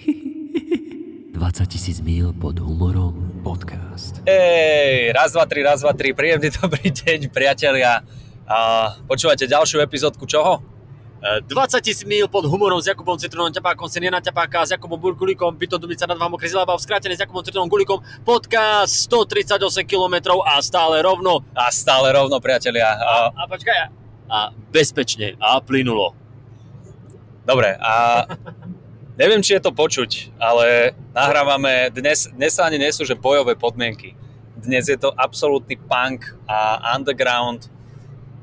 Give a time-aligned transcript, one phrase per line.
[0.00, 4.20] 20 tisíc míl pod humorom podcast.
[4.28, 8.04] Ej, raz, dva, tri, raz, dva, tri, príjemný dobrý deň, priatelia.
[8.44, 8.56] A
[9.08, 10.60] počúvate ďalšiu epizódku čoho?
[11.48, 11.48] 20
[11.80, 16.04] tisíc míl pod humorom s Jakubom Citronom Ťapákom, Seniena Ťapáka, s Jakubom Burkulíkom, Byto Dubica
[16.04, 19.56] nad vám okres Zilaba, skrátené s Jakubom Citronom Gulikom, podcast 138
[19.88, 21.40] km a stále rovno.
[21.56, 23.00] A stále rovno, priatelia.
[23.00, 23.76] A, A, a počkaj,
[24.28, 26.12] a bezpečne a plynulo.
[27.48, 28.26] dobre, a
[29.16, 34.12] neviem, či je to počuť, ale nahrávame, dnes, dnes ani nesú, že bojové podmienky.
[34.56, 37.68] Dnes je to absolútny punk a underground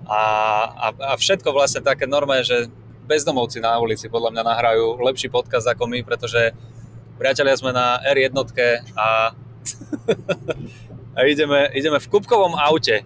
[0.05, 0.21] a,
[0.69, 2.67] a, a všetko vlastne také normálne, že
[3.05, 6.51] bezdomovci na ulici podľa mňa nahrajú lepší podcast ako my, pretože
[7.17, 8.33] priatelia sme na R1
[8.97, 9.31] a,
[11.17, 13.05] a ideme, ideme v kubkovom aute.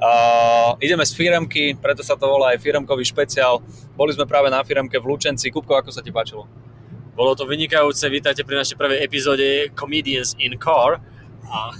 [0.00, 3.60] Uh, ideme z firemky, preto sa to volá aj firemkový špeciál.
[3.92, 5.52] Boli sme práve na firemke v Lučenci.
[5.52, 6.48] Kupko, ako sa ti páčilo?
[7.20, 11.04] Bolo to vynikajúce, vítajte pri našej prvej epizóde Comedians in Car.
[11.52, 11.76] A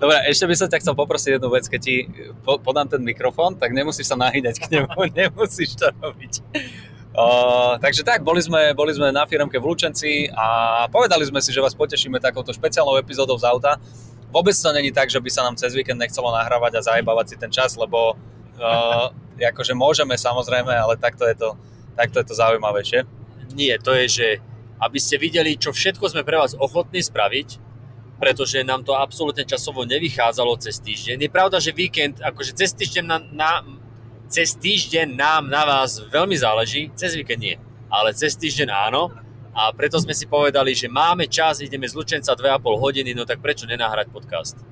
[0.00, 2.08] Dobre, ešte by som ťa chcel poprosiť jednu vec, keď ti
[2.40, 6.40] po, podám ten mikrofón, tak nemusíš sa nahýňať k nemu, nemusíš to robiť.
[7.12, 11.52] Uh, takže tak, boli sme, boli sme na firmke v Lučenci a povedali sme si,
[11.52, 13.76] že vás potešíme takouto špeciálnou epizódou z auta.
[14.32, 17.36] Vôbec to není tak, že by sa nám cez víkend nechcelo nahrávať a zajebávať si
[17.36, 18.16] ten čas, lebo
[18.56, 21.60] uh, akože môžeme samozrejme, ale takto je to,
[21.92, 23.04] takto je to zaujímavejšie.
[23.52, 24.28] nie, to je, že
[24.78, 27.58] aby ste videli, čo všetko sme pre vás ochotní spraviť,
[28.18, 31.22] pretože nám to absolútne časovo nevychádzalo cez týždeň.
[31.22, 33.50] Je pravda, že víkend, akože cez týždeň, na, na,
[34.26, 37.56] cez týždeň nám na vás veľmi záleží, cez víkend nie,
[37.90, 39.14] ale cez týždeň áno.
[39.58, 43.42] A preto sme si povedali, že máme čas, ideme z Lučenca 2,5 hodiny, no tak
[43.42, 44.62] prečo nenahrať podcast?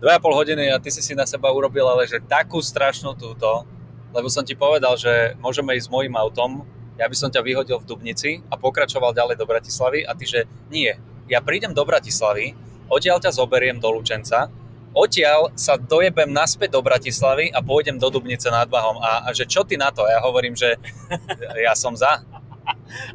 [0.00, 3.68] 2,5 hodiny a ty si si na seba urobil ale že takú strašnú túto,
[4.10, 6.64] lebo som ti povedal, že môžeme ísť s mojím autom,
[7.00, 10.40] ja by som ťa vyhodil v Dubnici a pokračoval ďalej do Bratislavy a ty, že
[10.68, 10.92] nie,
[11.30, 12.52] ja prídem do Bratislavy,
[12.92, 14.52] odtiaľ ťa zoberiem do Lučenca,
[14.92, 19.48] odtiaľ sa dojebem naspäť do Bratislavy a pôjdem do Dubnice nad Bahom a, a že
[19.48, 20.04] čo ty na to?
[20.04, 20.76] Ja hovorím, že
[21.66, 22.20] ja som za.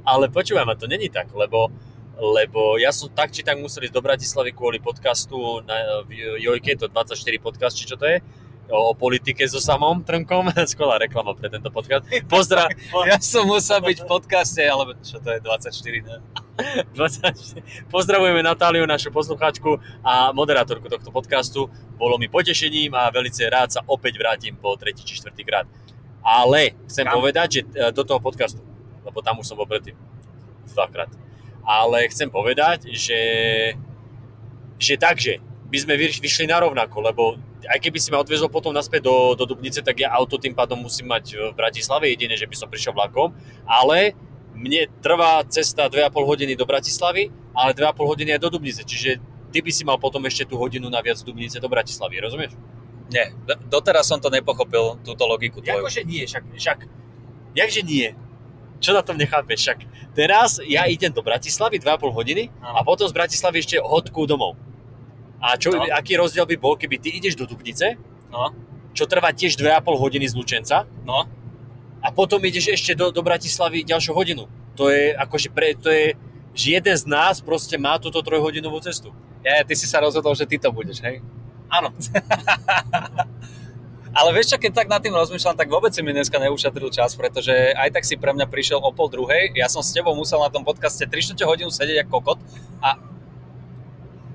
[0.03, 1.69] Ale počúvaj ma, to není tak, lebo,
[2.18, 6.03] lebo ja som tak či tak musel ísť do Bratislavy kvôli podcastu na
[6.41, 8.18] Jojke, to 24 podcast, či čo to je,
[8.69, 10.51] o, o politike so samom Trnkom.
[10.72, 12.05] Skvelá reklama pre tento podcast.
[12.28, 12.67] Pozdra,
[13.09, 16.17] Ja som musel byť v podcaste, alebo čo to je, 24, ne?
[16.97, 17.94] 20.
[17.94, 21.69] Pozdravujeme Natáliu, našu poslucháčku a moderátorku tohto podcastu.
[21.95, 25.69] Bolo mi potešením a velice rád sa opäť vrátim po tretí či štvrtý krát.
[26.25, 27.22] Ale chcem Kam?
[27.22, 28.59] povedať, že e, do toho podcastu,
[29.06, 29.94] lebo tam už som bol predtým
[30.73, 31.13] dvakrát.
[31.61, 33.22] Ale chcem povedať, že,
[34.81, 37.23] že takže by sme vyš- vyšli na rovnako, lebo
[37.67, 40.79] aj keby si ma odviezol potom naspäť do, do Dubnice, tak ja auto tým pádom
[40.79, 43.35] musím mať v Bratislave, jedine, že by som prišiel vlakom,
[43.67, 44.16] ale
[44.57, 49.59] mne trvá cesta 2,5 hodiny do Bratislavy, ale 2,5 hodiny aj do Dubnice, čiže ty
[49.61, 52.57] by si mal potom ešte tú hodinu naviac z Dubnice do Bratislavy, rozumieš?
[53.07, 53.31] Nie,
[53.72, 55.83] doteraz som to nepochopil, túto logiku tvoju.
[55.83, 56.79] Jakože nie, však, však,
[57.56, 58.11] jakže nie?
[58.77, 59.63] Čo na tom nechápeš?
[59.63, 59.79] Však
[60.13, 64.59] teraz ja idem do Bratislavy 2,5 hodiny a potom z Bratislavy ešte hodku domov.
[65.38, 65.86] A čo, No.
[65.94, 68.52] aký rozdiel by bol, keby ty ideš do Dubnice, No,
[68.92, 71.30] čo trvá tiež 2,5 hodiny z Lučenca no,
[72.02, 74.50] a potom ideš ešte do, do Bratislavy ďalšiu hodinu.
[74.75, 76.18] To je akože pre, to je,
[76.58, 79.14] že jeden z nás proste má túto trojhodinovú cestu.
[79.46, 81.22] ja, ty si sa rozhodol, že ty to budeš, hej?
[81.69, 81.94] Áno.
[84.18, 87.14] Ale vieš čo, keď tak nad tým rozmýšľam, tak vôbec si mi dneska neušetril čas,
[87.14, 89.54] pretože aj tak si pre mňa prišiel o pol druhej.
[89.54, 92.40] Ja som s tebou musel na tom podcaste 3 hodinu sedieť ako kokot
[92.81, 92.98] a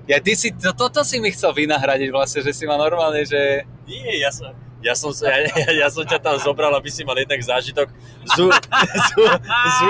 [0.03, 3.63] ja, ty si, to, toto si mi chcel vynahradiť vlastne, že si ma normálne, že...
[3.87, 4.51] Nie, ja som,
[4.83, 7.87] ja som, ja, ja, ja som ťa tam zobral, aby si mal jednak zážitok
[8.35, 9.23] zu, zu,
[9.79, 9.87] zu,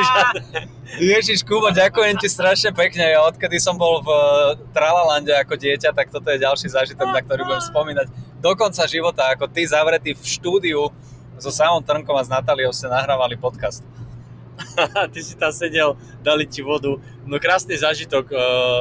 [1.01, 3.09] Ježiš, Kubo, ďakujem ti strašne pekne.
[3.09, 4.21] Ja odkedy som bol v eh,
[4.69, 8.07] Tralalande ako dieťa, tak toto je ďalší zážitok, na ktorý budem spomínať
[8.37, 10.93] do konca života, ako ty zavretý v štúdiu
[11.41, 13.81] so samom Trnkom a s Natáliou ste nahrávali podcast.
[15.13, 17.01] ty si tam sedel, dali ti vodu.
[17.25, 18.79] No krásny zážitok, eh,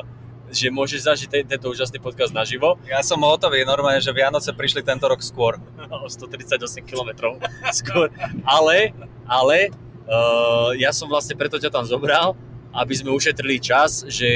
[0.52, 2.76] že môžeš zažiť te- tento úžasný podcast naživo.
[2.84, 5.56] Ja som hotový, normálne, že Vianoce prišli tento rok skôr.
[5.88, 7.40] o 138 km
[7.72, 8.12] skôr.
[8.44, 8.92] Ale,
[9.24, 9.72] ale
[10.04, 12.36] uh, ja som vlastne preto ťa tam zobral,
[12.72, 14.28] aby sme ušetrili čas, že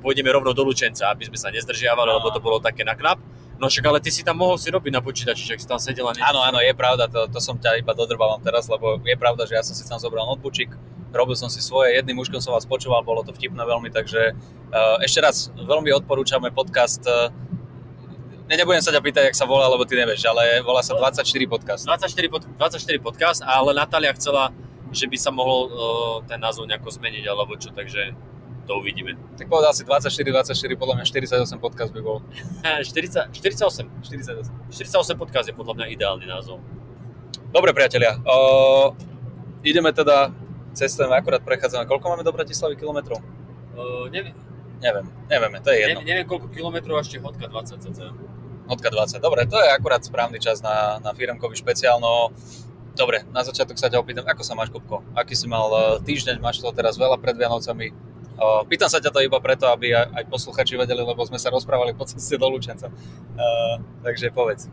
[0.00, 3.20] pôjdeme rovno do Lučenca, aby sme sa nezdržiavali, lebo to bolo také na knap.
[3.56, 6.02] No však ale ty si tam mohol si robiť na počítači, však si tam sedel
[6.08, 6.20] a ne...
[6.20, 9.54] Áno, áno, je pravda, to, to som ťa iba dodrbávam teraz, lebo je pravda, že
[9.54, 10.74] ja som si tam zobral noteboočik,
[11.12, 14.32] robil som si svoje, jedným mužkom som vás počúval, bolo to vtipné veľmi, takže
[14.72, 17.04] uh, ešte raz veľmi odporúčame podcast.
[17.04, 17.28] Uh,
[18.48, 21.22] ne, nebudem sa ťa pýtať, jak sa volá, lebo ty nevieš, ale volá sa 24
[21.46, 21.84] podcast.
[21.84, 24.50] 24, pod, 24 podcast, ale Natália chcela,
[24.90, 28.16] že by sa mohol uh, ten názov nejako zmeniť, alebo čo, takže
[28.66, 29.18] to uvidíme.
[29.34, 32.22] Tak povedal si 24, 24, podľa mňa 48 podcast by bol.
[32.62, 33.90] 40, 48.
[34.06, 34.70] 48.
[34.70, 36.62] 48 podcast je podľa mňa ideálny názov.
[37.50, 38.16] Dobre, priatelia.
[38.22, 38.94] O,
[39.66, 40.30] ideme teda,
[40.72, 41.88] cestujeme, akurát prechádzame.
[41.88, 43.20] Koľko máme do Bratislavy kilometrov?
[43.72, 44.36] Uh, neviem,
[44.82, 46.02] Neviem, nevieme, to je jedno.
[46.02, 48.10] neviem, neviem, koľko kilometrov ešte hodka 20 cca.
[48.66, 49.22] Hodka 20.
[49.22, 52.02] Dobre, to je akurát správny čas na, na firmkový špeciál.
[52.02, 52.34] No,
[52.98, 55.06] dobre, na začiatok sa ťa opýtam, ako sa máš, Kupko?
[55.14, 57.94] Aký si mal eh, týždeň, máš to teraz veľa pred Vianocami?
[58.42, 61.94] O, pýtam sa ťa to iba preto, aby aj posluchači vedeli, lebo sme sa rozprávali
[61.94, 62.90] po ceste do Lučenca.
[62.90, 64.66] Uh, takže povedz.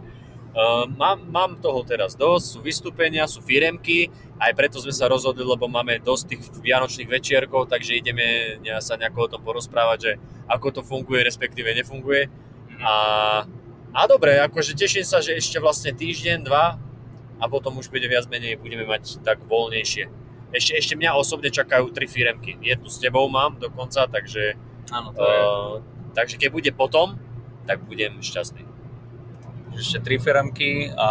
[0.56, 4.10] Uh, mám, mám toho teraz dosť, sú vystúpenia, sú firemky,
[4.40, 9.20] aj preto sme sa rozhodli, lebo máme dosť tých vianočných večierkov, takže ideme sa nejako
[9.28, 10.12] o tom porozprávať, že
[10.48, 12.32] ako to funguje, respektíve nefunguje.
[12.80, 12.96] A,
[13.92, 16.80] a dobre, akože teším sa, že ešte vlastne týždeň, dva
[17.40, 20.08] a potom už bude viac menej, budeme mať tak voľnejšie.
[20.56, 22.58] Ešte, ešte mňa osobne čakajú tri firemky.
[22.64, 24.56] Jednu s tebou mám dokonca, takže,
[24.90, 25.84] Áno, uh,
[26.16, 27.20] takže keď bude potom,
[27.68, 28.66] tak budem šťastný.
[29.76, 31.10] Ešte tri firmky a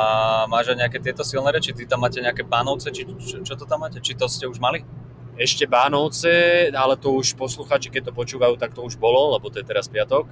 [0.51, 1.77] máš aj nejaké tieto silné reči?
[1.77, 4.03] Ty tam máte nejaké pánovce, či čo, čo to tam máte?
[4.03, 4.83] Či to ste už mali?
[5.39, 9.63] Ešte Bánovce, ale to už posluchači, keď to počúvajú, tak to už bolo, lebo to
[9.63, 10.27] je teraz piatok.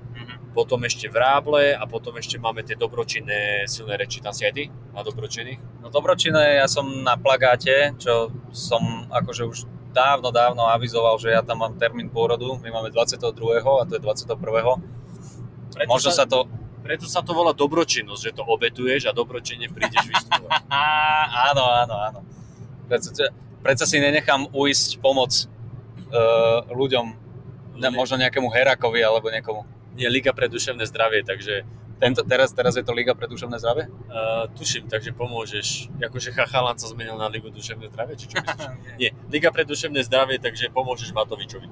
[0.51, 4.19] Potom ešte Vráble a potom ešte máme tie dobročinné silné reči.
[4.19, 5.63] Tam si aj ty na dobročinných?
[5.79, 9.59] No dobročinné, ja som na plagáte, čo som akože už
[9.95, 12.59] dávno, dávno avizoval, že ja tam mám termín pôrodu.
[12.59, 13.31] My máme 22.
[13.63, 14.37] a to je 21.
[15.71, 16.51] Preto Možno sa to...
[16.87, 20.63] Preto sa to volá dobročinnosť, že to obetuješ a dobročinne prídeš vystupovať.
[21.51, 22.21] Áno, áno, áno.
[22.87, 23.11] Predsa,
[23.61, 27.07] predsa si nenechám uísť pomoc uh, ľuďom,
[27.83, 29.67] ne, možno nejakému herakovi alebo niekomu.
[29.99, 31.67] Nie, Liga pre duševné zdravie, takže
[31.97, 33.89] Tento, teraz, teraz je to Liga pre duševné zdravie?
[33.89, 35.89] uh, tuším, takže pomôžeš.
[35.97, 38.69] Akože Chachalan sa zmenil na Ligu duševné zdravie, či čo myslíš?
[39.01, 41.69] Nie, Liga pre duševné zdravie, takže pomôžeš Matovičovi.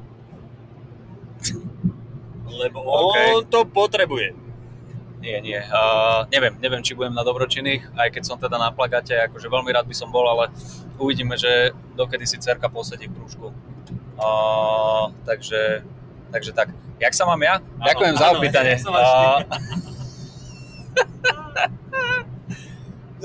[2.64, 3.16] Lebo OK.
[3.36, 4.43] on to potrebuje.
[5.24, 5.56] Nie, nie.
[5.56, 9.72] Uh, neviem, neviem, či budem na dobročinných, aj keď som teda na plagáte, akože veľmi
[9.72, 10.52] rád by som bol, ale
[11.00, 13.48] uvidíme, že dokedy si cerka posedí v krúžku.
[14.20, 15.80] Uh, takže,
[16.28, 16.76] takže tak.
[17.00, 17.56] Jak sa mám ja?
[17.56, 18.76] Áno, Ďakujem za áno, opýtanie.
[18.76, 18.84] ty?
[18.84, 19.40] Uh,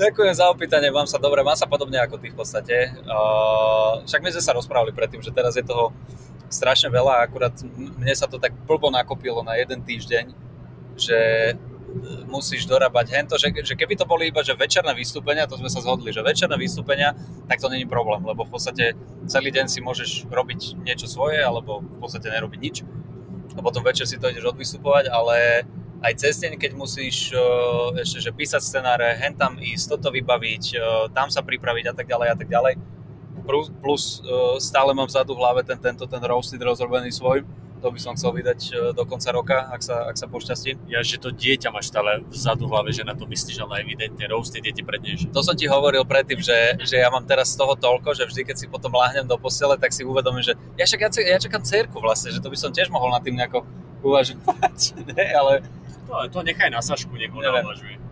[0.00, 2.96] Ďakujem za opýtanie, mám sa dobre, mám sa podobne ako ty v podstate.
[3.04, 5.92] Uh, však my sme sa rozprávali predtým, že teraz je toho
[6.48, 10.32] strašne veľa, akurát mne sa to tak blbo nakopilo na jeden týždeň,
[10.96, 11.18] že
[12.30, 15.82] musíš dorábať hento, že, že keby to boli iba že večerné vystúpenia, to sme sa
[15.82, 17.14] zhodli, že večerné vystúpenia,
[17.50, 18.94] tak to není problém, lebo v podstate
[19.26, 22.76] celý deň si môžeš robiť niečo svoje, alebo v podstate nerobiť nič.
[23.58, 25.66] A potom večer si to ideš odvystupovať, ale
[26.00, 30.64] aj cez deň, keď musíš uh, ešte že písať scenáre, hen tam ísť, toto vybaviť,
[30.78, 30.82] uh,
[31.12, 32.74] tam sa pripraviť a tak ďalej a tak ďalej.
[33.44, 37.44] Plus, plus uh, stále mám vzadu v hlave ten, tento ten roasted rozrobený svoj,
[37.80, 40.92] to by som chcel vydať uh, do konca roka, ak sa, ak sa pošťastí.
[40.92, 44.60] Ja, že to dieťa máš stále vzadu hlave, že na to myslíš, ale evidentne roasty
[44.60, 45.32] deti prednejšie.
[45.32, 48.42] To som ti hovoril predtým, že, že ja mám teraz z toho toľko, že vždy,
[48.44, 51.64] keď si potom láhnem do postele, tak si uvedomím, že ja však ja, ja čakám
[51.64, 53.64] cerku vlastne, že to by som tiež mohol nad tým nejako
[54.04, 54.78] uvažovať,
[55.16, 55.52] ne, ale
[56.10, 57.38] To, to nechaj na Sašku, nech ho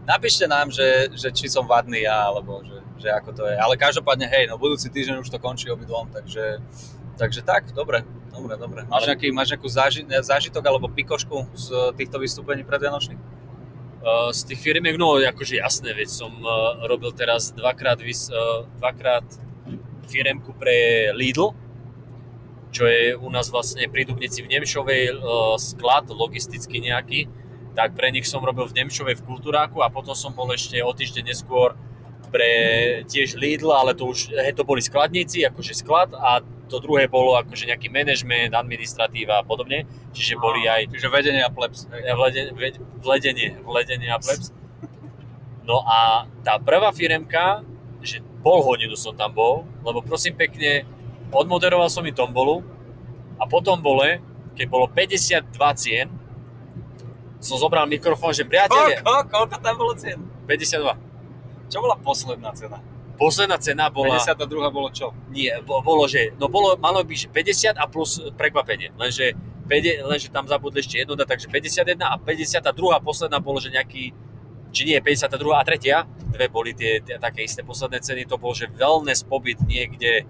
[0.09, 3.57] napíšte nám, že, že či som vadný ja, alebo že, že ako to je.
[3.61, 6.65] Ale každopádne, hej, no budúci týždeň už to končí obidvom, takže,
[7.19, 8.81] takže tak, dobre, dobre, dobre.
[8.87, 11.67] Máš, Ale- nejaký, máš nejakú záži, zážitok alebo pikošku z
[11.99, 13.19] týchto vystúpení predvianočných?
[13.99, 18.63] Uh, z tých firmiek, no akože jasné, veď som uh, robil teraz dvakrát, vys, uh,
[18.79, 19.27] dvakrát
[20.07, 21.53] firemku pre Lidl,
[22.71, 25.21] čo je u nás vlastne pri Dubnici v Nemšovej
[25.57, 27.29] sklad logisticky nejaký,
[27.73, 30.93] tak pre nich som robil v Nemšovej v Kultúráku a potom som bol ešte o
[30.93, 31.77] týždeň neskôr
[32.29, 32.51] pre
[33.09, 37.33] tiež Lidl, ale to už he, to boli skladníci, akože sklad a to druhé bolo
[37.35, 41.89] akože nejaký management, administratíva a podobne, čiže boli aj Čiže vedenie a plebs.
[41.89, 44.53] ve- vledenie, vledenie a plebs.
[45.65, 47.65] No a tá prvá firemka,
[48.05, 50.85] že pol hodinu som tam bol, lebo prosím pekne,
[51.33, 52.61] odmoderoval som mi tombolu
[53.41, 54.21] a potom bole,
[54.57, 55.49] keď bolo 52
[55.81, 56.07] cien,
[57.39, 60.19] som zobral mikrofón, že priatelia, Koľko, koľko tam bolo cien?
[60.45, 61.08] 52.
[61.69, 62.81] Čo bola posledná cena?
[63.19, 64.71] Posledná cena bola, 52.
[64.71, 65.11] bolo čo?
[65.29, 67.29] nie, bo- bolo, že, no bolo, malo byť že
[67.75, 69.35] 50 a plus prekvapenie, lenže,
[69.69, 74.15] lenže tam zabudli ešte jedno, dať, takže 51 a 52 posledná bolo, že nejaký,
[74.71, 75.97] či nie, 52 a tretia,
[76.31, 80.23] dve boli tie, tie také isté posledné ceny, to bol, že wellness pobyt niekde,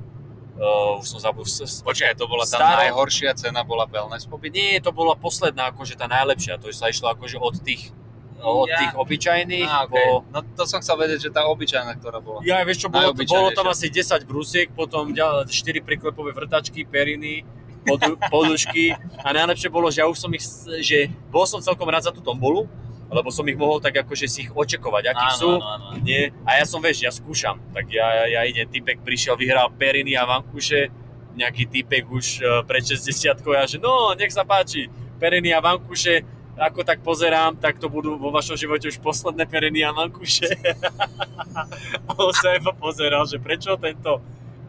[0.56, 4.56] uh, už som zabudol, Počkaj, to bola tá Stará- najhoršia cena, bola wellness pobyt?
[4.56, 7.92] nie, to bola posledná, akože tá najlepšia, to sa išlo akože od tých,
[8.38, 8.78] od Ja.
[8.78, 9.94] tých obyčajných Á, okay.
[9.94, 12.38] po, No to som chcel vedieť, že tá obyčajná, ktorá bola.
[12.46, 15.50] Ja, vieš čo, bolo, bolo tam asi 10 brúsiek, potom 4
[15.82, 17.42] priklepové vrtačky, periny,
[17.86, 20.44] podu, podušky a najlepšie bolo, že ja už som ich,
[20.82, 22.66] že bol som celkom rád za tú tombolu,
[23.08, 25.50] lebo som ich mohol tak akože si ich očakovať, akí Áno, sú.
[25.56, 25.64] áno,
[25.96, 26.04] áno.
[26.04, 30.12] Nie, a ja som, vieš, ja skúšam, tak ja, ja idem, typek prišiel, vyhral periny
[30.12, 30.92] a vankuše,
[31.32, 36.20] nejaký typek už e, pred 60 ja že no, nech sa páči, periny a vankuše,
[36.58, 40.50] ako tak pozerám, tak to budú vo vašom živote už posledné periny a vankuše.
[42.08, 44.18] a on sa iba pozeral, že prečo tento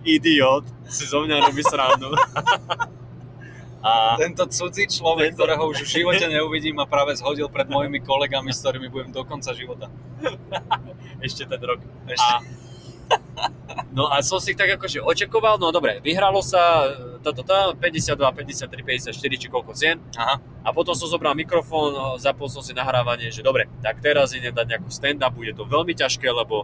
[0.06, 2.14] idiot si zo mňa robí srandu.
[3.86, 8.00] a Tento cudzí človek, Tento- ktorého už v živote neuvidím a práve zhodil pred mojimi
[8.06, 9.90] kolegami, s ktorými budem do konca života.
[11.26, 11.82] ešte ten rok.
[12.06, 12.34] Ešte.
[12.38, 13.50] A,
[13.90, 16.86] no a som si tak akože očakoval, no dobre, vyhralo sa
[17.22, 20.40] toto, 52, 53, 54 či koľko cien Aha.
[20.40, 24.78] a potom som zobral mikrofón, zapol som si nahrávanie, že dobre, tak teraz idem dať
[24.78, 26.64] nejakú stand-up, bude to veľmi ťažké, lebo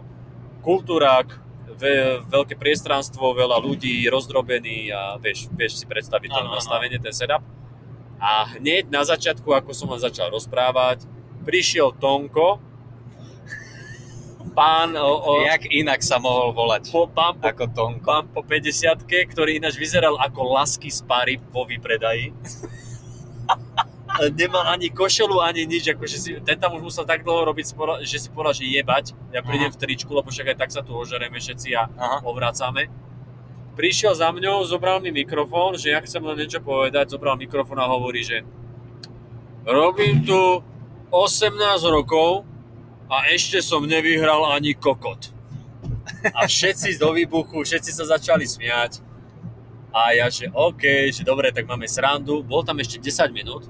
[0.64, 1.46] kultúrák,
[1.76, 7.44] ve, veľké priestranstvo, veľa ľudí, rozdrobený a vieš, vieš si predstaviť to nastavenie, ten setup.
[8.16, 11.04] A hneď na začiatku, ako som vám začal rozprávať,
[11.44, 12.58] prišiel Tonko,
[14.54, 18.06] pán, o, o, Jak inak sa mohol volať po, pán, po, ako Tonko?
[18.06, 22.30] pán po 50 ktorý ináč vyzeral ako lasky z pary vo výpredaji.
[24.40, 28.16] Nemal ani košelu, ani nič, akože si, ten tam už musel tak dlho robiť, že
[28.16, 31.36] si povedal, že jebať, ja prídem v tričku, lebo však aj tak sa tu ožereme
[31.36, 32.18] všetci a Aha.
[32.24, 32.88] obracame.
[33.76, 37.84] Prišiel za mňou, zobral mi mikrofón, že ja chcem len niečo povedať, zobral mikrofón a
[37.84, 38.40] hovorí, že
[39.68, 40.64] robím tu
[41.12, 41.52] 18
[41.92, 42.48] rokov
[43.06, 45.30] a ešte som nevyhral ani kokot.
[46.34, 49.02] A všetci do výbuchu, všetci sa začali smiať.
[49.94, 52.44] A ja, že OK, že dobre, tak máme srandu.
[52.44, 53.64] Bol tam ešte 10 minút.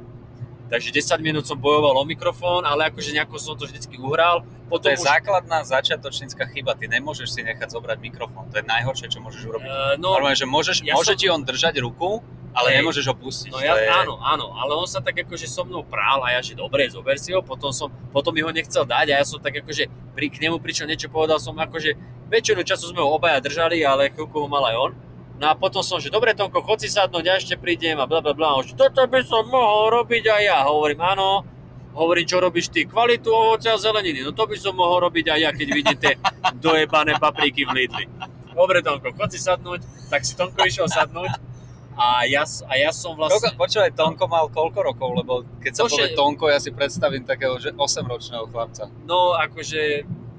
[0.67, 4.43] Takže 10 minút som bojoval o mikrofón, ale akože nejako som to vždycky uhral.
[4.67, 6.75] To Potom je už, základná začiatočnícka chyba.
[6.75, 8.51] Ty nemôžeš si nechať zobrať mikrofón.
[8.51, 9.71] To je najhoršie, čo môžeš urobiť.
[9.71, 12.19] Eh, no, Normálne, že môžeš, ja môže som- ti on držať ruku,
[12.57, 12.77] ale Hej.
[12.81, 13.53] nemôžeš ho pustiť.
[13.53, 13.85] No ja, je...
[13.85, 17.21] áno, áno, ale on sa tak akože so mnou prál a ja, že dobre, zober
[17.21, 20.27] si ho, potom, som, potom mi ho nechcel dať a ja som tak akože pri,
[20.33, 21.93] k nemu prišiel niečo povedal som akože
[22.33, 24.93] väčšinu času sme ho obaja držali, ale chvíľku ho mal aj on.
[25.37, 28.25] No a potom som, že dobre Tonko, chod si sadnúť, ja ešte prídem a bla
[28.25, 28.57] bla bla.
[28.65, 30.65] Že toto by som mohol robiť aj ja.
[30.65, 31.45] Hovorím, áno,
[31.93, 32.89] hovorím, čo robíš ty?
[32.89, 34.25] Kvalitu ovocia a zeleniny.
[34.25, 36.09] No to by som mohol robiť aj ja, keď vidíte
[36.57, 38.09] dojebané papriky v Lidli.
[38.57, 39.85] Dobre Tonko, chod si sadnúť.
[40.09, 41.56] Tak si Tonko išiel sadnúť.
[41.97, 43.51] A ja, a ja som vlastne...
[43.51, 45.09] Koľko, počúvaj, Tonko mal koľko rokov?
[45.17, 48.93] Lebo keď sa To, povie že- Tonko, ja si predstavím takého, že 8-ročného chlapca.
[49.09, 49.81] No, akože,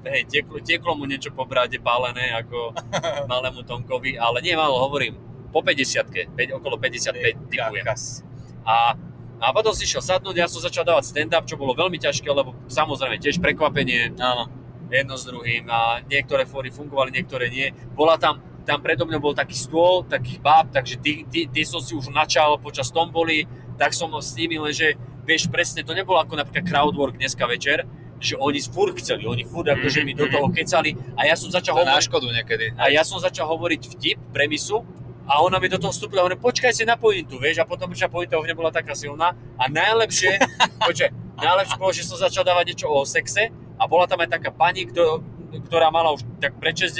[0.06, 2.78] hej, tieklo, tieklo mu niečo po brade pálené, ako
[3.30, 5.18] malému Tonkovi, ale nie málo, hovorím,
[5.50, 7.82] po 50 okolo 55 typujem.
[7.82, 8.22] Kakas.
[8.62, 8.94] A,
[9.40, 12.54] a potom si išiel sadnúť, ja som začal dávať stand-up, čo bolo veľmi ťažké, lebo
[12.70, 14.46] samozrejme tiež prekvapenie, Áno.
[14.86, 17.72] jedno s druhým a niektoré fóry fungovali, niektoré nie.
[17.96, 18.38] Bola tam,
[18.68, 22.12] tam predo mňou bol taký stôl, takých báb, takže ty, ty, ty som si už
[22.12, 23.48] načal počas tomboli,
[23.80, 24.92] tak som s nimi, lenže
[25.24, 27.88] vieš presne, to nebolo ako napríklad crowdwork dneska večer,
[28.20, 31.80] že oni furt chceli, oni furt akože mi do toho kecali a ja som začal
[31.80, 32.66] To je na hovoriť, škodu niekedy.
[32.76, 34.84] a ja som začal hovoriť vtip, premisu
[35.24, 37.88] a ona mi do toho vstúpila a hovorí, počkaj si na pointu, vieš, a potom
[37.88, 40.40] prišla pointa už nebola taká silná a najlepšie,
[40.88, 41.08] počkaj,
[41.40, 43.48] najlepšie bolo, že som začal dávať niečo o sexe
[43.78, 45.22] a bola tam aj taká pani, kto,
[45.68, 46.98] ktorá mala už tak pred 60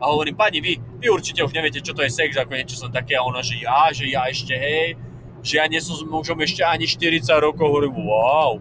[0.00, 2.88] a hovorím, pani, vy, vy určite už neviete, čo to je sex, ako niečo som
[2.88, 4.96] také a ona, že ja, že ja ešte, hej,
[5.44, 8.56] že ja nie som s mužom ešte ani 40 rokov, hovorím, wow.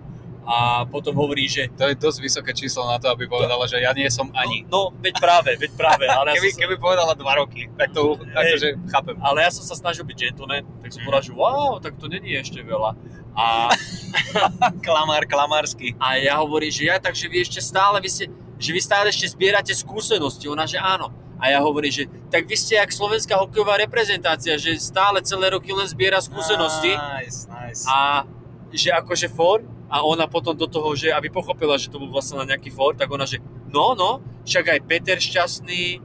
[0.49, 3.93] A potom hovorí, že To je dosť vysoké číslo na to, aby povedala, že ja
[3.93, 4.65] nie som ani.
[4.65, 7.61] No, no veď práve, veď práve, ale ja Keby, som sa- keby povedala 2 roky,
[7.77, 9.15] tak to akože chápem.
[9.21, 12.33] Ale ja som sa snažil byť gentleman, tak som povedal, že wow, tak to není
[12.33, 12.97] ešte veľa.
[13.37, 13.69] A,
[14.85, 15.93] Klamár, klamársky.
[16.01, 18.25] a ja hovorím, že ja, takže vy ešte stále, vy ste,
[18.59, 20.51] že vy stále ešte zbierate skúsenosti.
[20.51, 21.09] Ona, že áno.
[21.39, 25.71] A ja hovorím, že tak vy ste jak slovenská hokejová reprezentácia, že stále celé roky
[25.71, 27.87] len zbiera skúsenosti Nice, nice.
[27.87, 28.27] a
[28.75, 32.43] že akože for a ona potom do toho, že aby pochopila, že to bol vlastne
[32.43, 33.39] len nejaký for, tak ona, že
[33.71, 36.03] no, no, však aj Peter Šťastný,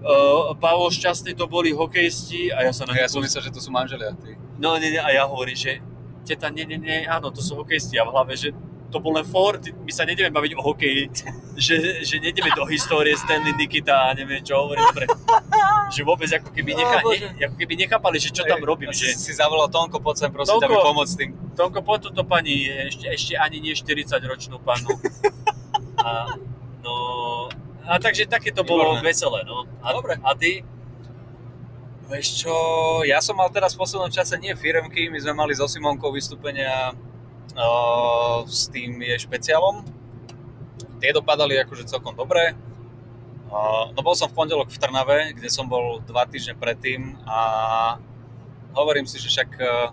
[0.00, 3.60] uh, Pavol Šťastný to boli hokejisti a ja sa na ja som myslel, že to
[3.60, 4.16] sú manželia.
[4.16, 4.40] Ty.
[4.56, 5.84] No, nie, nie, a ja hovorím, že
[6.24, 8.56] teta, nie, nie, nie, áno, to sú hokejisti a v hlave, že
[8.92, 11.08] to bol len for, my sa nejdeme baviť o hokeji,
[11.56, 15.08] že, že nejdeme do histórie Stanley Nikita a neviem čo hovorím, dobre.
[15.88, 17.32] Že vôbec ako keby, necha, Ó, Bože.
[17.32, 20.60] ne, ako keby nechápali, že čo tam robím, že si, zavolal Tonko, poď sem prosím,
[20.60, 20.68] Tonko.
[20.68, 21.30] aby pomoc s tým.
[21.52, 24.92] Tonko, poď túto pani, ešte, ešte ani nie 40 ročnú panu.
[26.00, 26.34] A,
[26.80, 26.94] no,
[27.84, 29.04] a takže také to bolo Výborné.
[29.04, 29.64] veselé, no.
[29.80, 30.16] A, Dobre.
[30.20, 30.64] A ty?
[32.08, 32.54] Vieš čo,
[33.04, 36.92] ja som mal teraz v poslednom čase nie firemky, my sme mali so Simonkou vystúpenia
[37.56, 39.84] uh, s tým je špeciálom.
[41.02, 42.54] Tie dopadali akože celkom dobre.
[43.52, 47.40] Uh, no bol som v pondelok v Trnave, kde som bol dva týždne predtým a
[48.72, 49.92] hovorím si, že však uh,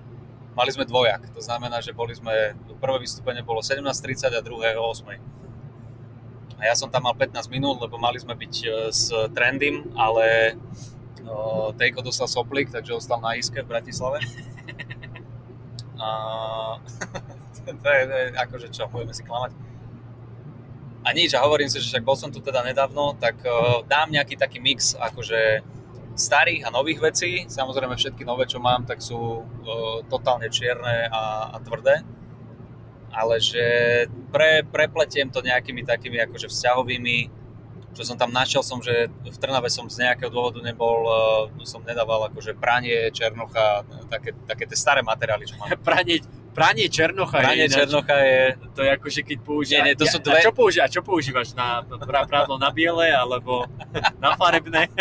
[0.56, 1.36] mali sme dvojak.
[1.36, 6.60] To znamená, že boli sme, prvé vystúpenie bolo 17.30 a druhé o 8.
[6.60, 8.54] A ja som tam mal 15 minút, lebo mali sme byť
[8.92, 10.60] s Trendym, ale
[11.80, 14.20] Tejko dostal soplik, takže ostal na iske v Bratislave.
[17.70, 19.54] To je, to je akože čo, budeme si klamať.
[21.06, 24.10] A nič, a hovorím si, že však bol som tu teda nedávno, tak uh, dám
[24.10, 25.64] nejaký taký mix akože
[26.18, 27.32] starých a nových vecí.
[27.48, 29.44] Samozrejme všetky nové, čo mám, tak sú uh,
[30.12, 32.04] totálne čierne a, a tvrdé.
[33.14, 33.66] Ale že
[34.34, 37.18] pre, prepletiem to nejakými takými akože vzťahovými,
[38.00, 41.84] čo som tam našiel som, že v Trnave som z nejakého dôvodu nebol, uh, som
[41.84, 45.68] nedával akože pranie, černocha, také, také tie staré materiály, čo mám.
[45.84, 46.24] Pranie,
[46.56, 48.40] pranie černocha Pranie je ináč, černocha je,
[48.72, 49.84] to je akože keď používaš...
[49.84, 51.48] Nie, nie, to sú A dve- čo, používaš, a čo používaš?
[51.60, 53.68] Na, na prádlo na biele alebo
[54.24, 54.88] na farebné?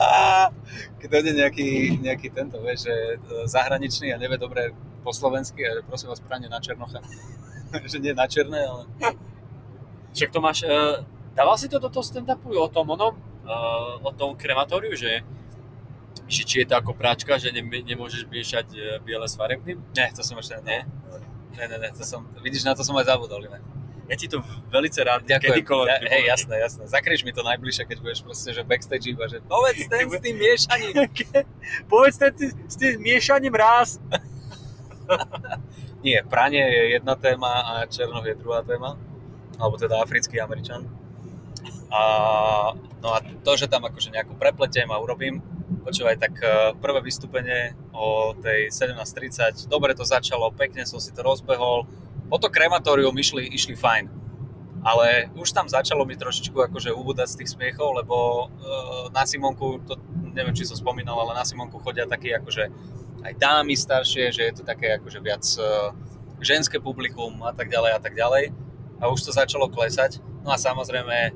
[0.00, 0.48] A
[0.96, 4.72] keď dojde nejaký, nejaký tento, vieš, že e, zahraničný a nevie dobre
[5.04, 7.04] po slovensky, a že prosím vás pranie na černocha.
[7.90, 8.88] že nie na černé, ale...
[10.14, 10.66] Však to máš...
[10.66, 13.14] Uh, dával si to do toho stand-upu o tom onom?
[13.46, 15.22] Uh, o tom krematóriu, že
[16.30, 19.82] že či je to ako práčka, že ne, nemôžeš miešať uh, biele s farebným?
[19.94, 20.86] Nie, to som ešte ne.
[21.58, 23.58] Ne, ne, ne, to som, vidíš, na to som aj zabudol, iné.
[24.10, 24.42] Ja ti to
[24.74, 25.62] velice rád Ďakujem.
[25.62, 26.82] kedykoľvek Ja, hej, jasné, jasné.
[26.90, 30.34] Zakrieš mi to najbližšie, keď budeš proste, že backstage iba, že povedz ten s tým
[30.34, 30.94] miešaním.
[31.90, 32.34] Povedz ten
[32.66, 34.02] s tým miešaním raz.
[36.06, 38.98] Nie, pranie je jedna téma a černoch je druhá téma.
[39.60, 40.88] Alebo teda africký Američan.
[41.90, 42.02] A,
[43.02, 45.42] no a to, že tam akože nejakú prepletiem a urobím,
[45.82, 51.20] počúvaj, tak eh, prvé vystúpenie o tej 17.30, dobre to začalo, pekne som si to
[51.26, 51.90] rozbehol,
[52.30, 54.22] po to krematórium išli, išli fajn.
[54.80, 59.84] Ale už tam začalo mi trošičku akože ubúdať z tých smiechov, lebo uh, na Simonku,
[59.84, 60.00] to
[60.32, 62.64] neviem, či som spomínal, ale na Simonku chodia takí akože
[63.20, 65.92] aj dámy staršie, že je to také akože viac uh,
[66.40, 68.56] ženské publikum a tak ďalej a tak ďalej.
[69.00, 70.20] A už to začalo klesať.
[70.44, 71.32] No a samozrejme,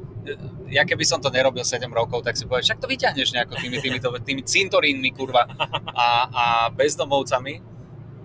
[0.69, 3.77] ja keby som to nerobil 7 rokov, tak si povedal, však to vyťahneš nejako tými,
[3.81, 5.49] tými, tými cintorínmi, kurva,
[5.97, 7.61] a, a bezdomovcami.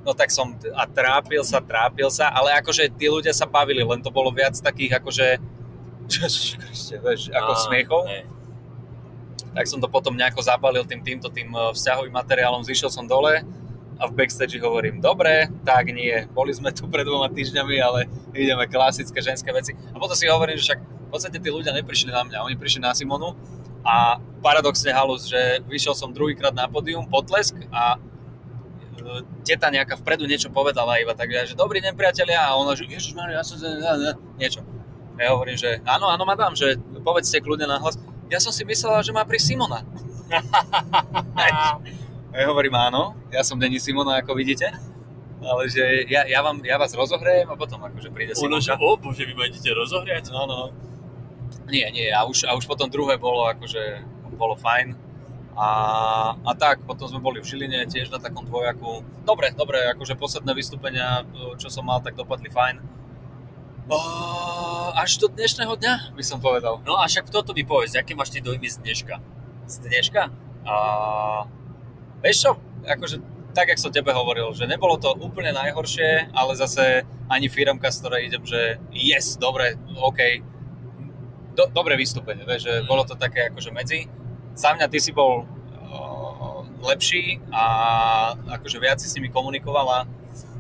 [0.04, 3.99] No tak som a trápil sa, trápil sa, ale akože tí ľudia sa bavili, len
[3.99, 5.28] to bolo viac takých akože,
[7.04, 8.02] vieš, ako Á, smiechov.
[8.08, 8.23] hej.
[9.49, 13.43] Tak som to potom nejako zabalil tým týmto tým eh, vzťahovým materiálom, zišiel som dole
[13.99, 18.63] a v backstage hovorím, dobre, tak nie, boli sme tu pred dvoma týždňami, ale ideme
[18.71, 19.75] klasické ženské veci.
[19.91, 22.79] A potom si hovorím, že však v podstate tí ľudia neprišli na mňa, oni prišli
[22.79, 23.35] na Simonu
[23.83, 30.23] a paradoxne halus, že vyšiel som druhýkrát na pódium, potlesk a e, teta nejaká vpredu
[30.23, 33.59] niečo povedala iba tak, že dobrý deň priatelia a ona, že ježiš ja som
[34.39, 34.63] niečo.
[35.19, 37.99] Ja hovorím, že áno, áno, madám, že povedzte kľudne nahlas.
[38.31, 39.83] Ja som si myslela, že má pri Simona.
[42.29, 44.69] A ja hovorím, áno, ja som není Simona, ako vidíte.
[45.39, 48.99] Ale že ja, ja, vám, ja vás rozohrejem a potom akože príde Ono, že o
[48.99, 50.35] bože, vy ma idete rozohriať?
[50.35, 50.59] No, no.
[51.71, 54.03] Nie, nie, a už, a už potom druhé bolo akože,
[54.35, 54.93] bolo fajn.
[55.59, 55.67] A,
[56.39, 59.03] a tak, potom sme boli v Žiline tiež na takom dvojaku.
[59.27, 61.23] Dobre, dobre, akože posledné vystúpenia,
[61.59, 62.79] čo som mal, tak dopadli fajn.
[63.89, 63.97] O,
[64.95, 66.77] až do dnešného dňa, by som povedal.
[66.85, 69.15] No a však toto mi povedz, aké máš ty dojmy z dneška?
[69.65, 70.29] Z dneška.
[70.63, 70.75] A,
[72.23, 72.51] vieš čo,
[72.86, 73.17] akože
[73.53, 77.97] tak, jak som tebe hovoril, že nebolo to úplne najhoršie, ale zase ani firmka, z
[78.01, 80.19] ktorej idem, že yes, dobre, OK,
[81.58, 84.05] do, dobré vystúpenie, vieš, že bolo to také akože medzi.
[84.53, 85.97] Za mňa ty si bol o,
[86.86, 87.63] lepší a
[88.60, 90.05] akože viac si s nimi komunikovala.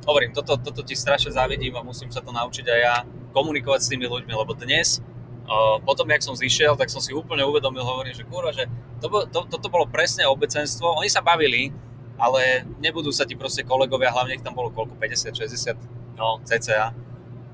[0.03, 2.95] Hovorím, toto, toto ti strašne závidím a musím sa to naučiť aj ja
[3.31, 4.99] komunikovať s tými ľuďmi, lebo dnes
[5.49, 8.69] o, potom, jak som zišiel, tak som si úplne uvedomil, hovorím, že kurva, že
[9.01, 11.01] to, to, toto bolo presne obecenstvo.
[11.01, 11.73] Oni sa bavili,
[12.21, 16.91] ale nebudú sa ti proste kolegovia, hlavne ich tam bolo koľko, 50, 60 No, cca,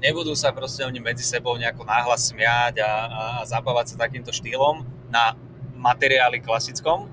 [0.02, 4.34] nebudú sa proste oni medzi sebou nejako náhlas smiať a, a, a zabávať sa takýmto
[4.34, 4.82] štýlom
[5.14, 5.38] na
[5.78, 7.06] materiáli klasickom,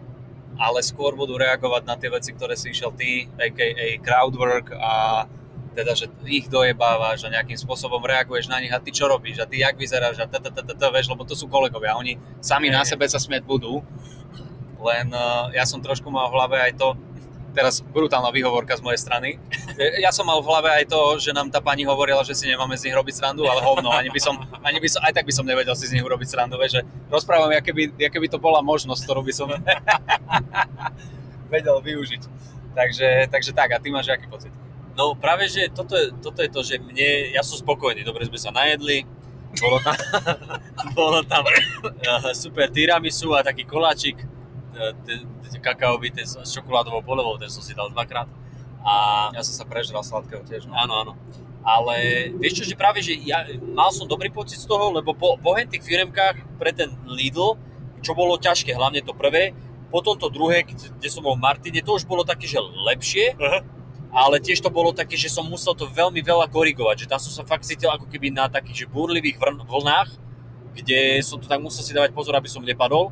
[0.57, 4.01] ale skôr budú reagovať na tie veci, ktoré si išiel ty, a.k.a.
[4.01, 5.29] crowdwork a
[5.73, 9.49] teda, že ich dojebávaš a nejakým spôsobom reaguješ na nich a ty čo robíš a
[9.49, 10.29] ty jak vyzeráš a
[10.93, 13.81] vieš, lebo to sú kolegovia, oni sami na sebe sa smieť budú,
[14.83, 16.89] len uh, ja som trošku mal v hlave aj to,
[17.53, 19.37] teraz brutálna výhovorka z mojej strany.
[20.01, 22.75] Ja som mal v hlave aj to, že nám tá pani hovorila, že si nemáme
[22.81, 25.33] z nich robiť srandu, ale hovno, ani by som, ani by som, aj tak by
[25.37, 26.83] som nevedel si z nich urobiť srandu, vieš, že
[27.13, 29.53] rozprávam, aké by, aké by to bola možnosť, ktorú by som
[31.55, 32.23] vedel využiť.
[32.73, 34.62] Takže, takže tak, a ty máš aký pocit?
[34.97, 38.39] No práve, že toto je, toto je to, že mne, ja som spokojný, dobre sme
[38.39, 39.05] sa najedli,
[39.61, 39.97] bolo tam,
[40.99, 44.21] bolo tam eh, super tiramisu a taký koláčik
[45.07, 48.29] ten, ten kakaový, ten s čokoládovou polevou, ten som si dal dvakrát.
[48.83, 48.93] A
[49.37, 50.67] Ja som sa prežral sladkého tiež.
[50.67, 50.75] No.
[50.75, 51.13] Áno, áno.
[51.63, 55.39] Ale vieš čo, že práve, že ja mal som dobrý pocit z toho, lebo po,
[55.39, 57.55] po tých firmkách pre ten Lidl,
[58.03, 59.55] čo bolo ťažké, hlavne to prvé,
[59.95, 63.63] potom to druhé, kde som bol v Martine, to už bolo také, že lepšie, Aha.
[64.13, 67.33] Ale tiež to bolo také, že som musel to veľmi veľa korigovať, že tam som
[67.33, 70.13] sa fakt cítil ako keby na takých že búrlivých vrn- vlnách,
[70.77, 73.09] kde som to tak musel si dávať pozor, aby som nepadol.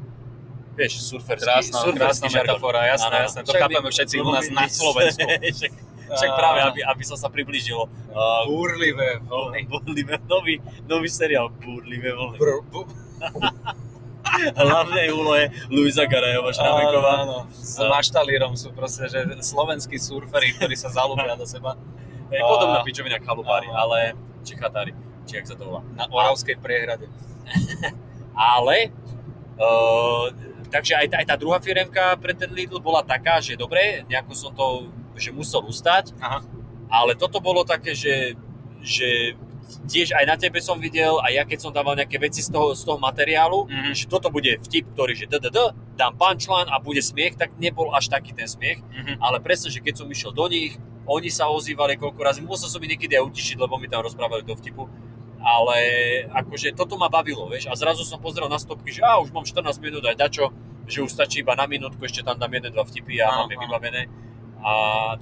[0.77, 2.57] Vieš, surferský, Krásna, surferský krásna žargon.
[2.57, 3.41] metafora, jasné, Áno, jasné.
[3.43, 5.27] To Však chápeme všetci u nás na Slovensku.
[5.59, 5.73] však,
[6.11, 7.81] však práve, aby, aby som sa priblížil.
[8.13, 9.61] Uh, Búrlivé vlny.
[9.73, 12.37] Búrlivé, nový, nový seriál Búrlivé vlny.
[12.39, 12.89] Br- bu-
[14.61, 17.13] Hlavnej úlohe Luisa Garajova Šrameková.
[17.27, 17.39] Áno.
[17.51, 21.77] S maštalírom sú proste, že slovenskí surferi, ktorí sa zalúbia do seba
[22.31, 23.75] Je podobná pičovina Áno.
[23.75, 24.15] ale
[24.47, 24.95] Čechátári,
[25.27, 25.81] či jak sa to volá.
[25.99, 27.11] na Oravskej priehrade.
[28.41, 28.89] Ale,
[29.61, 30.33] uh,
[30.73, 34.33] takže aj tá, aj tá druhá firemka pre ten Lidl bola taká, že dobre, nejako
[34.33, 34.89] som to,
[35.19, 36.41] že musel ustať, Aha.
[36.89, 38.33] ale toto bolo také, že,
[38.81, 39.37] že
[39.87, 42.73] tiež aj na tebe som videl, aj ja keď som dával nejaké veci z toho,
[42.73, 43.93] z toho materiálu, Mhm.
[43.93, 45.59] že toto bude vtip, ktorý, že DDD,
[45.95, 49.21] dám punchline a bude smiech, tak nebol až taký ten smiech, Mhm.
[49.21, 50.75] ale presne, že keď som išiel do nich,
[51.07, 54.43] oni sa ozývali koľko razy, musel som ich niekedy aj utišiť, lebo mi tam rozprávali
[54.43, 54.87] do vtipu,
[55.41, 55.77] ale
[56.29, 59.43] akože toto ma bavilo, vieš, a zrazu som pozrel na stopky, že á, už mám
[59.43, 60.53] 14 minút aj dačo,
[60.85, 64.03] že už stačí iba na minútku, ešte tam dám jeden, dva vtipy a máme vybavené.
[64.61, 64.73] A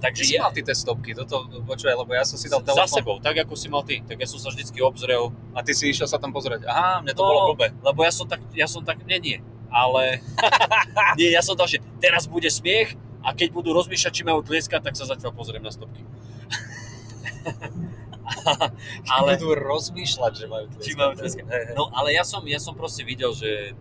[0.02, 1.14] takže si mal ty stopky?
[1.14, 4.02] Toto, počúvaj, lebo ja som si dal za telefón sebou, tak ako si mal ty,
[4.02, 6.66] tak ja som sa vždycky obzrel, a ty si išiel sa tam pozrieť.
[6.66, 7.70] Aha, mne to No, bolo blbé.
[7.78, 9.38] lebo ja som tak, ja som tak, nie, nie,
[9.70, 10.26] ale
[11.18, 14.90] nie, ja som dal, že teraz bude smiech a keď budú rozmýšľať, či majú tlieskať,
[14.90, 16.02] tak sa zatiaľ pozriem na stopky.
[19.14, 20.86] ale, Budú rozmýšľať, že majú tlieskať.
[20.86, 21.44] Či majú tlieskať.
[21.78, 23.72] No, ale ja som, ja som proste videl, že,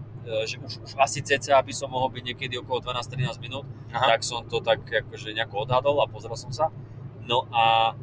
[0.44, 4.12] že už, už asi cca by som mohol byť niekedy okolo 12-13 minút, Aha.
[4.12, 6.68] tak som to tak akože nejako odhadol a pozrel som sa.
[7.24, 7.96] No a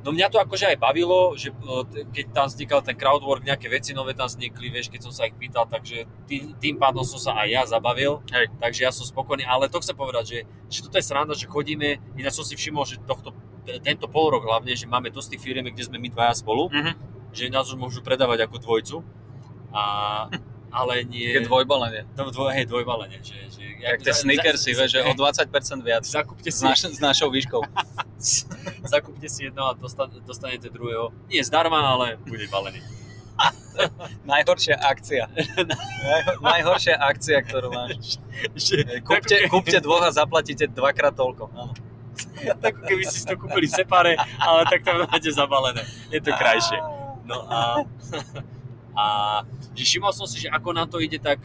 [0.00, 3.92] No mňa to akože aj bavilo, že e, keď tam vznikal ten crowdwork, nejaké veci
[3.92, 7.36] nové tam vznikli, vieš, keď som sa ich pýtal, takže tým, tým pádom som sa
[7.36, 8.48] aj ja zabavil, Hej.
[8.56, 10.38] takže ja som spokojný, ale to chcem povedať, že,
[10.72, 13.36] že toto je sranda, že chodíme, ináč som si všimol, že tohto,
[13.84, 16.92] tento pol rok hlavne, že máme dosť tých firiem, kde sme my dvaja spolu, Mhm.
[17.36, 18.96] že nás už môžu predávať ako dvojcu,
[19.68, 19.82] a,
[20.70, 21.34] ale nie...
[21.36, 22.06] Je dvojbalenie.
[22.16, 23.36] No, dvoj, hej, dvojbalenie, že...
[23.50, 27.64] že Jak tie sneakersy, že o 20% viac Zakúpte s, si, naš, s našou výškou.
[28.92, 31.12] zakúpte si jedno a dostan, dostanete druhého.
[31.32, 32.80] Nie zdarma, ale bude balený.
[34.30, 35.32] Najhoršia akcia.
[35.64, 38.20] Najho- Najhoršia akcia, ktorú máš.
[39.00, 41.48] Kúpte, kúpte dvoch a zaplatíte dvakrát toľko.
[41.56, 41.72] Áno.
[42.62, 45.82] tak keby si to kúpili separe, ale tak to máte zabalené.
[46.12, 46.78] Je to krajšie.
[47.24, 47.84] No a,
[49.00, 49.04] a
[49.72, 51.40] že všimol som si, že ako nám to ide tak,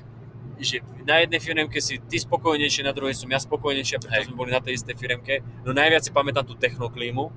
[0.59, 4.25] že na jednej firmke si ty spokojnejšie, na druhej som ja spokojnejšie, a preto Hej.
[4.27, 5.43] sme boli na tej istej firmke.
[5.63, 7.31] No najviac si pamätám tú technoklímu,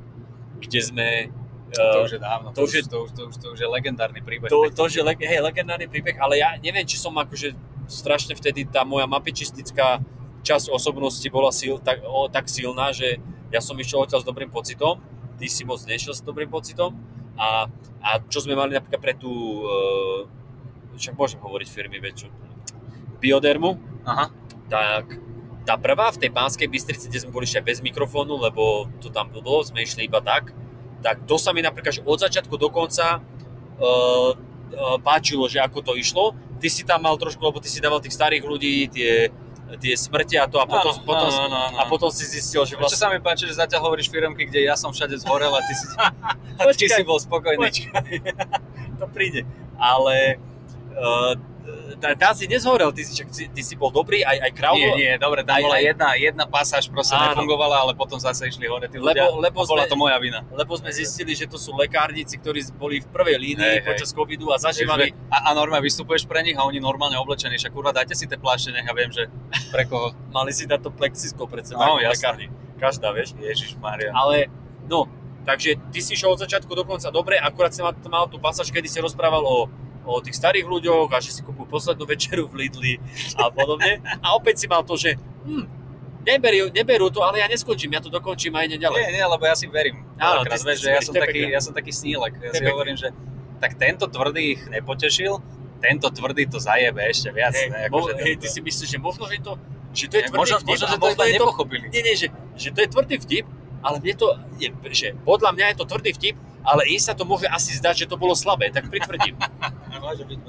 [0.62, 1.07] kde sme...
[1.74, 3.46] To eh, už je dávno, to to, už už, je- to, už, to, už, to
[3.54, 4.48] už je legendárny príbeh.
[4.48, 7.52] to, to že leg, hej, legendárny príbeh, ale ja neviem, či som akože
[7.85, 10.00] strašne vtedy tá moja mapičistická
[10.40, 13.20] časť osobnosti bola sil, tak, o, tak silná, že
[13.52, 14.96] ja som išiel odtiaľ s dobrým pocitom,
[15.37, 16.96] ty si moc nešiel s dobrým pocitom
[17.38, 17.70] a,
[18.03, 19.31] a čo sme mali napríklad pre tú,
[19.62, 20.27] uh,
[20.98, 22.29] však môžem hovoriť firmy, veď čo,
[23.22, 24.31] Biodermu, Aha.
[24.66, 25.22] tak
[25.62, 29.31] tá prvá v tej Pánskej Bystrici, kde sme boli ešte bez mikrofónu, lebo to tam
[29.31, 30.51] bolo, sme išli iba tak,
[31.05, 34.33] tak to sa mi napríklad že od začiatku do konca uh,
[35.01, 36.37] páčilo, že ako to išlo.
[36.59, 39.31] Ty si tam mal trošku, lebo ty si dával tých starých ľudí, tie,
[39.76, 41.76] tie smrti a to a potom, Áno, potom, áno, áno, áno.
[41.76, 42.96] a potom si zistil, že Čo vlastne...
[42.96, 45.87] sa mi páči, že zatiaľ hovoríš firmky, kde ja som všade zhorel a ty si,
[46.00, 47.68] a ty Počkaj, si bol spokojný.
[47.68, 48.12] Počkaj,
[49.00, 49.44] to príde.
[49.76, 50.40] Ale
[51.99, 54.79] tá, tá si nezhorel, ty si, ty si bol dobrý, aj, aj Kraulo.
[54.79, 57.35] Nie, nie, dobre, tam Aj- bola aj- jedna, jedna pasáž proste Áno.
[57.35, 59.27] nefungovala, ale potom zase išli hore tí ľudia.
[59.29, 60.41] Lebo, lebo, a bola sme, to moja vina.
[60.49, 64.49] lebo sme zistili, že to sú lekárnici, ktorí boli v prvej línii Hej, počas covidu
[64.55, 65.11] a zažívali...
[65.29, 68.39] A, a normálne vystupuješ pre nich a oni normálne oblečení, však kurva, dajte si tie
[68.39, 69.27] plášte, nech ja viem, že
[69.69, 70.15] pre koho.
[70.37, 72.49] Mali si dať to plexisko pred seba No, lekárni.
[72.79, 73.35] Každá, vieš.
[73.35, 74.15] Ježiš Maria.
[74.15, 74.47] Ale,
[74.87, 75.11] no,
[75.43, 78.71] takže ty si šiel od začiatku do konca dobre, akurát si mal, mal tú pasáž,
[78.71, 79.67] kedy si rozprával o,
[80.09, 82.97] o tých starých ľuďoch a že si kúpil poslednú večeru v Lidli
[83.37, 84.01] a podobne.
[84.18, 85.64] A opäť si mal to, že hm,
[86.25, 89.01] neberú, neberú to, ale ja neskončím, ja to dokončím a idem ďalej.
[89.05, 90.05] Nie, nie, lebo ja si verím.
[90.16, 92.33] Áno, si- vieš, že ja som, taký, ja som taký snílek.
[92.40, 93.12] Ja si hovorím, že
[93.59, 95.33] tak tento tvrdý ich nepotešil,
[95.79, 97.55] tento tvrdý to zajebe ešte viac.
[97.55, 99.53] Hej, ne, mo, akože hej, ty si myslíš, že možno, že to,
[99.94, 101.87] že to je Ne, tvrdý možno, vtip možno, že to možno je to, nepochopili.
[101.88, 103.47] nie, nie, že, že to je tvrdý vtip,
[103.79, 104.27] ale mne to,
[104.59, 108.05] je, že podľa mňa je to tvrdý vtip, ale im sa to môže asi zdať,
[108.05, 109.37] že to bolo slabé, tak pritvrdím.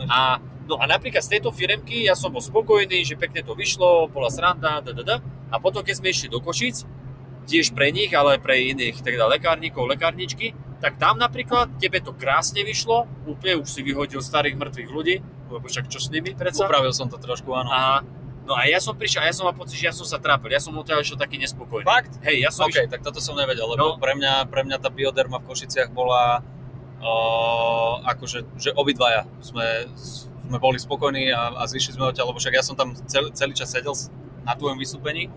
[0.10, 4.06] A No a napríklad z tejto firemky ja som bol spokojný, že pekne to vyšlo,
[4.06, 5.18] bola sranda, da, da, da.
[5.50, 6.86] A potom, keď sme išli do Košic,
[7.50, 12.62] tiež pre nich, ale pre iných teda lekárnikov, lekárničky, tak tam napríklad tebe to krásne
[12.62, 15.16] vyšlo, úplne už si vyhodil starých mŕtvych ľudí,
[15.50, 16.70] lebo však čo s nimi predsa?
[16.70, 17.74] Upravil som to trošku, áno.
[17.74, 18.06] A,
[18.50, 20.50] no a ja som prišiel a ja som mal pocit, že ja som sa trápil,
[20.50, 21.86] ja som odtiaľ išiel taký nespokojný.
[21.86, 22.18] Fakt?
[22.26, 24.02] Hej, ja som OK, tak toto som nevedel, lebo No.
[24.02, 26.42] pre, mňa, pre mňa tá bioderma v Košiciach bola
[27.00, 32.58] uh, akože, že obidvaja sme, sme boli spokojní a, a zišli sme odtiaľ, lebo však
[32.58, 33.94] ja som tam celý, celý čas sedel
[34.42, 35.30] na tvojom vystúpení.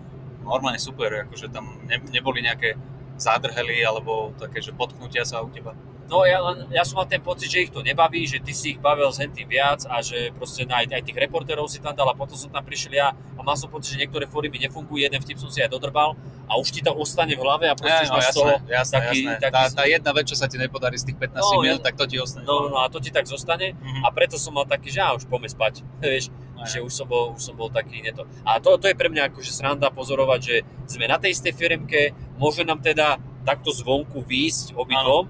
[0.43, 2.75] Normálne super, akože tam ne, neboli nejaké
[3.15, 5.77] zádrhely alebo také, že potknutia sa u teba.
[6.05, 8.71] No ja, len- ja som mal ten pocit, že ich to nebaví, že ty si
[8.71, 12.05] ich bavil s tým viac a že proste aj, aj tých reportérov si tam dal
[12.05, 14.99] a potom som tam prišiel ja a mal som pocit, že niektoré fóry mi nefungujú,
[14.99, 16.13] jeden vtip som si aj dodrbal
[16.43, 19.17] a už ti to ostane v hlave a proste Ja, no, jasné, toho jasné, taký,
[19.23, 19.33] jasné.
[19.39, 21.85] taký Tá, tá jedna vec, čo sa ti nepodarí z tých 15 No, minút, ja-
[21.85, 22.43] tak to ti ostane.
[22.43, 24.01] No, no a to ti tak zostane Mhm.
[24.03, 27.03] a preto som mal taký, že á, už poďme spať, vieš, No, že už som
[27.05, 28.23] bol, už som bol taký neto.
[28.45, 30.55] A to, to je pre mňa akože sranda pozorovať, že
[30.87, 32.01] sme na tej istej firmke,
[32.37, 35.27] môže nám teda takto zvonku výjsť obidvom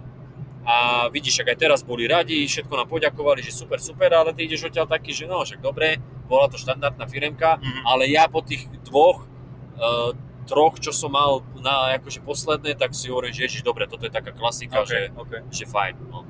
[0.64, 0.76] a
[1.12, 4.72] vidíš, ak aj teraz boli radi, všetko nám poďakovali, že super, super, ale ty ideš
[4.72, 7.82] odtiaľ taký, že no, však dobre, bola to štandardná firmka, Mhm.
[7.84, 9.28] ale ja po tých dvoch,
[9.76, 14.04] uh, troch, čo som mal na akože posledné, tak si hovorím, že ježiš, dobre, toto
[14.08, 15.34] je taká klasika, OK, že, OK.
[15.52, 15.96] že fajn.
[16.12, 16.28] No.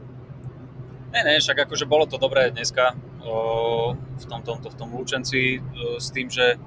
[1.13, 5.61] Ne, ne, však akože bolo to dobré dneska o, v tom, tomto, v tom Lučenci
[5.61, 6.57] o, s tým, že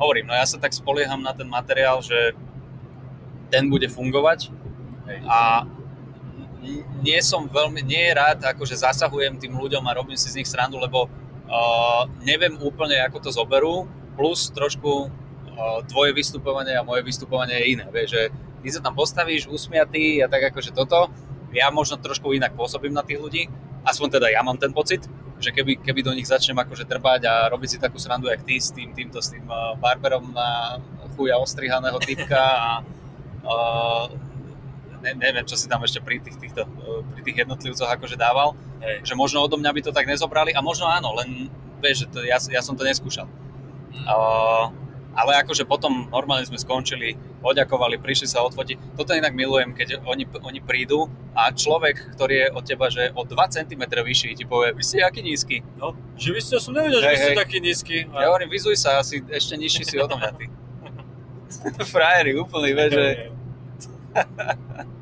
[0.00, 2.32] hovorím, no ja sa tak spolieham na ten materiál, že
[3.52, 4.48] ten bude fungovať
[5.04, 5.18] Hej.
[5.28, 5.68] a
[7.04, 10.80] nie som veľmi, nie rád, akože zasahujem tým ľuďom a robím si z nich srandu,
[10.80, 13.84] lebo uh, neviem úplne, ako to zoberú,
[14.16, 18.22] plus trošku uh, tvoje vystupovanie a moje vystupovanie je iné, vieš, že
[18.64, 21.12] ty sa tam postavíš usmiatý a tak akože toto,
[21.54, 23.42] ja možno trošku inak pôsobím na tých ľudí,
[23.84, 25.04] aspoň teda ja mám ten pocit,
[25.38, 28.56] že keby, keby do nich začnem akože trbať a robiť si takú srandu, jak ty
[28.56, 30.80] s tým, týmto, s tým uh, barberom na
[31.14, 32.70] chuja ostrihaného typka a
[33.44, 34.06] uh,
[35.04, 38.56] ne, neviem, čo si tam ešte pri tých, týchto, uh, pri tých jednotlivcoch akože dával,
[38.80, 39.12] Hej.
[39.12, 41.52] že možno odo mňa by to tak nezobrali a možno áno, len
[41.84, 43.28] vieš, že to, ja, ja som to neskúšal.
[44.08, 44.72] Uh,
[45.14, 48.98] ale akože potom normálne sme skončili, poďakovali, prišli sa odfotiť.
[48.98, 51.06] Toto inak milujem, keď oni, oni prídu
[51.38, 55.06] a človek, ktorý je od teba, že o 2 cm vyšší, ti povie, vy ste
[55.06, 55.62] aký nízky.
[55.78, 57.96] No, že vy ste, ja som nevedel, že Hej, vy ste taký nízky.
[58.10, 60.50] Ja hovorím, vyzuj sa, asi ešte nižší si odo mňa, ty.
[61.94, 63.06] Frajeri, úplný, vieš, že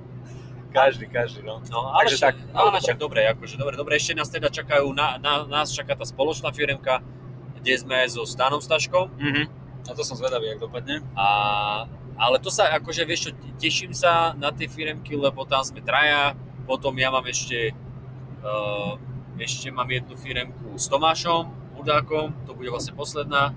[0.73, 1.61] každý, každý, no.
[1.69, 4.89] No, ale Takže však, tak, ale však dobre, akože dobre, dobre, ešte nás teda čakajú,
[4.97, 7.05] na, na, nás čaká tá spoločná firmka,
[7.61, 9.45] kde sme so Stanom Staškom Mhm.
[9.83, 11.03] A to som zvedavý, jak dopadne.
[11.19, 11.27] a
[12.15, 16.39] ale to sa, akože vieš čo, teším sa na tie firmky, lebo tam sme traja,
[16.71, 17.75] potom ja mám ešte
[18.47, 18.95] uh,
[19.43, 23.57] ešte mám jednu firmku s Tomášom Hudákom, to bude vlastne posledná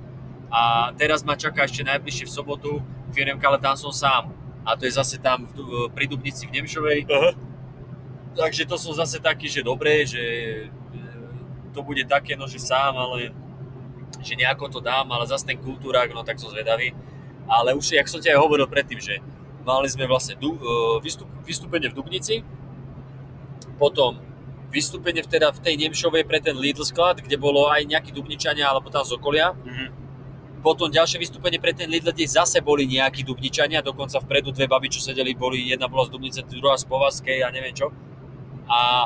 [0.49, 2.71] a teraz ma čaká ešte najbližšie v sobotu
[3.13, 4.34] firmka, ale tam som sám
[4.65, 6.99] a to je zase tam v, Du- pri Dubnici v Nemšovej
[8.36, 10.67] takže to som zase taký, že dobré, že e,
[11.71, 13.32] to bude také, no že sám, ale
[14.19, 16.91] že nejako to dám, ale zase ten kultúrák, no tak som zvedavý.
[17.47, 19.23] Ale už, jak som ti aj hovoril predtým, že
[19.63, 20.60] mali sme vlastne du, e,
[20.99, 22.43] vystup, vystúpenie v Dubnici,
[23.80, 24.19] potom
[24.69, 28.67] vystúpenie v, teda v tej Nemšovej pre ten Lidl sklad, kde bolo aj nejakí Dubničania
[28.67, 29.56] alebo tam z okolia.
[29.56, 30.04] Mhm.
[30.65, 34.89] Potom ďalšie vystúpenie pre ten Lidl, kde zase boli nejakí Dubničania, dokonca vpredu dve baby,
[34.89, 37.93] čo sedeli, boli, jedna bola z Dubnice, druhá z Povazkej a neviem čo.
[38.65, 39.06] A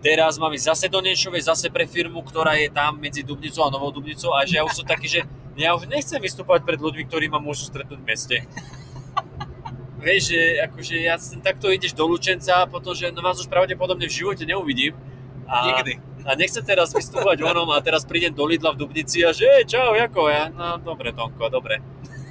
[0.00, 3.74] teraz mám ísť zase do Nemšovej, zase pre firmu, ktorá je tam medzi Dubnicou a
[3.76, 5.20] Novou Dubnicou a že ja už som taký, že
[5.60, 8.36] ja už nechcem vystúpať pred ľuďmi, ktorí ma môžu stretnúť v meste.
[10.00, 14.16] Vieš, že akože ja sem takto ideš do Lučenca, pretože no vás už pravdepodobne v
[14.16, 14.96] živote neuvidím.
[15.46, 15.92] A, Nikdy.
[16.22, 19.70] a nechcem teraz vystúpať vonom a teraz prídem do Lidla v Dubnici a že "Ej,
[19.70, 20.50] čau, ako ja?
[20.50, 21.78] No dobre, Tonko, dobre.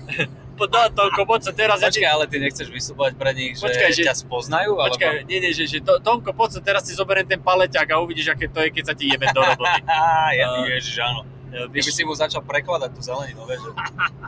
[0.56, 4.08] No, Tonko, poď sa teraz, Počkaj, ale ty nechceš vystúpať pre nich, že, Počkaj, že-
[4.08, 4.80] ťa spoznajú?
[4.80, 8.00] Počkaj, nie, nie, že, že to, Tomko, poď sa, teraz si zoberiem ten paleťák a
[8.00, 9.84] uvidíš, aké to je, keď sa ti jebe do roboty.
[10.40, 11.28] Ja, A- ježiš, áno.
[11.52, 13.72] Keby si mu začal prekladať tú zeleninu, vieš, že,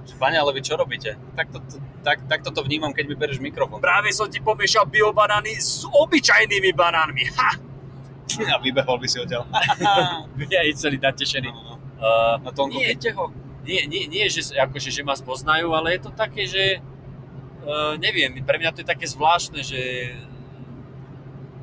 [0.06, 1.16] že pane, ale vy čo robíte?
[1.32, 3.80] Tak, to, to, tak, tak toto vnímam, keď mi bereš mikrofón.
[3.80, 7.24] Práve som ti pomiešal biobanány s obyčajnými banánmi.
[7.34, 7.50] Ha!
[8.54, 9.48] A vybehol by si odtiaľ.
[10.54, 11.50] Ja je celý natešený.
[11.50, 11.76] No, no, no.
[11.98, 12.94] Uh, Na Tonko, Nie.
[12.94, 13.32] chyťte ho.
[13.66, 16.80] nie, nie, nie že, akože, že ma spoznajú, ale je to také, že
[17.66, 19.82] uh, neviem, pre mňa to je také zvláštne, že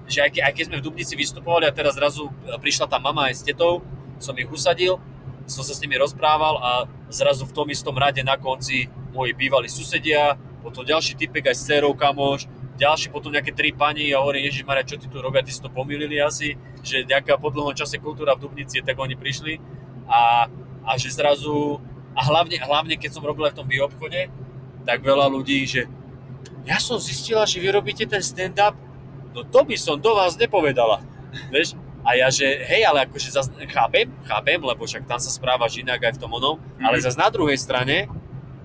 [0.05, 2.29] že aj, ke, aj keď sme v Dubnici vystupovali a teraz zrazu
[2.61, 3.81] prišla tá mama aj s tetou,
[4.21, 5.01] som ich usadil,
[5.49, 6.71] som sa s nimi rozprával a
[7.09, 8.85] zrazu v tom istom rade na konci
[9.17, 12.45] moji bývalí susedia, potom ďalší typek aj s dcerou kamoš,
[12.75, 15.63] ďalší potom nejaké tri pani a hovorím, Ježiš Maria, čo ty tu robia, ty si
[15.63, 19.63] to pomýlili asi, že nejaká po dlhom čase kultúra v Dubnici, tak oni prišli
[20.11, 20.51] a,
[20.83, 21.79] a že zrazu,
[22.15, 24.31] a hlavne, hlavne keď som robil v tom bioobchode,
[24.85, 25.87] tak veľa ľudí, že
[26.67, 28.77] ja som zistila, že vy robíte ten stand-up,
[29.33, 31.01] no to by som do vás nepovedala.
[31.51, 31.79] Vieš?
[32.05, 36.05] A ja, že hej, ale akože zas, chápem, chápem, lebo však tam sa správaš inak
[36.05, 36.85] aj v tom onom, mm-hmm.
[36.85, 38.13] ale zase na druhej strane,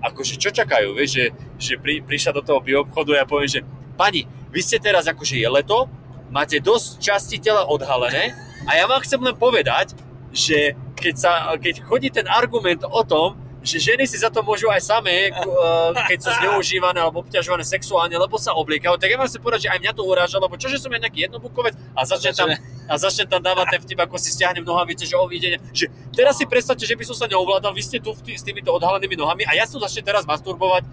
[0.04, 1.24] akože čo čakajú, vieš, že,
[1.56, 3.60] že pri, prišla do toho bioobchodu a ja poviem, že
[4.00, 5.84] pani, vy ste teraz akože je leto,
[6.32, 8.32] máte dosť časti tela odhalené
[8.64, 9.92] a ja vám chcem len povedať,
[10.32, 14.72] že keď, sa, keď chodí ten argument o tom, že ženy si za to môžu
[14.72, 19.28] aj samé, eh, keď sú zneužívané alebo obťažované sexuálne, lebo sa obliekajú, tak ja vám
[19.28, 22.32] chcem povedať, že aj mňa to uráža, lebo čože som ja nejaký jednobukovec a začne
[22.32, 22.48] tam,
[22.88, 26.48] a začne tam dávať ten vtip, ako si stiahnem nohavice, že ovidenie, že teraz si
[26.48, 29.68] predstavte, že by som sa neovládal, vy ste tu s týmito odhalenými nohami a ja
[29.68, 30.88] som začne teraz masturbovať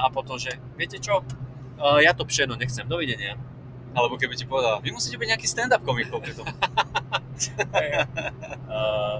[0.00, 1.20] a potom, že viete čo,
[1.80, 3.40] eh, ja to pšeno nechcem, dovidenia.
[3.96, 6.46] Alebo keby ti povedala, vy musíte byť nejaký stand-up komik popri tom.
[6.46, 6.54] uh,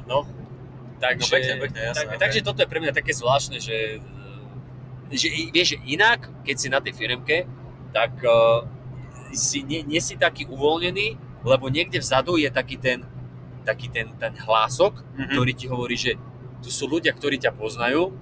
[0.10, 0.22] no,
[1.02, 2.20] takže, no pekne, pekne, jasné, tak, okay.
[2.22, 3.98] takže toto je pre mňa také zvláštne, že,
[5.10, 7.50] že vieš, inak, keď si na tej firmke,
[7.90, 8.62] tak uh,
[9.34, 13.02] si, nie, nie si taký uvoľnený, lebo niekde vzadu je taký ten,
[13.66, 15.30] taký ten, ten hlások, mm-hmm.
[15.34, 16.14] ktorý ti hovorí, že
[16.60, 18.12] tu sú ľudia, ktorí ťa poznajú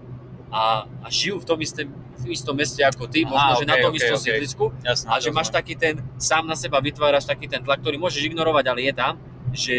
[0.48, 3.66] a, a žijú v tom istom, v istom meste ako ty, Aha, možno, okay, že
[3.66, 4.26] na tom okay, istom okay.
[4.26, 8.26] sídlisku a že máš taký ten, sám na seba vytváraš taký ten tlak, ktorý môžeš
[8.26, 9.14] ignorovať, ale je tam,
[9.54, 9.76] že,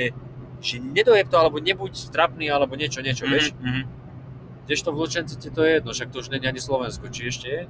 [0.64, 3.56] že nedojeb to, alebo nebuď trapný, alebo niečo, niečo, mm-hmm, vieš.
[3.60, 3.84] Mm-hmm.
[4.70, 7.48] Kdežto v Lučenci ti to je jedno, však to už je ani Slovensko, či ešte
[7.50, 7.62] je?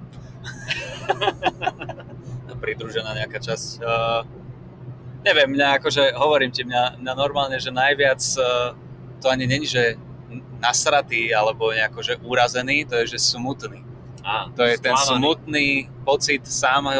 [2.64, 3.80] Pridružená nejaká časť.
[3.80, 4.28] Uh,
[5.24, 8.76] neviem, mňa akože, hovorím ti, mňa, mňa normálne, že najviac uh,
[9.24, 9.96] to ani není, že
[10.60, 13.89] nasratý alebo nejako, že urazený, to je, že smutný.
[14.30, 15.18] Á, to je ten sklamaný.
[15.18, 15.68] smutný
[16.06, 16.94] pocit sám,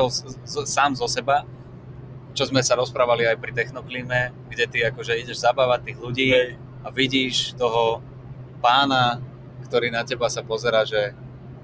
[0.66, 1.46] sám zo seba,
[2.34, 6.58] čo sme sa rozprávali aj pri Technoklíme, kde ty akože ideš zabávať tých ľudí Hej.
[6.82, 8.02] a vidíš toho
[8.66, 9.22] pána,
[9.70, 11.14] ktorý na teba sa pozera, že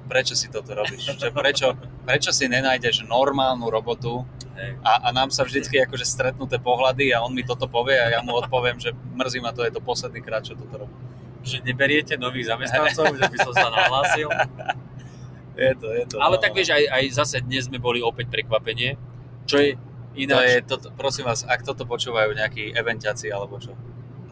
[0.06, 1.74] prečo si toto robíš, že prečo,
[2.06, 4.22] prečo si nenájdeš normálnu robotu
[4.54, 4.78] Hej.
[4.86, 8.20] a, a nám sa vždycky akože stretnuté pohľady a on mi toto povie a ja
[8.22, 10.98] mu odpoviem, že mrzí ma to, je to posledný krát, čo toto robím.
[11.46, 14.30] Že neberiete nových zamestnancov, že by som sa nahlásil.
[15.56, 16.16] Je to, je to.
[16.20, 16.42] Ale no.
[16.44, 19.00] tak vieš, aj, aj zase dnes sme boli opäť prekvapenie,
[19.48, 20.44] čo je To ináč.
[20.48, 23.76] je, toto, prosím vás, ak toto počúvajú nejakí eventiaci alebo čo,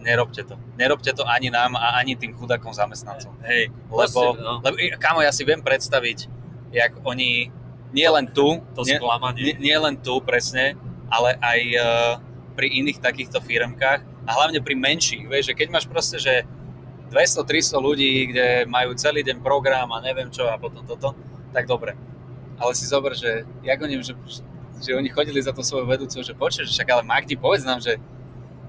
[0.04, 0.60] nerobte to.
[0.76, 3.40] Nerobte to ani nám a ani tým chudakom zamestnancom.
[3.48, 6.28] Hej, Lebo, no, lebo kámo, ja si viem predstaviť,
[6.76, 7.48] jak oni,
[7.96, 9.00] nie len tu, to nie,
[9.40, 10.76] nie, nie len tu presne,
[11.08, 12.14] ale aj uh,
[12.54, 16.44] pri iných takýchto firmkách a hlavne pri menších, vieš, že keď máš proste, že
[17.14, 21.14] 200-300 ľudí, kde majú celý deň program a neviem čo a potom toto,
[21.54, 21.94] tak dobre.
[22.58, 24.18] Ale si zober, že jak oni, že,
[24.82, 28.02] že oni chodili za to svojou vedúcou, že počuješ, však ale Magdi, povedz nám, že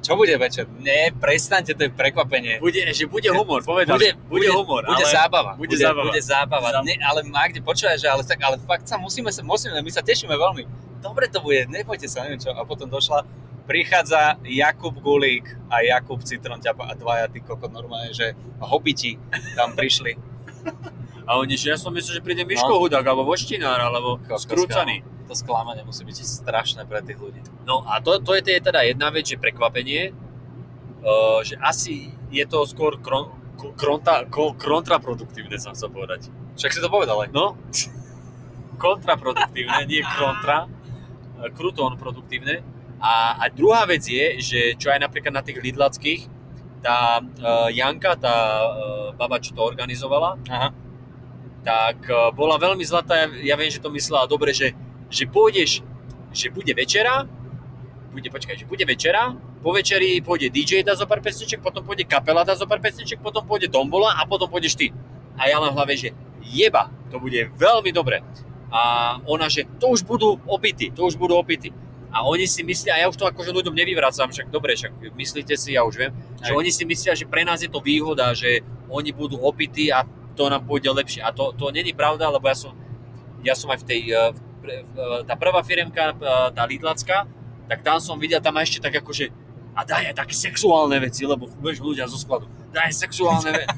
[0.05, 0.69] čo bude večer?
[0.85, 2.61] Nie, prestaňte, to je prekvapenie.
[2.61, 3.97] Bude, že bude humor, povedal.
[3.97, 5.57] Bude, bude, humor, bude ale zábava.
[5.57, 6.13] Bude zábava.
[6.13, 6.69] Bude zábava.
[6.71, 10.05] Zá- Nie, ale Magde, počúvaj, že ale, tak, ale fakt sa musíme, musíme, my sa
[10.05, 10.69] tešíme veľmi.
[11.01, 12.53] Dobre to bude, nebojte sa, neviem čo.
[12.53, 13.25] A potom došla,
[13.65, 19.17] prichádza Jakub Gulík a Jakub Citron ťapa a dvaja tí kokot normálne, že hobiti
[19.57, 20.15] tam prišli.
[21.25, 22.85] A oni, že ja som myslel, že príde Miško No.
[22.85, 25.01] Hudák, alebo Voštinár, alebo Kokos, Skrúcaný.
[25.25, 27.41] To sklamanie musí byť strašné pre tých ľudí.
[27.65, 32.69] No a to, to je teda jedna vec, že prekvapenie, uh, že asi je to
[32.69, 33.33] skôr kron,
[33.73, 36.29] kronta, ko- kontraproduktívne, som chcel povedať.
[36.61, 37.33] Však si to povedal aj.
[37.33, 37.57] No,
[38.85, 42.61] kontraproduktívne, nie kontra, eh, kruto produktívne.
[43.05, 46.25] A, a druhá vec je, že čo aj napríklad na tých lidlackých,
[46.81, 50.69] tá uh, Janka, tá uh, baba, čo to organizovala, Aha.
[51.61, 54.73] tak uh, bola veľmi zlatá, ja, ja viem, že to myslela dobre, že,
[55.13, 55.85] že pôjdeš,
[56.33, 57.29] že bude večera,
[58.09, 62.05] bude, počkaj, že bude večera, po večeri pôjde DJ dá zo pár pesniček, potom pôjde
[62.05, 64.93] kapela dá zo pár pesniček, potom pôjde tombola a potom pôjdeš ty.
[65.41, 66.13] A ja len v hlave, že
[66.45, 68.21] jeba, to bude veľmi dobre.
[68.69, 71.73] A ona, že to už budú opity, to už budú opity.
[72.15, 75.59] A oni si myslia, a ja už to akože ľuďom nevyvracam, však dobre, však myslíte
[75.59, 76.59] si, ja už viem, že Hej.
[76.63, 80.07] oni si myslia, že pre nás je to výhoda, že oni budú opity a
[80.39, 81.27] to nám pôjde lepšie.
[81.27, 82.71] A to, to není pravda, lebo ja som,
[83.43, 84.31] ja som aj v tej, eh,
[84.71, 87.27] eh, tá prvá firemka, eh, tá Lidlacká,
[87.67, 89.35] tak tam som videl, tam aj ešte tak akože,
[89.75, 93.71] a daj aj také sexuálne veci, lebo vieš, ľudia zo skladu, daj sexuálne veci.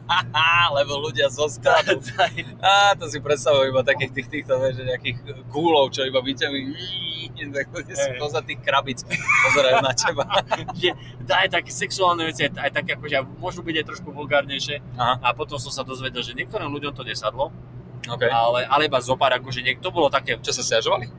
[0.80, 2.00] Lebo ľudia zo skladu.
[2.64, 5.18] Á, to si predstavujem iba takých tých, týchto, vieš, že nejakých
[5.52, 6.72] gúlov, čo iba vyťahujú.
[7.40, 8.20] Tak ľudia sú Hej.
[8.20, 9.00] poza tých krabic,
[9.48, 10.24] pozerajú na teba.
[10.80, 10.92] že
[11.24, 14.80] daj také sexuálne veci, aj také akože môžu byť aj trošku vulgárnejšie.
[14.96, 15.20] Aha.
[15.20, 17.52] A potom som sa dozvedel, že niektorým ľuďom to nesadlo,
[18.00, 18.32] Okay.
[18.32, 21.12] ale, ale iba zopár, akože niekto bolo také, Čo sa stiažovali?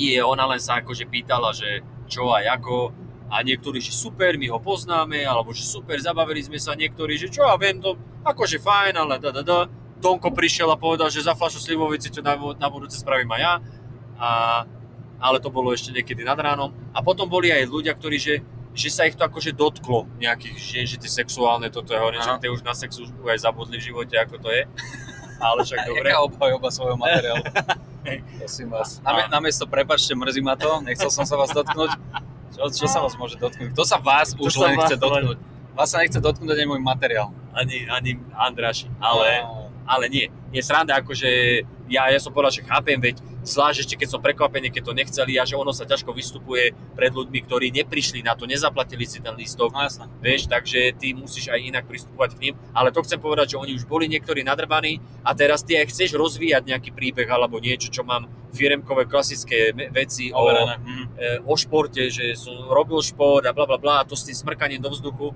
[0.00, 2.88] nie, ona len sa akože pýtala, že čo a ako
[3.32, 7.32] a niektorí, že super, my ho poznáme, alebo že super, zabavili sme sa, niektorí, že
[7.32, 7.96] čo ja viem, to
[8.28, 9.58] akože fajn, ale da, da, da.
[10.04, 13.54] Tonko prišiel a povedal, že za fľašu slivovici to na, na budúce spravím aj ja.
[14.20, 14.30] A,
[15.16, 16.76] ale to bolo ešte niekedy nad ránom.
[16.92, 18.34] A potom boli aj ľudia, ktorí, že,
[18.76, 22.36] že sa ich to akože dotklo nejakých žien, že tie sexuálne, toto je hovorím, že
[22.36, 24.68] tie už na sex už aj zabudli v živote, ako to je.
[25.40, 26.12] Ale však dobre.
[26.12, 27.46] Jaká obhajoba svojho materiálu.
[28.42, 28.98] Prosím vás.
[29.30, 31.94] Namiesto, prepačte, mrzí ma to, nechcel som sa vás dotknúť.
[32.62, 33.74] Čo, čo sa vás môže dotknúť?
[33.74, 35.38] Kto sa vás Kto už sa len vás chce dotknúť?
[35.72, 37.32] Vás sa nechce dotknúť ani môj materiál.
[37.50, 38.86] Ani, ani Andráši.
[39.02, 39.66] Ale, No.
[39.88, 40.26] ale nie.
[40.52, 41.28] Je sranda, akože
[41.92, 45.36] ja, ja som povedal, že chápem, veď zvlášť ešte keď som prekvapený, keď to nechceli
[45.36, 49.36] a že ono sa ťažko vystupuje pred ľuďmi, ktorí neprišli na to, nezaplatili si ten
[49.36, 49.76] lístok.
[49.76, 50.08] No jasné.
[50.24, 52.54] Vieš, takže ty musíš aj inak pristupovať k ním.
[52.72, 56.16] Ale to chcem povedať, že oni už boli niektorí nadrbaní a teraz ty aj chceš
[56.16, 60.76] rozvíjať nejaký príbeh alebo niečo, čo mám firemkové klasické veci o, Overené.
[60.80, 61.04] Mhm.
[61.18, 64.36] e, o športe, že som robil šport a bla bla bla a to s tým
[64.36, 65.32] smrkaním do vzduchu,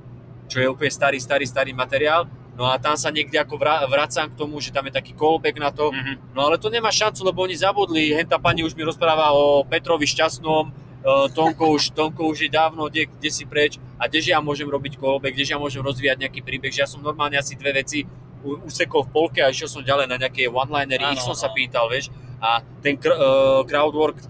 [0.47, 2.29] čo je úplne starý, starý, starý materiál.
[2.57, 5.57] No a tam sa niekde ako vra- vracam k tomu, že tam je taký callback
[5.57, 5.93] na to.
[5.93, 6.33] Mhm.
[6.33, 8.11] No ale to nemá šancu, lebo oni zabudli.
[8.11, 10.73] Henta pani už mi rozpráva o Petrovi Šťastnom, e,
[11.31, 14.97] Tonko už, Tonko už je dávno kde, kde si preč a kdeže ja môžem robiť
[14.97, 18.09] callback, kdeže ja môžem rozvíjať nejaký príbeh, že ja som normálne asi dve veci
[18.47, 21.57] usekol v polke a išiel som ďalej na nejaké one-linery, Áno, ich som sa áno.
[21.57, 22.09] pýtal, vieš.
[22.39, 24.23] A ten kr- uh, crowdwork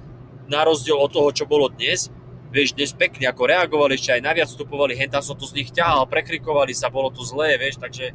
[0.49, 2.09] na rozdiel od toho, čo bolo dnes,
[2.51, 5.71] vieš, dnes pekne ako reagovali, ešte aj naviac vstupovali, hen tam som to z nich
[5.73, 8.13] ťahal, prekrikovali sa, bolo to zlé, vieš, takže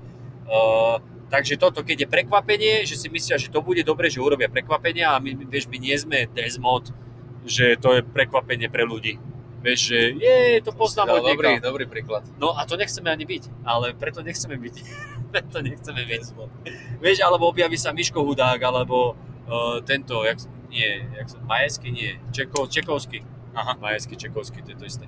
[0.47, 0.97] uh,
[1.31, 5.07] takže toto, keď je prekvapenie, že si myslia, že to bude dobre, že urobia prekvapenie
[5.07, 6.91] a my, vieš, my nie sme Desmond,
[7.47, 9.15] že to je prekvapenie pre ľudí.
[9.61, 12.25] Vieš, že je, to poznám od Dobrý, dobrý príklad.
[12.41, 14.75] No a to nechceme ani byť, ale preto nechceme byť.
[15.33, 16.23] preto nechceme byť.
[16.97, 20.41] Vieš, alebo objaví sa Miško Hudák, alebo uh, tento, jak,
[20.73, 23.21] nie, jak sa, Majesky, nie, Čeko, Čekovský.
[23.51, 23.75] Aha.
[23.79, 25.05] Majesky, Čekovský, to je to isté.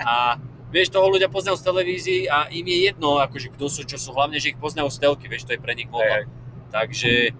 [0.00, 0.40] A
[0.72, 4.16] vieš, toho ľudia poznajú z televízií a im je jedno, akože kto sú, čo sú,
[4.16, 6.24] hlavne, že ich poznajú z telky, vieš, to je pre nich moda.
[6.24, 6.24] hej.
[6.72, 7.36] Takže,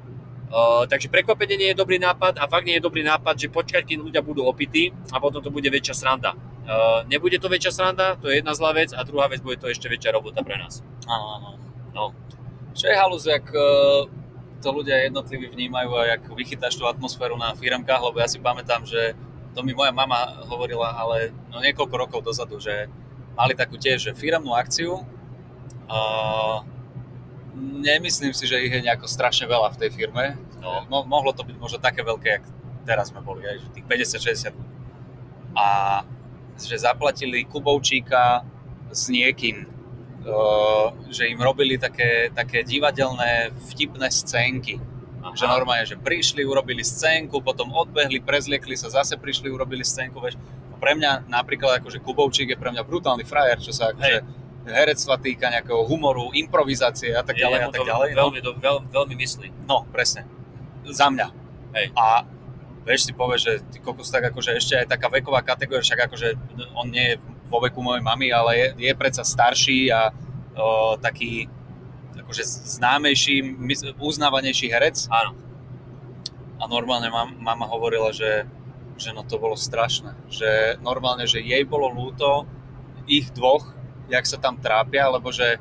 [0.53, 3.89] uh, takže prekvapenie nie je dobrý nápad a fakt nie je dobrý nápad, že počkať,
[3.89, 6.37] kým ľudia budú opití a potom to bude väčšia sranda.
[6.63, 9.73] Uh, nebude to väčšia sranda, to je jedna zlá vec a druhá vec bude to
[9.73, 10.85] ešte väčšia robota pre nás.
[11.09, 11.49] Áno, áno.
[11.97, 12.05] No.
[12.73, 14.01] Čo je halus, jak eh,
[14.63, 18.87] to ľudia jednotliví vnímajú a jak vychytáš tú atmosféru na firmkách, lebo ja si pamätám,
[18.89, 19.13] že
[19.53, 22.89] to mi moja mama hovorila, ale no niekoľko rokov dozadu, že
[23.37, 25.05] mali takú tiež že firmnú akciu.
[25.89, 26.65] Uh,
[27.61, 30.41] nemyslím si, že ich je nejako strašne veľa v tej firme.
[30.61, 30.89] No.
[30.89, 32.45] Mo- mohlo to byť možno také veľké, jak
[32.89, 34.73] teraz sme boli, aj, tých 50-60 ľudí.
[35.53, 35.67] A
[36.57, 38.45] že zaplatili Kubovčíka
[38.89, 39.69] s niekým,
[40.25, 44.81] uh, že im robili také, také divadelné, vtipné scénky.
[45.23, 45.39] Aha.
[45.39, 50.35] Že normálne, že prišli, urobili scénku, potom odbehli, prezliekli sa, zase prišli, urobili scénku, vieš.
[50.83, 55.47] Pre mňa napríklad akože Kubovčík je pre mňa brutálny frajer, čo sa akože herectva týka
[55.51, 58.09] nejakého humoru, improvizácie a tak ďalej Jemu a tak ďalej.
[58.15, 59.47] No, Veľmi, do, veľ, veľmi myslí.
[59.71, 60.27] no, presne.
[60.87, 61.27] Za mňa.
[61.79, 61.87] Hej.
[61.95, 62.27] A
[62.83, 66.35] vieš si povieš, že ty kokos tak akože ešte aj taká veková kategória, však akože
[66.75, 67.17] on nie je
[67.47, 70.11] vo veku mojej mamy, ale je, je predsa starší a
[70.59, 71.47] o, taký
[72.33, 72.49] akože
[72.81, 73.61] známejší,
[74.01, 75.37] uznávanejší herec Áno.
[76.57, 78.49] a normálne mam, mama hovorila, že,
[78.97, 82.49] že no to bolo strašné, že normálne, že jej bolo ľúto
[83.05, 83.69] ich dvoch,
[84.09, 85.61] jak sa tam trápia, lebo že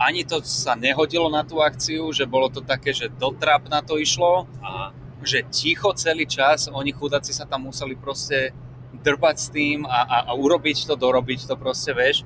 [0.00, 4.00] ani to sa nehodilo na tú akciu, že bolo to také, že dotrap na to
[4.00, 4.96] išlo, Aha.
[5.20, 8.56] že ticho celý čas, oni chudáci sa tam museli proste
[9.04, 12.24] drbať s tým a, a, a urobiť to, dorobiť to proste, vieš.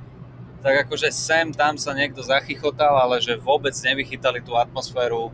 [0.61, 5.33] Tak akože sem, tam sa niekto zachychotal, ale že vôbec nevychytali tú atmosféru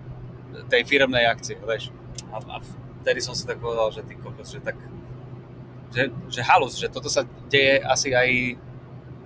[0.71, 1.91] tej firmnej akcie, vieš.
[2.31, 2.57] A, a
[3.03, 4.79] vtedy som si tak povedal, že ty kokos, že tak,
[5.91, 8.31] že, že halus, že toto sa deje asi aj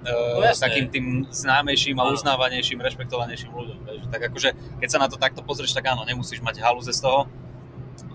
[0.01, 0.65] No uh, jasné.
[0.65, 3.79] takým tým známejším a uznávanejším, rešpektovanejším ľuďom.
[3.85, 4.01] Vieš.
[4.09, 4.49] Tak akože,
[4.81, 7.29] keď sa na to takto pozrieš, tak áno, nemusíš mať halúze z toho.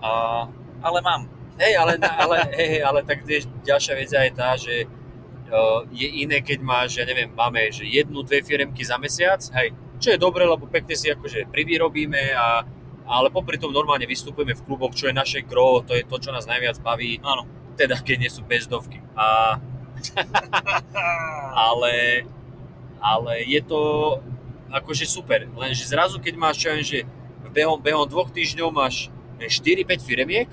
[0.02, 0.50] Uh,
[0.82, 1.30] ale mám.
[1.62, 4.90] Hej, ale, ale, hej, ale tak vieš, ďalšia vec je aj tá, že
[5.94, 9.72] je iné, keď máš, ja neviem, máme že jednu, dve firemky za mesiac, Hej.
[10.02, 12.66] čo je dobre, lebo pekne si akože privyrobíme a
[13.06, 16.34] ale popri tom normálne vystupujeme v kluboch, čo je naše gro, to je to, čo
[16.34, 17.46] nás najviac baví, Áno.
[17.78, 18.98] teda keď nie sú bezdovky.
[19.14, 19.56] A,
[21.70, 22.26] ale,
[22.98, 23.80] ale je to
[24.74, 27.06] akože super, lenže zrazu keď máš čo že
[27.46, 30.50] v behom, behom dvoch týždňov máš 4-5 firemiek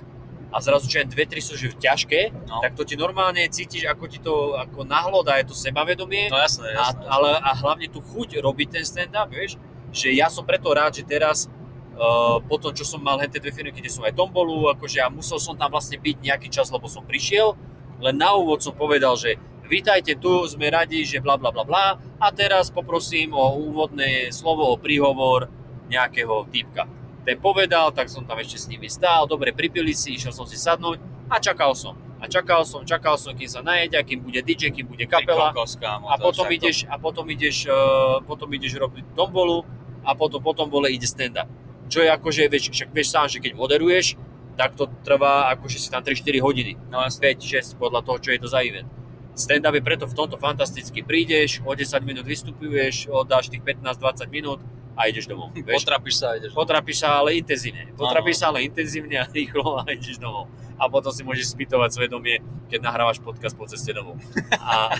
[0.54, 2.62] a zrazu čo aj 2-3 sú že ťažké, No.
[2.62, 6.70] tak to ti normálne cítiš, ako ti to ako nahlodá, je to sebavedomie No jasné,
[6.78, 7.04] a, jasné.
[7.10, 9.58] ale, a hlavne tú chuť robiť ten stand-up, vieš,
[9.90, 11.50] že ja som preto rád, že teraz
[11.98, 15.02] uh, po tom, čo som mal hen tie dve firmy, kde som aj tombolu, akože
[15.02, 17.58] ja musel som tam vlastne byť nejaký čas, lebo som prišiel,
[17.98, 21.86] len na úvod som povedal, že vítajte tu, sme radi, že bla bla bla bla
[22.22, 25.50] a teraz poprosím o úvodné slovo, o príhovor
[25.90, 26.86] nejakého týpka.
[27.24, 30.60] Ten povedal, tak som tam ešte s nimi stál, dobre, pripili si, išiel som si
[30.60, 31.00] sadnúť
[31.32, 31.96] a čakal som.
[32.24, 35.52] A čakal som, čakal som, kým sa najedia, kým bude DJ, kým bude kapela.
[35.52, 39.12] Kokos, kámo, A to potom však to- ideš, a potom ideš, uh, potom ideš robiť
[39.12, 39.68] tombolu
[40.08, 41.48] a potom potom bole ide stand-up.
[41.92, 44.16] Čo je akože, vieš, však vieš sám, že keď moderuješ,
[44.56, 46.80] tak to trvá akože si tam 3-4 hodiny.
[46.88, 48.88] No 5-6 podľa toho, čo je to za event.
[49.34, 51.02] Stand-up je preto v tomto fantasticky.
[51.02, 54.60] Prídeš, o 10 minút vystupuješ, oddáš tých 15-20 minút
[54.94, 55.54] a ideš domov.
[55.58, 55.84] Vieš?
[55.84, 56.52] Potrapíš sa a ideš.
[56.54, 57.90] Potrapíš sa ale intenzívne.
[57.98, 60.50] Potrapíš sa ale intenzívne a rýchlo a ideš domov.
[60.78, 64.18] A potom si môžeš spýtovať svedomie, keď nahrávaš podcast po ceste domov.
[64.58, 64.94] A,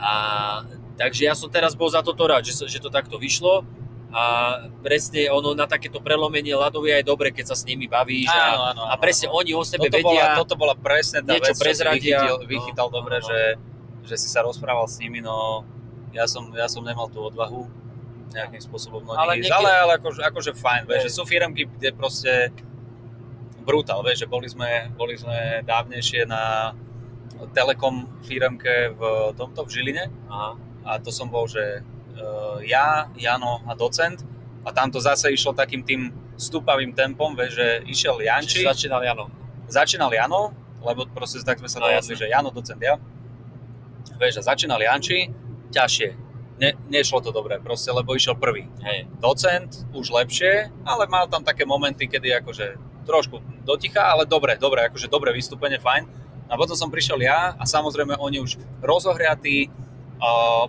[0.00, 0.12] a,
[0.96, 3.64] takže ja som teraz bol za toto rád, že, že to takto vyšlo.
[4.10, 4.22] A
[4.82, 8.26] presne ono na takéto prelomenie ľadov je dobre, keď sa s nimi bavíš.
[8.26, 9.38] Áno, a, áno, a áno, presne áno.
[9.38, 10.10] oni o sebe toto vedia.
[10.10, 13.26] bola, toto bola presne tá niečo vec, čo vychytil, No, vychytal no, dobre, no.
[13.30, 13.40] Že,
[14.10, 15.62] že si sa rozprával s nimi, no
[16.10, 17.70] ja som, ja som nemal tú odvahu
[18.30, 21.90] nejakým spôsobom no, Ale niekedy- ale, ale akože, akože fajn, vieš, že sú firmky, kde
[21.90, 22.54] proste
[23.60, 26.72] brutál, vieš, že boli sme, boli sme dávnejšie na
[27.50, 29.00] Telekom firmke v
[29.34, 30.50] tomto, v Žiline Aha.
[30.84, 31.80] a to som bol, že
[32.12, 34.20] uh, ja, Jano a docent
[34.60, 39.02] a tam to zase išlo takým tým stúpavým tempom, vieš, že išiel Janči, Čiže začínal
[39.02, 39.24] Jano.
[39.66, 42.96] začínal Jano, lebo proste tak sme sa No, dohodli, že Jano, docent ja.
[44.16, 45.32] Vieš, a začínal Janči,
[45.70, 46.08] ťažšie.
[46.60, 48.68] Ne, nešlo to dobre, proste, lebo išiel prvý.
[48.84, 49.08] Hej.
[49.16, 52.76] Docent už lepšie, ale mal tam také momenty, kedy akože
[53.08, 56.04] trošku doticha, ale dobre, dobre, akože dobre vystúpenie, fajn.
[56.52, 59.72] A potom som prišiel ja a samozrejme oni už rozohriatí,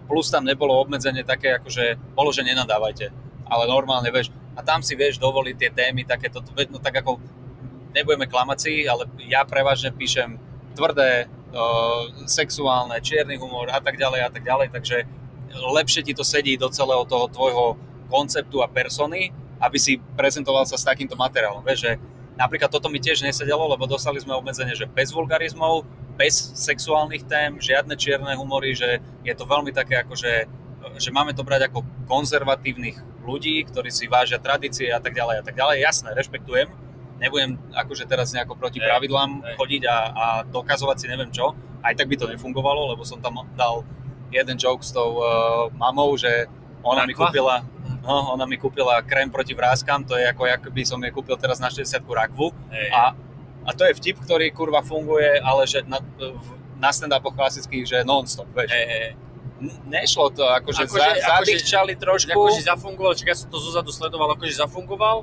[0.08, 3.12] plus tam nebolo obmedzenie také, akože bolo, že nenadávajte,
[3.52, 6.40] ale normálne, vieš, a tam si vieš dovoliť tie témy, takéto,
[6.72, 7.20] no tak ako
[7.92, 10.40] nebudeme klamať si, ale ja prevažne píšem
[10.72, 14.98] tvrdé, uh, sexuálne, čierny humor a tak ďalej a tak ďalej, takže
[15.52, 17.66] lepšie ti to sedí do celého toho tvojho
[18.12, 19.32] konceptu a persony,
[19.62, 21.64] aby si prezentoval sa s takýmto materiálom.
[21.64, 21.92] Vieš, že
[22.36, 25.86] napríklad toto mi tiež nesedelo, lebo dostali sme obmedzenie, že bez vulgarizmov,
[26.18, 30.50] bez sexuálnych tém, žiadne čierne humory, že je to veľmi také ako, že,
[30.98, 35.44] že máme to brať ako konzervatívnych ľudí, ktorí si vážia tradície a tak ďalej a
[35.46, 35.86] tak ďalej.
[35.86, 36.68] Jasné, rešpektujem,
[37.22, 39.56] nebudem akože teraz nejako proti Hej, pravidlám hej.
[39.62, 41.54] chodiť a, a dokazovať si neviem čo.
[41.86, 43.86] Aj tak by to nefungovalo, lebo som tam dal
[44.32, 45.26] jeden joke s tou uh,
[45.72, 46.48] mamou, že
[46.82, 47.28] ona mi Rakva?
[47.28, 47.56] kúpila
[48.02, 51.38] No, ona mi kúpila krém proti vrázkam, to je ako ak by som jej kúpil
[51.38, 52.50] teraz na 60 rakvu.
[52.74, 52.90] Hej.
[52.90, 53.14] A,
[53.62, 56.02] a to je vtip, ktorý kurva funguje, ale že na,
[56.82, 58.74] na stand-upoch klasických, že non-stop, vieš.
[58.74, 59.14] Hej.
[59.62, 63.62] N- Nešlo to, akože, Akože- za, akože- zadýchčali trošku, Akože zafungoval, čiže ja som to
[63.62, 65.22] zozadu sledoval, akože zafungoval,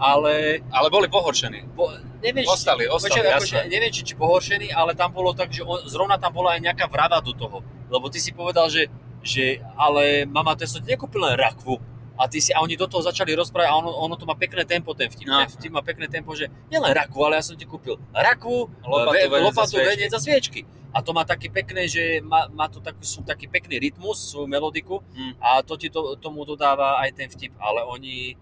[0.00, 1.76] ale ale boli pohoršení.
[1.76, 5.52] po, neviem, Ostali, či, ostali, počkaj, akože, neviem, či, či pohoršený, ale tam bolo tak,
[5.52, 7.60] že on, zrovna tam bola aj nejaká vrava do toho.
[7.86, 8.88] Lebo ty si povedal, že,
[9.20, 11.76] že ale mama, to som nekúpil len rakvu.
[12.14, 14.64] A, ty si, a oni do toho začali rozprávať a ono, ono to má pekné
[14.64, 15.40] tempo, ten vtip, No.
[15.40, 19.08] ten vtip má pekné tempo, že nielen rakvu, ale ja som ti kúpil rakvu, Lopatu,
[19.10, 19.88] ve, venec a lopatu, sviečky.
[19.88, 20.60] venec a sviečky.
[20.90, 24.44] A to má také pekné, že má, má to taký, sú taký pekný rytmus, svoju
[24.44, 25.32] melodiku Mm.
[25.40, 28.36] a to ti to, tomu dodáva aj ten vtip, ale oni...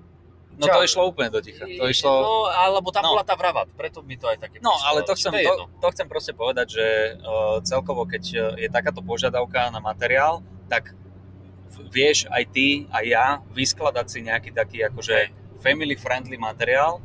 [0.59, 1.63] No to išlo úplne do ticha.
[1.63, 2.11] To išlo...
[2.19, 3.15] No, alebo tam No.
[3.15, 5.87] bola tá vrava, preto mi to aj také No, prišlo, ale to chcem, to, to
[5.95, 6.87] chcem proste povedať, že
[7.17, 10.99] uh, celkovo, keď uh, je takáto požiadavka na materiál, tak
[11.89, 15.31] vieš aj ty, aj ja vyskladať si nejaký taký akože
[15.63, 16.99] family friendly materiál,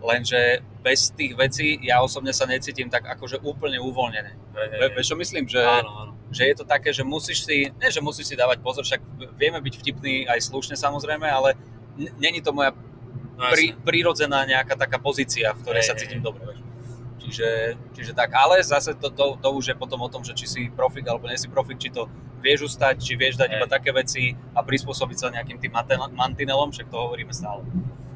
[0.00, 4.32] lenže bez tých vecí ja osobne sa necítim tak akože úplne uvoľnené.
[4.96, 5.44] Vieš, čo myslím?
[5.48, 6.12] Že, Áno, áno.
[6.32, 9.00] že je to také, že musíš si, nie že musíš si dávať pozor, však
[9.36, 11.56] vieme byť vtipní aj slušne samozrejme, ale
[12.16, 12.72] není to moja
[13.40, 13.80] No, prí, jasné.
[13.88, 16.26] prírodzená nejaká taká pozícia, v ktorej Hej, sa cítim hej.
[16.28, 16.44] dobre.
[16.44, 16.60] Vieš.
[17.20, 17.48] Čiže,
[17.96, 20.60] čiže tak, ale zase to, to, to už je potom o tom, že či si
[20.68, 22.04] profik alebo nie si profik, či to
[22.40, 23.56] vieš ustať, či vieš dať Hej.
[23.56, 24.22] iba také veci
[24.52, 25.72] a prispôsobiť sa nejakým tým
[26.12, 27.64] mantinelom, však to hovoríme stále.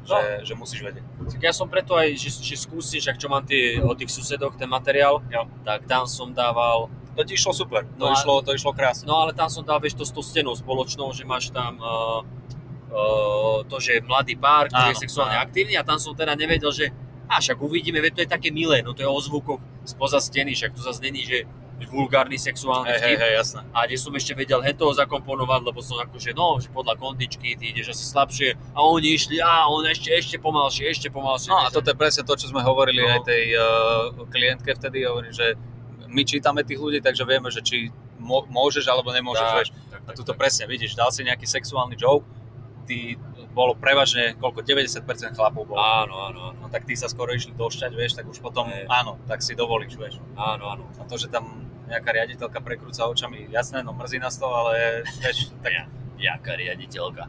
[0.05, 0.13] No.
[0.21, 1.05] Že, že musíš vedieť.
[1.33, 4.53] Tak ja som preto aj, že, že skúsiš, ak čo mám tie, o tých susedoch,
[4.53, 5.49] ten materiál, Jo.
[5.65, 6.85] tak tam som dával,
[7.17, 9.09] To ti išlo super, to, No išlo, to išlo krásne.
[9.09, 12.21] no ale tam som dal, vieš, to s tou stenou spoločnou, že máš tam uh,
[13.65, 15.43] to, že je mladý pár, ktorý Áno, je sexuálne áno.
[15.43, 16.93] aktívny a tam som teda nevedel, že
[17.25, 20.53] a však uvidíme, veď to je také milé, no to je o zvukoch spoza steny,
[20.53, 21.43] však to zase není, že
[21.91, 23.19] vulgárny sexuálny hej, vtip.
[23.19, 23.61] hej, jasné.
[23.75, 27.75] A kde som ešte vedel hento zakomponovať, lebo som akože, no, že podľa kondičky, ty
[27.75, 31.51] ideš asi slabšie a oni išli, a on ešte, ešte pomalšie, ešte pomalšie.
[31.51, 33.11] No a toto je presne to, čo sme hovorili No.
[33.11, 33.61] aj tej uh,
[34.29, 35.59] klientke vtedy, hovorím, že
[36.07, 37.91] my čítame tých ľudí, takže vieme, že či
[38.23, 39.69] môžeš alebo nemôžeš, tak, vieš.
[39.91, 40.39] tak, A tak, tuto tak.
[40.39, 42.23] presne vidíš, dal si nejaký sexuálny joke,
[42.85, 43.17] ty
[43.49, 45.01] bolo prevažne, koľko, 90%
[45.33, 45.79] chlapov bolo.
[45.79, 48.85] Áno, áno, áno, No tak tí sa skoro išli došťať, vieš, tak už potom, Hej.
[48.85, 50.19] áno, tak si dovolíš, vieš.
[50.35, 50.83] áno, áno.
[50.95, 53.45] A to, že tam nejaká riaditeľka prekrúca očami.
[53.47, 55.85] Jasné, no mrzí nás to, ale vieš, tak Ja.
[56.15, 57.27] Jaká riaditeľka.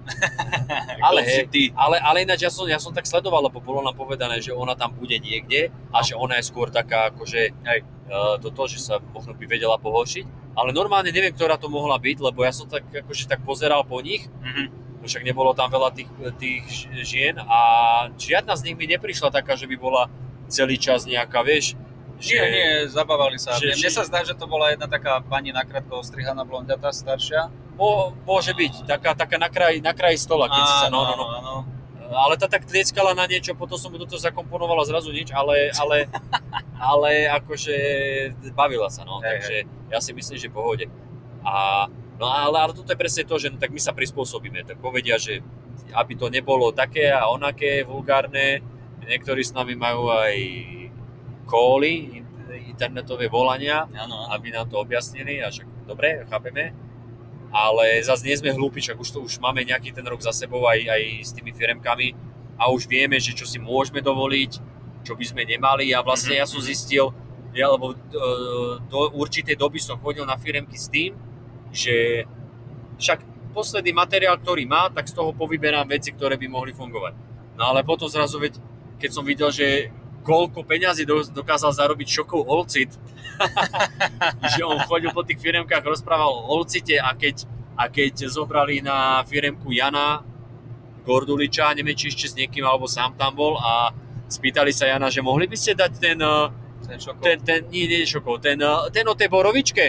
[1.06, 1.74] ale hej, ty.
[1.74, 4.72] ale, ale ináč ja som, ja som tak sledoval, lebo bolo nám povedané, že ona
[4.72, 7.80] tam bude niekde a že ona je skôr taká akože Hej.
[8.06, 10.54] uh, toto, že sa možno by vedela pohoršiť.
[10.54, 13.98] Ale normálne neviem, ktorá to mohla byť, lebo ja som tak akože tak pozeral po
[13.98, 14.85] nich, Mhm.
[15.06, 16.64] Však nebolo tam veľa tých, tých
[17.02, 17.58] žien a
[18.18, 20.10] žiadna z nich mi neprišla taká, že by bola
[20.46, 21.74] celý čas nejaká, vieš,
[22.16, 22.32] že...
[22.32, 23.56] Nie, nie, zabávali sa.
[23.60, 27.52] že- Mne, že- sa zdá, že to bola jedna taká pani nakrátko ostrihaná blondiatá staršia.
[27.76, 31.14] Mo, môže byť, taká, taká na, kraji, na kraji stola, keď si sa, no, no,
[31.14, 31.26] no.
[31.28, 31.54] áno.
[32.06, 35.74] Ale tá tak tlieskala na niečo, potom som mu do toho zakomponovala zrazu nič, ale,
[35.74, 36.06] ale,
[36.94, 37.74] ale akože
[38.54, 39.56] bavila sa, no, Hej, takže
[39.90, 40.86] ja si myslím, že pohode.
[41.42, 41.86] A,
[42.16, 45.16] no ale, ale toto je presne to, že no, tak my sa prispôsobíme, tak povedia,
[45.20, 45.40] že
[45.92, 48.64] aby to nebolo také a onaké vulgárne,
[49.06, 50.34] niektorí s nami majú aj
[51.46, 52.24] kóly,
[52.66, 54.28] internetové volania, áno.
[54.34, 56.76] aby nám to objasnili a však dobre, chápeme.
[57.54, 60.66] Ale zase nie sme hlúpi, však už to už máme nejaký ten rok za sebou
[60.66, 62.12] aj, aj s tými firemkami
[62.58, 64.52] a už vieme, že čo si môžeme dovoliť,
[65.06, 67.14] čo by sme nemali a vlastne ja som zistil,
[67.56, 67.96] ja, lebo e,
[68.90, 71.16] do určitej doby som chodil na firemky s tým,
[71.70, 72.26] že
[72.96, 77.14] však posledný materiál, ktorý má, tak z toho povyberám veci, ktoré by mohli fungovať.
[77.56, 78.60] No ale potom zrazu, veď,
[79.00, 79.88] keď som videl, že
[80.20, 82.92] koľko peňazí do- dokázal zarobiť šokov Olcit,
[84.56, 87.48] že on chodil po tých firemkách, rozprával o Olcite a keď,
[87.80, 90.20] a keď zobrali na firemku Jana
[91.06, 93.94] Gorduliča, neviem, či ešte s niekým alebo sám tam bol a
[94.26, 96.46] spýtali sa Jana, že mohli by ste dať ten, eh,
[96.86, 97.22] Ten šokol.
[97.22, 99.84] ten, ten nie, nie šokov, ten, eh, ten o tej borovičke,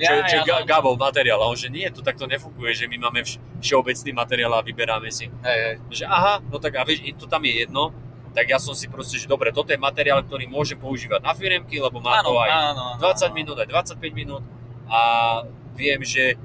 [0.00, 0.64] čo, Ja, čo ja, Ga-.
[0.66, 1.38] Gabov materiál.
[1.38, 5.12] A on, že nie, to takto nefunguje, že my máme vš- všeobecný materiál a vyberáme
[5.12, 5.28] si.
[5.28, 5.74] Hej, hej.
[5.92, 7.92] Že aha, no tak a vieš, to tam je jedno,
[8.30, 11.76] tak ja som si proste, že dobre, toto je materiál, ktorý môžem používať na firemky,
[11.76, 13.34] lebo má to aj áno, áno, 20 áno.
[13.34, 14.42] minút, aj 25 minút
[14.86, 15.00] a
[15.74, 16.38] viem, že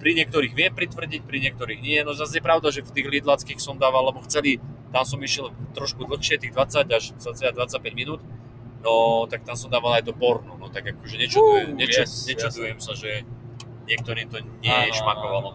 [0.00, 2.00] pri niektorých viem pritvrdiť, pri niektorých nie.
[2.02, 4.56] No zase je pravda, že v tých lidlackých som dával, lebo chceli,
[4.90, 8.24] tam som išiel trošku dlhšie, tých 20 až cca 25 minút,
[8.80, 12.24] no tak tam som dával aj do porno, no tak akože nečudujem, Uh, neču, yes,
[12.28, 13.24] nečudujem sa, že
[13.84, 15.50] niektorým to nie Áno, šmakovalo.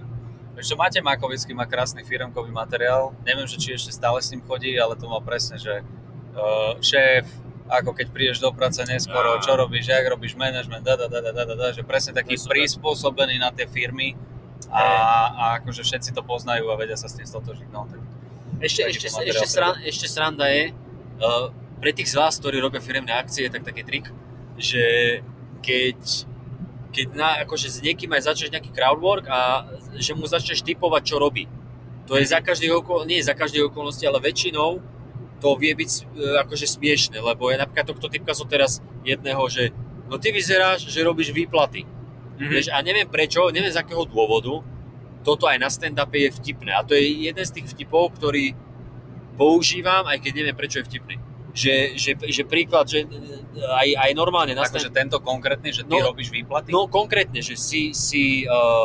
[0.55, 3.11] Vieš čo, Matej Makovický má krásny firmkový materiál.
[3.27, 7.27] Neviem, že či ešte stále s ním chodí, ale to mal presne, že uh, šéf,
[7.67, 11.43] ako keď prídeš do práce neskoro, čo robíš, jak robíš management, da, da, da, da,
[11.43, 12.55] da, da, že presne taký To super.
[12.55, 14.15] prispôsobený na tie firmy
[14.71, 14.83] a,
[15.33, 17.67] a akože všetci to poznajú a vedia sa s tým stotožiť.
[17.73, 17.99] No, tak
[18.63, 20.71] Ešte, ešte, ešte, sran, ešte sranda je,
[21.19, 24.05] uh, pre tých z vás, ktorí robia firemné akcie, tak taký trik,
[24.55, 25.19] že
[25.59, 25.99] keď,
[26.95, 29.67] keď na, akože s niekým aj začneš nejaký crowdwork a
[29.99, 31.49] že mu začneš typovať, čo robí.
[32.05, 34.77] To je za každých okol, nie za každých okolností, ale väčšinou
[35.41, 36.01] to vie byť e,
[36.47, 39.75] akože smiešne, lebo ja napríklad tohto typka som teraz jedného, že
[40.07, 41.83] no ty vyzeráš, že robíš výplaty.
[42.39, 42.49] Mhm.
[42.51, 44.63] Vieš, a neviem prečo, neviem z akého dôvodu,
[45.25, 46.71] toto aj na stand-upe je vtipné.
[46.77, 48.53] A to je jeden z tých vtipov, ktorý
[49.35, 51.17] používam, aj keď neviem prečo je vtipný.
[51.55, 53.07] Že, že, že príklad, že e,
[53.63, 56.67] aj, aj normálne na akože tento konkrétny, že ty No, robíš výplaty?
[56.75, 58.83] No konkrétne, že si, si uh,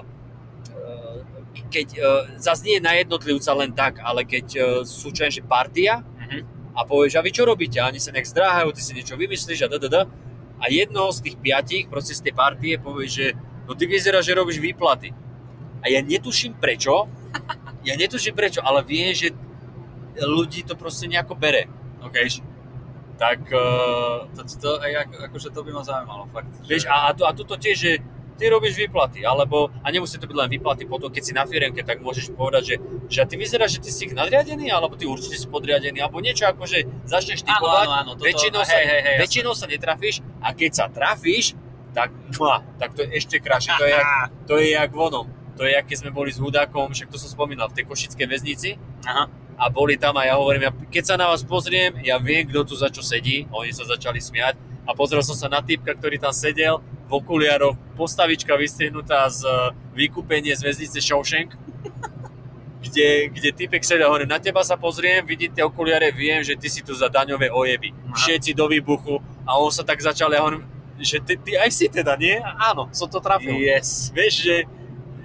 [1.70, 6.06] keď, uh, zase nie na jednotlivca len tak, ale keď uh, sú čo že partia
[6.30, 6.46] Mhm.
[6.78, 7.82] a povieš, a vy čo robíte?
[7.82, 10.06] A oni sa nech zdráhajú, ty si niečo vymyslíš a da.
[10.60, 13.26] A jedno z tých piatich, proste z tej partie povie, že
[13.66, 15.10] no ty vyzeráš, že robíš výplaty.
[15.82, 17.10] A ja netuším prečo,
[17.88, 19.34] ja netuším prečo, ale viem, že
[20.20, 21.66] ľudí to proste nejako bere.
[22.00, 22.28] Okay.
[23.20, 26.48] Tak uh, To, to, ako- akože to by ma zaujímalo, fakt.
[26.64, 27.92] Vieš, a, a, to, a toto tiež, že
[28.40, 31.84] ty robíš výplaty, alebo, a nemusí to byť len výplaty, potom keď si na firemke,
[31.84, 32.76] tak môžeš povedať, že,
[33.12, 36.48] že ty vyzeráš, že ty si ich nadriadený, alebo ty určite si podriadený, alebo niečo
[36.48, 39.66] ako, že začneš Áno, typovať, áno, áno, toto, väčšinou, sa, hej, hej, hej, väčšinou sa
[39.68, 41.52] netrafíš, a keď sa trafíš,
[41.92, 42.08] tak,
[42.40, 44.08] mua, tak to je ešte krajšie, to je, jak,
[44.48, 45.28] to je jak vonom.
[45.60, 48.24] To je, jak keď sme boli s Hudákom, však to som spomínal, v tej košickej
[48.24, 49.28] väznici, Aha.
[49.60, 52.64] A boli tam a ja hovorím, ja, keď sa na vás pozriem, ja viem, kto
[52.64, 53.44] tu za čo sedí.
[53.52, 54.56] Oni sa začali smiať
[54.88, 59.52] a pozrel som sa na typka, ktorý tam sedel v okuliároch, postavička vystrihnutá z e,
[59.92, 61.52] vykúpenie z väznice Shawshank,
[62.88, 66.72] kde, kde typek sedel, hovorím, na teba sa pozriem, vidím tie okuliare, viem, že ty
[66.72, 67.92] si tu za daňové ojeby.
[67.92, 68.16] Aha.
[68.16, 70.64] Všetci do výbuchu a on sa tak začal, ja hovorím,
[70.96, 72.40] že ty, ty aj si teda, nie?
[72.40, 73.56] Áno, som to trafil.
[73.60, 74.08] Yes.
[74.12, 74.56] Vieš, že,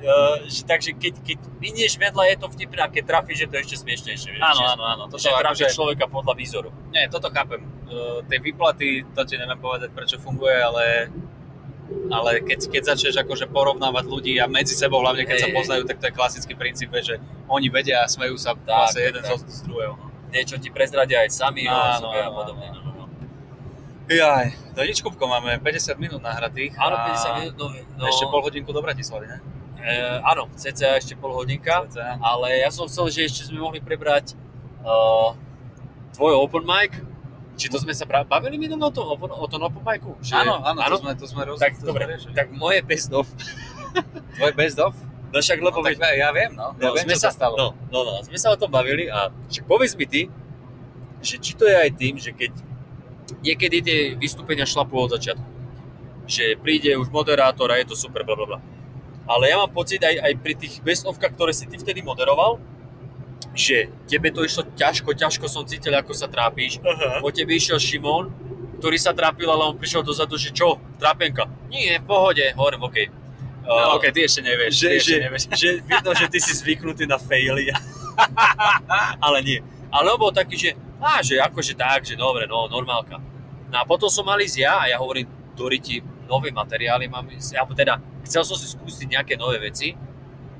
[0.06, 3.56] uh, že takže keď, keď minieš vedľa, je to vtipné a keď trafíš, je to
[3.58, 4.30] ešte smiešnejšie.
[4.38, 5.03] Vieš, Áno, že, áno, áno.
[5.10, 6.70] Toto že trafíš akože, človeka podľa výzoru.
[6.93, 7.62] nie, toto chápem.
[7.86, 11.10] Uh, tie výplaty, to ti neviem povedať, prečo funguje, ale
[12.10, 15.56] ale keď, keď začneš akože porovnávať ľudí a medzi sebou, hlavne keď sa Hej.
[15.56, 19.22] poznajú, tak to je klasický princíp, že oni vedia a smejú sa Tak, vlastne jeden
[19.22, 19.38] tak.
[19.38, 19.93] z, druhého.
[19.93, 20.10] No.
[20.34, 22.74] Niečo ti prezradia aj sami a áno, podobne.
[22.74, 23.06] No, no, no.
[24.10, 26.74] Jaj, Do Ničkupko máme 50 minút nahratých.
[26.78, 29.38] Áno, a 50 minút, no, no Ešte pol hodinku do Bratislavy, ne?
[29.86, 29.93] E,
[30.25, 32.17] áno, cca ešte pol hodinka, Cca.
[32.17, 34.33] ale ja som chcel, že ešte sme mohli prebrať
[34.81, 35.38] uh,
[36.17, 36.97] tvoj open mic.
[37.55, 40.11] Či to sme sa pra- bavili minulé o tom, o tom open micu?
[40.19, 41.61] Že, Áno, áno, to sme, to sme roz...
[41.61, 43.29] Tak, to dobre, sme tak moje best of.
[44.36, 44.91] Tvoj best of?
[45.31, 46.75] No však, lebo No, tak ja viem, no.
[46.75, 47.55] Ja No, viem, sme čo sa stalo.
[47.55, 50.27] No, no, no, sme sa o tom bavili a však povedz mi ty,
[51.23, 52.51] že či to je aj tým, že keď
[53.39, 55.47] niekedy tie vystúpenia šlapú od začiatku,
[56.27, 58.59] že príde už moderátor a je to super, bla bla bla.
[59.26, 62.61] Ale ja mám pocit aj, aj pri tých bestovkách, ktoré si ty vtedy moderoval,
[63.57, 66.78] že tebe to išlo ťažko, ťažko som cítil, ako sa trápíš.
[66.78, 67.26] Uh-huh.
[67.26, 68.30] Po tebe išiel Šimon,
[68.78, 71.49] ktorý sa trápil, ale on prišiel dozadu, že čo, trápenka?
[71.71, 72.97] Nie, v pohode, hovorím, OK.
[73.65, 74.78] No, Uh, ok, ty ešte nevieš.
[74.78, 75.43] že, ty ešte že, nevieš.
[75.57, 77.73] že vidno, že ty si zvyknutý na faily.
[79.26, 79.57] ale nie.
[79.89, 80.69] Ale on bol taký, že,
[81.01, 83.17] á, že akože tak, že dobre, no, normálka.
[83.73, 85.26] No a potom som mal ísť ja a ja hovorím,
[85.56, 87.97] Doriti, nové materiály mám alebo teda
[88.28, 89.95] chcel som si skúsiť nejaké nové veci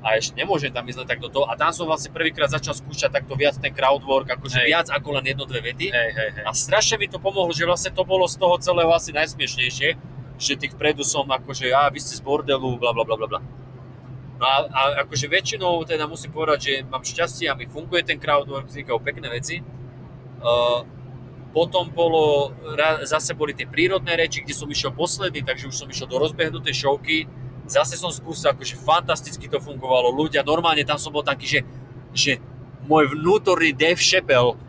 [0.06, 1.50] a ešte nemôžem tam ísť len tak do toho.
[1.50, 4.68] A tam som vlastne prvýkrát začal skúšať takto viac ten crowdwork, akože Hej.
[4.70, 5.90] viac ako len jedno, dve vety.
[5.90, 6.44] Hej, hej, hej.
[6.46, 9.88] A strašne mi to pomohlo, že vlastne to bolo z toho celého asi najsmiešnejšie,
[10.38, 13.40] že tých vpredu som akože, a vy ste z bordelu, bla bla bla bla.
[14.36, 18.20] No a, a akože väčšinou teda musím povedať, že mám šťastie a mi funguje ten
[18.20, 19.64] crowdwork, vznikajú pekné veci.
[20.38, 20.84] Uh,
[21.56, 22.52] potom bolo,
[23.08, 26.84] zase boli tie prírodné reči, kde som išiel posledný, takže už som išiel do rozbehnutej
[26.84, 27.24] šovky.
[27.64, 30.12] Zase som skúsil, akože fantasticky to fungovalo.
[30.12, 31.60] Ľudia, normálne tam som bol taký, že,
[32.12, 32.32] že
[32.84, 34.60] môj vnútorný Dave Chappelle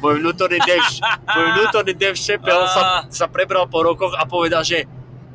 [0.00, 0.80] môj vnútorný Dave,
[1.28, 4.88] môj vnútorný Dave Chappelle sa, sa prebral po rokoch a povedal, že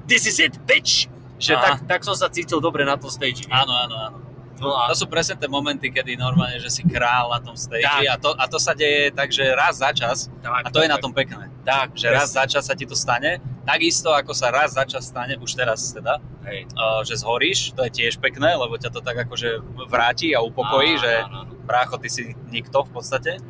[0.10, 1.06] this is it, bitch!
[1.38, 1.62] Že Aha.
[1.62, 3.46] tak, tak som sa cítil dobre na tom stage.
[3.52, 4.18] Áno, áno, áno.
[4.56, 7.84] No a, To sú presne tie momenty, kedy normálne, že si král na tom stage
[7.84, 8.02] Tak.
[8.06, 10.88] a to, a to sa deje tak, že raz za čas tak, a to je
[10.88, 11.52] na tak, tom pekné.
[11.62, 15.06] Tak, Že raz za čas sa ti to stane, takisto ako sa raz za čas
[15.06, 16.72] stane, už teraz teda, Hej.
[16.72, 20.94] uh, že zhoríš, to je tiež pekné, lebo ťa to tak akože vráti a upokojí,
[20.94, 21.52] Áno, že áno, áno.
[21.62, 23.42] brácho, ty si nikto v podstate.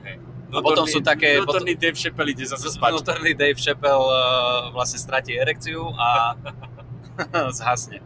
[0.45, 2.89] Vnútorný, potom sú také- Vnútorný Dave Chappelle ide zase spať.
[2.93, 4.17] Vnútorný Dave Chappelle uh,
[4.71, 6.33] vlastne stratí erekciu a
[7.51, 7.99] zhasne.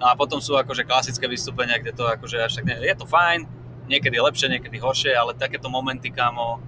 [0.00, 3.04] No a potom sú akože klasické vystúpenia, kde to akože až tak nie, je to
[3.04, 3.44] fajn,
[3.88, 6.60] niekedy lepšie, niekedy horšie, ale takéto momenty, kámo,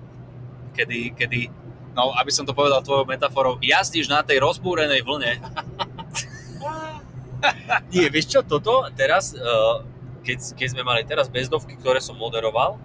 [0.76, 1.48] kedy, kedy,
[1.96, 5.40] no aby som to povedal tvojou metaforou, jazdíš na tej rozbúrenej vlne,
[7.94, 9.80] Nie, vieš čo, toto teraz, uh,
[10.20, 12.76] keď, keď sme mali teraz bezdovky, ktoré som moderoval,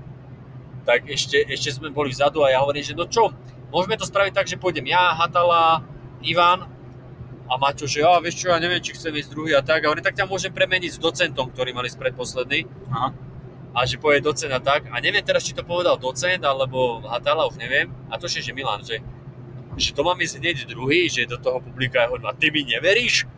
[0.88, 3.34] tak ešte, ešte sme boli vzadu a ja hovorím, že no čo,
[3.74, 5.84] môžeme to spraviť tak, že pôjdem ja, Hatala,
[6.24, 6.70] Ivan
[7.46, 9.86] a Maťo, že ja, vieš čo, ja neviem, či chcem ísť druhý a tak.
[9.86, 12.66] A hovorím, tak ťa môžem premeniť s docentom, ktorý mali spred predposledný.
[12.90, 13.14] Aha.
[13.76, 14.90] A že povie docent a tak.
[14.90, 17.94] A neviem teraz, či to povedal docent, alebo Hatala, už neviem.
[18.10, 18.98] A to že Milan, že,
[19.78, 22.66] že to mám ísť hneď druhý, že do toho publika, ja hovorím, a ty mi
[22.66, 23.30] neveríš?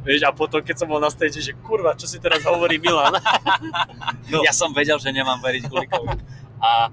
[0.00, 3.16] Vieš, a potom, keď som bol na stage, že kurva, čo si teraz hovorí Milan?
[4.30, 4.46] No.
[4.46, 6.14] ja som vedel, že nemám veriť Kulikovi.
[6.62, 6.86] A,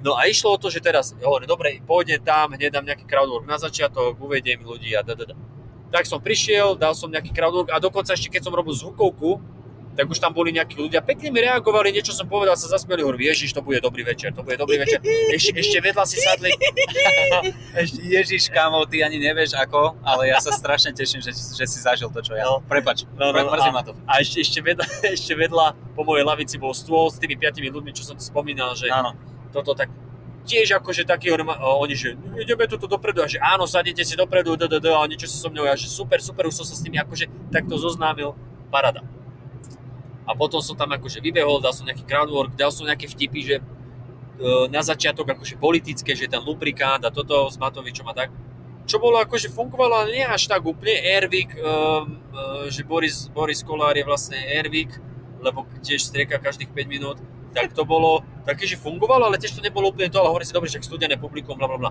[0.00, 3.44] no a išlo o to, že teraz, hovorím, dobre, pôjdem tam, hneď dám nejaký crowdwork
[3.44, 5.36] na začiatok, uvediem ľudí a da, da, da.
[5.88, 9.40] Tak som prišiel, dal som nejaký crowdwork a dokonca ešte keď som robil zvukovku,
[9.92, 13.34] tak už tam boli nejakí ľudia, pekne mi reagovali, niečo som povedal, sa zasmieli, hovorím,
[13.34, 15.02] ježiš, to bude dobrý večer, to bude dobrý večer.
[15.02, 16.54] Ešte, ešte vedľa si sadli,
[17.82, 21.78] Ešte, Ježiš, kámo, ty ani nevieš ako, ale ja sa strašne teším, že, že si
[21.82, 22.46] zažil to, čo ja.
[22.46, 22.62] No.
[22.62, 23.98] Prepač, No, no, mrzí ma to.
[24.06, 24.86] a ešte, ešte, vedľa,
[25.18, 28.78] ešte vedľa po mojej lavici bol stôl s tými piatimi ľuďmi, čo som ti spomínal,
[28.78, 29.18] že Áno.
[29.50, 29.90] toto tak
[30.48, 34.56] tiež akože taký, oni, že "No, ideme tuto dopredu, a že áno, sadnite si dopredu,
[34.56, 36.66] d, d, d, a oni čo sa so mnou, a že super, super, už som
[36.66, 38.32] sa s nimi akože takto zoznámil,
[38.72, 39.04] parada.
[40.24, 43.56] A potom som tam akože vybehol, dal som nejaký crowdwork, dal som nejaké vtipy, že
[43.60, 43.62] e,
[44.72, 48.28] na začiatok akože politické, že ten lubrikant a toto s Matovičom a tak.
[48.88, 50.96] Čo bolo akože fungovalo, ale nie až tak úplne.
[50.96, 52.24] Ervik, um,
[52.72, 54.96] že Boris, Boris Kolár je vlastne Ervik,
[55.44, 57.20] lebo tiež strieka každých 5 minút,
[57.54, 60.52] tak to bolo také, že fungovalo, ale tiež to nebolo úplne to, ale hovorí si,
[60.52, 61.90] dobre, však studené publikum, bla bla bla.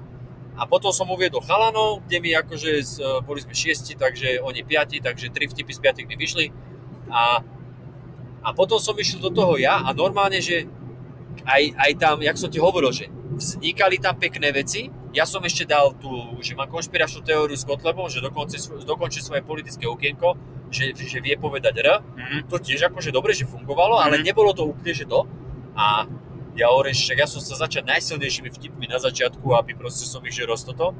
[0.57, 4.65] A potom som uviedol chalanov, kde mi akože, z, uh, boli sme šiesti, takže oni
[4.65, 6.49] piati, takže tri vtipy z piatich mi vyšli.
[7.13, 7.45] A,
[8.41, 10.65] a potom som išiel do toho ja a normálne, že
[11.45, 13.05] aj, aj tam, jak som ti hovoril, že
[13.37, 14.89] vznikali tam pekné veci.
[15.13, 16.09] Ja som ešte dal tú,
[16.41, 20.33] že mám konšpiračnú teóriu s Kotlebom, že dokončí, dokončí svoje politické okienko,
[20.73, 22.01] že, že vie povedať R.
[22.01, 22.49] Mhm.
[22.49, 24.25] To tiež akože dobre, že fungovalo, ale Mhm.
[24.25, 25.29] nebolo to úplne, že to.
[25.77, 26.09] A
[26.57, 30.33] ja hovorím, že ja som sa začať najsilnejšími vtipmi na začiatku, aby proste som ich
[30.33, 30.97] že toto.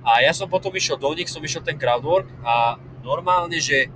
[0.00, 3.92] A ja som potom išiel do nich, som išiel ten crowdwork a normálne, že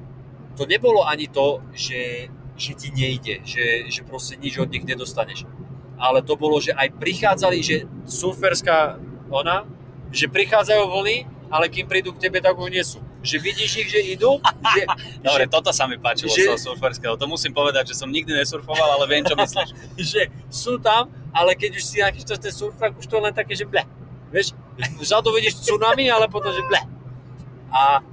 [0.52, 2.28] to nebolo ani to, že,
[2.60, 5.48] že ti nejde, že, že proste nič od nich nedostaneš.
[5.96, 9.00] Ale to bolo, že aj prichádzali, že surferská
[9.32, 9.64] ona,
[10.12, 11.16] že prichádzajú vlny
[11.54, 12.98] ale kým prídu k tebe, tak už nie sú.
[13.24, 14.84] Že vidíš ich, že idú, že,
[15.24, 17.16] Dobre, že, toto sa mi páčilo že- z surferského.
[17.16, 19.68] To musím povedať, že som nikdy nesurfoval, ale viem, čo myslíš.
[20.12, 23.56] že sú tam, ale keď už si nachystáš ten surfrak, už to je len také,
[23.56, 23.80] že ble.
[24.28, 24.52] Vieš,
[25.00, 26.78] vzadu vidíš tsunami, ale potom, že ble.
[27.72, 28.04] A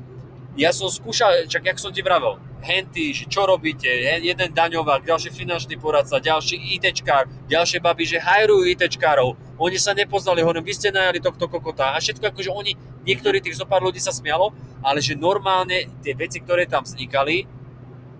[0.55, 3.89] ja som skúšal, čak jak som ti vravel, henty, že čo robíte,
[4.21, 10.41] jeden daňovák, ďalší finančný poradca, ďalší ITčkár, ďalšie baby, že hajrujú ITčkárov, oni sa nepoznali,
[10.41, 12.73] hovorím, vy ste najali tohto kokota a všetko akože oni,
[13.05, 14.49] niektorí tých zopár ľudí sa smialo,
[14.81, 17.45] ale že normálne tie veci, ktoré tam vznikali,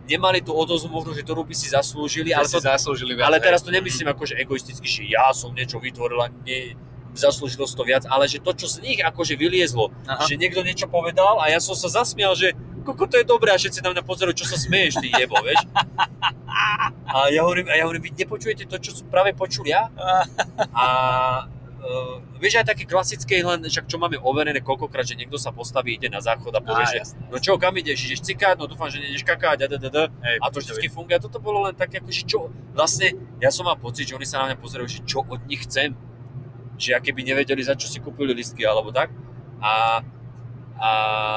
[0.06, 3.26] nemali tú odozvu možno, že ktorú by si zaslúžili, ale ale si to, zaslúžili viac.
[3.26, 6.78] ale teraz to nemyslím akože egoisticky, že ja som niečo vytvoril a ne,
[7.18, 10.24] zaslúžilo si to viac, ale že to, čo z nich akože vyliezlo, Aha.
[10.30, 13.58] že niekto niečo povedal a ja som sa zasmial, že koko to je dobré a
[13.58, 15.62] všetci na mňa pozerajú, čo sa smeješ, ty jebo, vieš.
[17.12, 19.92] A ja hovorím, a ja hovorím, vy nepočujete to, čo som práve počul ja?
[20.76, 20.86] A
[21.48, 25.98] uh, vieš aj také klasické, len však čo máme overené koľkokrát, že niekto sa postaví,
[25.98, 28.88] ide na záchod a povie, že jasné, no čo, kam ideš, ideš cikať, no dúfam,
[28.88, 30.04] že nejdeš kakať, a, da, da, da.
[30.24, 31.16] Hej, a to vždycky funguje.
[31.18, 33.14] A toto bolo len také, ako, že čo, vlastne,
[33.44, 35.94] ja som mal pocit, že oni sa na mňa pozerajú, že čo od nich chcem.
[36.82, 39.14] Že aké by nevedeli, za čo si kúpili listky, alebo tak.
[39.62, 40.02] A,
[40.82, 40.92] a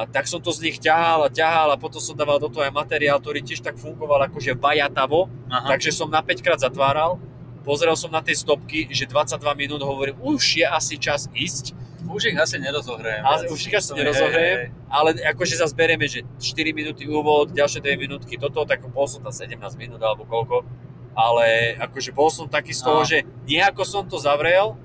[0.09, 2.72] tak som to z nich ťahal a ťahal a potom som dával do toho aj
[2.72, 5.68] materiál, ktorý tiež tak fungoval akože vajatavo, Aha.
[5.68, 7.20] takže som na 5 krát zatváral,
[7.61, 11.76] pozrel som na tie stopky, že 22 minút hovorím, už je asi čas ísť,
[12.07, 13.20] Už ich asi nerozohrajem.
[13.20, 13.53] ale viac.
[13.53, 14.88] už ich asi nerozohrajem, hej, hej.
[14.88, 16.40] ale akože zase berieme, že 4
[16.72, 20.64] minúty úvod, ďalšie 2 minútky toto, tak bol som tam 17 minút alebo koľko,
[21.12, 23.07] ale akože bol som taký z toho, No.
[23.07, 24.76] že nejako som to zavrel,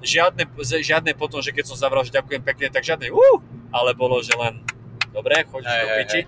[0.00, 3.36] žiadne, žiadne potom, že keď som zavrel, že ďakujem pekne, tak žiadne uh,
[3.72, 4.62] ale bolo, že len
[5.12, 6.20] dobre, chodíš Hej, do hej, piči.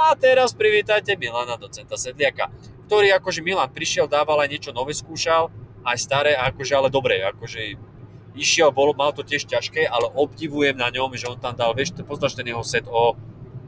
[0.00, 2.48] A teraz privítajte Milana docenta Sedliaka,
[2.88, 5.52] ktorý akože Milan prišiel, dával aj niečo nové, skúšal,
[5.84, 7.76] aj staré, akože ale dobre, akože
[8.34, 11.94] išiel, bol, mal to tiež ťažké, ale obdivujem na ňom, že on tam dal, vieš,
[12.06, 13.18] poznáš ten jeho set o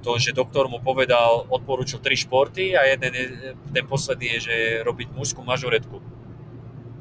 [0.03, 3.25] to, že doktor mu povedal, odporúčil tri športy a jeden je,
[3.70, 6.03] ten posledný je, že robiť mužskú mažoretku.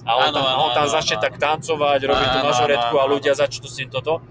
[0.05, 1.25] A on Áno, tam, a on áno, tam áno, začne áno.
[1.25, 3.13] tak tancovať, robiť tú Áno, mažoretku áno, a áno.
[3.17, 4.21] ľudia začnú s tým toto.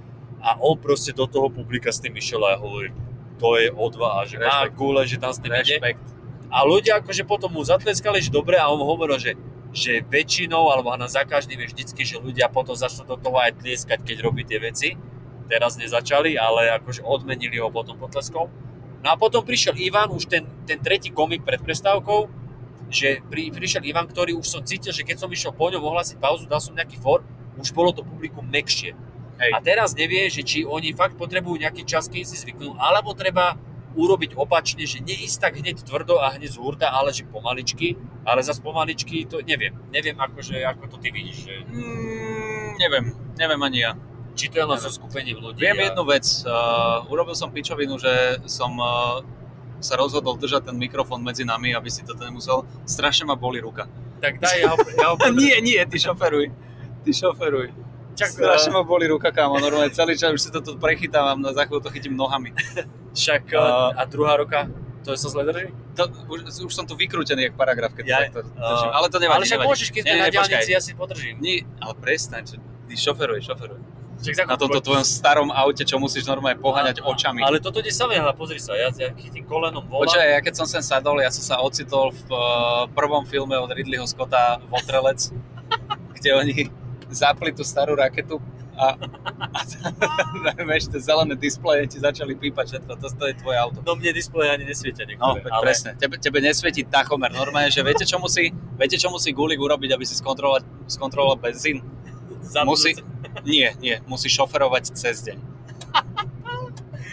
[0.40, 2.96] A on proste do toho publika s tým išiel a ja hovorím,
[3.36, 5.80] to je odvaha, že má gule, že tam s tým ide.
[6.50, 9.38] A ľudia akože potom mu zatleskali, že dobre a on hovoril, že,
[9.70, 13.62] že väčšinou, alebo na za každým je vždycky, že ľudia potom začnú do toho aj
[13.62, 14.98] tlieskať, keď robí tie veci.
[15.46, 18.50] Teraz nezačali, ale akože odmenili ho potom potleskom.
[19.00, 22.28] No a potom prišiel Ivan, už ten, ten tretí komik pred prestávkou,
[22.90, 26.18] že pri, prišiel Ivan, ktorý už som cítil, že keď som išiel po ňom ohlásiť
[26.18, 27.22] pauzu, dal som nejaký for,
[27.56, 28.92] už bolo to publikum mekšie.
[29.40, 29.50] Hej.
[29.56, 33.56] A teraz nevie, že či oni fakt potrebujú nejaký čas, kým si zvyknú, alebo treba
[33.96, 38.44] urobiť opačne, že neísť tak hneď tvrdo a hneď z hurta, ale že pomaličky, ale
[38.44, 39.74] zase pomaličky, to neviem.
[39.90, 43.92] Neviem, akože, ako to ty vidíš, že, Mm, neviem, neviem ani ja.
[44.38, 45.58] či to je len so skupením ľudí.
[45.58, 45.90] Viem a...
[45.90, 46.24] jednu vec.
[46.46, 49.20] Uh, urobil som pičovinu, že som uh,
[49.82, 52.62] sa rozhodol držať ten mikrofón medzi nami, aby si to nemusel.
[52.86, 53.90] Strašne ma boli ruka.
[54.22, 56.52] Tak daj, ja ho, ja ho nie, nie, ty šoferuj.
[57.02, 57.89] Ty šoferuj.
[58.12, 59.56] Čak, Strašne ma boli ruka, kámo.
[59.56, 62.52] Normálne celý čas už si to tu prechytávam, na za chvíľu to chytím nohami.
[63.12, 64.68] však A- a, druhá roka,
[65.00, 65.72] to sa zle drží?
[65.94, 68.90] To, už, už som tu vykrútený jak paragraf, keď Ja- to takto držím.
[68.92, 69.70] Ale to nevadí, ale však nevadí.
[69.70, 71.34] môžeš, keď sme na diálnici, ja si podržím.
[71.38, 72.54] Nie, ale prestaň, čo,
[72.84, 73.80] ty šoferuj, šoferuj.
[74.20, 77.40] Za Na tomto tvojom starom aute, čo musíš normálne poháňať A- očami.
[77.40, 80.12] Ale toto ide samé, ale pozri sa, ja, ja chytím kolenom volám.
[80.12, 82.38] Počkaj, ja keď som sem sadol, ja som sa ocitol v uh,
[82.92, 85.32] prvom filme od Ridleyho Scotta Votrelec,
[86.20, 86.54] kde oni
[87.12, 88.38] zapli tú starú raketu
[88.80, 93.84] a, a vieš, tie zelené displeje ti začali pípať všetko, to, to je tvoje auto.
[93.84, 95.90] No mne displeje ani nesvietia No, niektoré, veď presne.
[96.00, 97.28] Tebe, tebe nesvietí tachomer.
[97.28, 98.48] Normálne, že viete, čo musí,
[98.80, 101.84] viete, čo musí Gulik urobiť, aby si skontroloval, skontroloval benzín?
[102.64, 102.96] Musí,
[103.44, 105.38] nie, nie, musí šoferovať cez deň.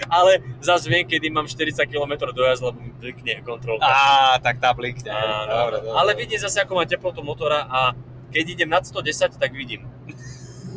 [0.08, 3.84] Ale zase viem, kedy mám 40 km dojazd, lebo mi blikne kontrolka.
[3.84, 5.12] Á, tak tá blikne.
[5.12, 6.00] Áno, Dobre, dobre.
[6.00, 7.92] Ale vidím zase, ako má teplotu motora a
[8.30, 9.86] keď idem nad 110, tak vidím.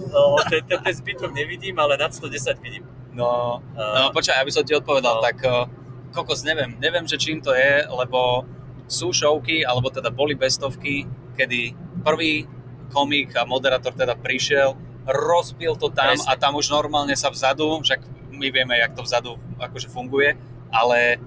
[0.00, 2.88] No, ten, ten, ten zbytok nevidím, ale nad 110 vidím.
[3.12, 5.22] No, A- no počkaj, aby som ti odpovedal, No.
[5.22, 5.68] tak uh,
[6.10, 8.48] kokos, neviem, neviem, že čím to je, lebo
[8.88, 11.04] sú šovky, alebo teda boli bestovky,
[11.36, 12.48] kedy prvý
[12.88, 14.72] komik a moderátor teda prišiel,
[15.04, 16.26] rozbil to tam Presne.
[16.26, 18.00] a tam už normálne sa vzadu, však
[18.32, 20.32] my vieme, jak to vzadu akože funguje,
[20.70, 21.20] ale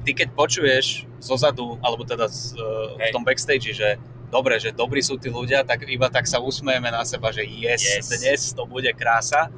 [0.00, 0.86] ty keď počuješ
[1.18, 3.12] zozadu, alebo teda z, uh, v Hej.
[3.12, 3.98] tom backstage, že
[4.28, 7.80] dobre, že dobrí sú tí ľudia, tak iba tak sa usmejeme na seba, že yes,
[7.80, 8.06] Yes.
[8.08, 9.48] dnes to bude krása.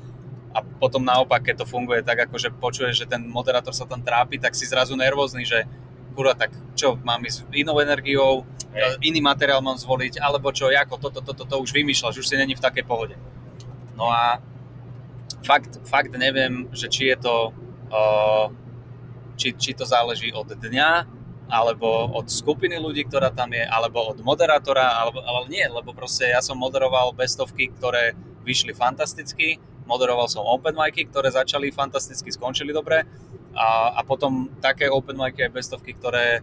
[0.51, 4.03] A potom naopak, keď to funguje tak, ako že počuješ, že ten moderátor sa tam
[4.03, 5.63] trápi, tak si zrazu nervózny, že
[6.11, 8.43] kurva, tak čo, mám ísť inou energiou,
[8.75, 8.99] Hej.
[8.99, 12.59] iný materiál mám zvoliť, alebo čo, ako toto, toto, to už vymýšľaš, už si není
[12.59, 13.15] v takej pohode.
[13.95, 14.43] No a
[15.47, 17.55] fakt, fakt neviem, že či je to
[17.95, 18.51] uh,
[19.39, 21.20] či, či to záleží od dňa,
[21.51, 26.31] alebo od skupiny ľudí, ktorá tam je, alebo od moderátora, alebo, ale nie, lebo proste
[26.31, 28.15] ja som moderoval bestovky, ktoré
[28.47, 33.03] vyšli fantasticky, moderoval som open micy, ktoré začali fantasticky, skončili dobre.
[33.51, 36.41] A, a potom také open micy aj bestovky, ktoré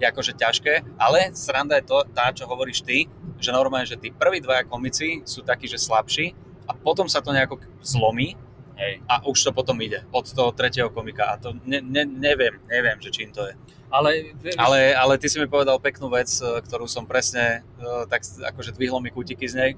[0.00, 4.08] je akože ťažké, ale sranda je to, tá, čo hovoríš ty, že normálne, že tí
[4.10, 6.32] prví dvaja komici sú takí, že slabší
[6.64, 8.32] a potom sa to nejako zlomí
[8.80, 9.04] Hej.
[9.04, 12.96] a už to potom ide od toho tretieho komika a to ne, ne, neviem, neviem,
[12.96, 13.52] že čím to je.
[13.92, 18.02] Ale, vieš, Ale, ale ty si mi povedal peknú vec, eh, ktorú som presne, eh,
[18.08, 19.72] tak akože dvihlo mi kútiky z nej,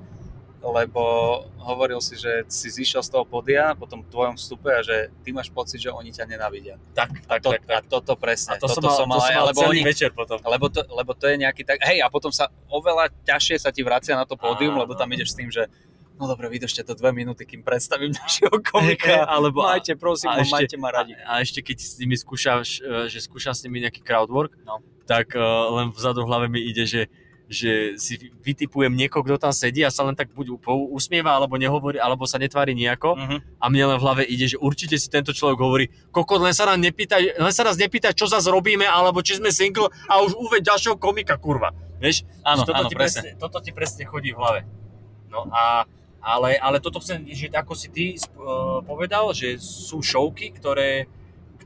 [0.63, 1.03] lebo
[1.59, 5.35] hovoril si, že si zišiel z toho podia po tom tvojom vstupe a že ty
[5.35, 6.79] máš pocit, že oni ťa nenávidia.
[6.95, 7.75] tak, tak, to, tak, tak.
[7.75, 10.15] A toto presne, A to toto som mal, to som mal lebo celý oni, večer
[10.15, 10.39] potom.
[10.39, 13.83] lebo to, lebo to je nejaký tak, hej, a potom sa oveľa ťažšie sa ti
[13.83, 15.67] vracia na to pódium, lebo tam ideš s tým, že
[16.23, 19.27] no dobre, vydržte to dve minúty, kým predstavím Hej, komika.
[19.27, 21.19] alebo- majte, prosím, a a ešte- majte ma radi.
[21.19, 24.79] A, a ešte keď s nimi skúšaš, e, že skúšam s nimi nejaký crowdwork, No.
[25.05, 25.43] tak uh,
[25.75, 27.11] len vzadu v hlave mi ide, že
[27.53, 30.57] že si vytipujem niekoho, kto tam sedí a sa len tak buď
[30.89, 33.37] usmieva, alebo nehovorí, alebo sa netvári nejako Mhm.
[33.61, 36.65] a mne len v hlave ide, že určite si tento človek hovorí, kokot, len sa
[36.65, 40.33] nás nepýtaj, len sa nás nepýtaj, čo zase robíme, alebo či sme single a už
[40.33, 41.77] uveď ďalšieho komika, kurva.
[42.01, 42.25] Vieš?
[42.41, 43.21] Áno, toto, áno, ti presne.
[43.21, 44.61] presne, toto ti presne chodí v hlave.
[45.29, 45.85] No a,
[46.23, 51.11] ale, ale toto chcem, že ako si ty uh, povedal, že sú šovky, ktoré,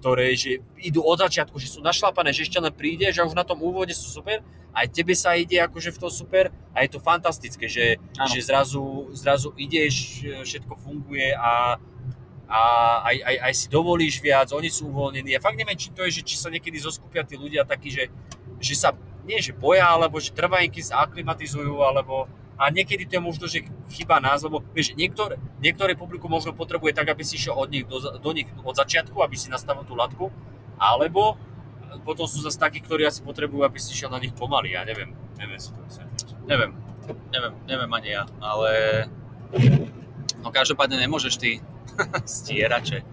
[0.00, 3.44] ktoré že idú od začiatku, že sú našlapané, že ešte len prídeš a už na
[3.44, 4.40] tom úvode sú super,
[4.76, 9.12] aj tebe sa ide akože v to super a je to fantastické, že, že zrazu,
[9.12, 11.80] zrazu ideš, všetko funguje a,
[12.44, 12.61] a
[13.09, 15.32] aj, aj, aj si dovolíš viac, oni sú uvoľnení.
[15.32, 18.12] Ja fakt neviem, či to je, že či sa niekedy zoskupia tí ľudia takí, že,
[18.61, 18.92] že sa
[19.24, 23.44] nie že boja, alebo že trvá kým sa aklimatizujú, alebo a niekedy to je možno,
[23.44, 27.68] že chyba nás, lebo vieš, niektoré, niektoré publikum možno potrebuje tak, aby si išiel od
[27.68, 30.32] nich do, do nich od začiatku, aby si nastavil tú latku,
[30.80, 31.36] alebo
[32.04, 35.12] potom sú zase takí, ktorí asi potrebujú, aby si išiel na nich pomaly, ja neviem,
[35.36, 36.26] neviem si to vysvetliť.
[36.48, 36.72] Neviem,
[37.32, 38.70] neviem, neviem ani ja, ale
[40.40, 41.50] no každopádne nemôžeš ty
[42.40, 43.04] stierače.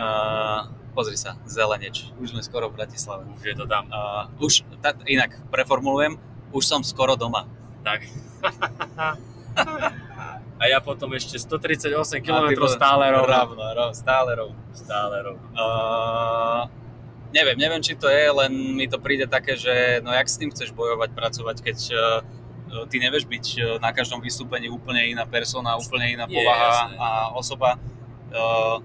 [0.00, 3.30] Uh, pozri sa, zeleneč, už sme skoro v Bratislave.
[3.30, 3.86] Už je to tam.
[3.88, 6.18] Uh, už, tá, inak, preformulujem,
[6.50, 7.46] už som skoro doma.
[7.86, 8.04] Tak.
[10.60, 13.32] A ja potom ešte 138 A ty km stále rovno.
[13.32, 14.60] Rovno, rovno, stále rovno.
[14.76, 15.46] Stále rovno.
[15.56, 16.68] Uh,
[17.32, 20.52] neviem, neviem, či to je, len mi to príde také, že no jak s tým
[20.52, 25.80] chceš bojovať, pracovať, keď uh, ty nevieš byť uh, na každom vystúpení úplne iná persona,
[25.80, 26.96] úplne iná Je, povaha jasné.
[27.00, 27.70] a osoba.
[28.28, 28.84] Uh,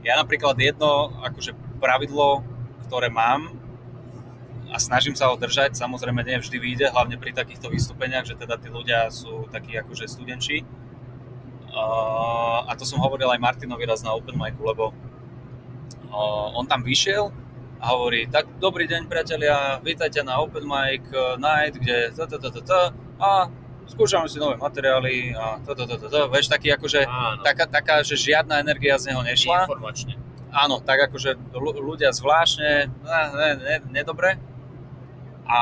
[0.00, 1.52] ja napríklad jedno akože
[1.84, 2.40] pravidlo,
[2.88, 3.59] ktoré mám
[4.70, 8.54] a snažím sa ho držať, samozrejme nie vždy vyjde, hlavne pri takýchto vystúpeniach, že teda
[8.54, 10.62] tí ľudia sú takí akože studenči.
[11.70, 16.82] Uh, a to som hovoril aj Martinovi raz na Open Micu, lebo uh, on tam
[16.82, 17.30] vyšiel
[17.80, 22.10] a hovorí, tak dobrý deň priatelia, vítajte na Open Mic uh, Night, kde
[23.20, 23.46] a
[23.90, 27.66] skúšame si nové materiály a to, to, to, to, to, vieš, taký akože, Áno, taká,
[27.66, 29.66] taká, že žiadna energia z neho nešla.
[29.66, 30.14] informačne.
[30.50, 34.38] Áno, tak akože ľu- ľudia zvláštne, ne, ne, ne, nedobre.
[35.46, 35.58] A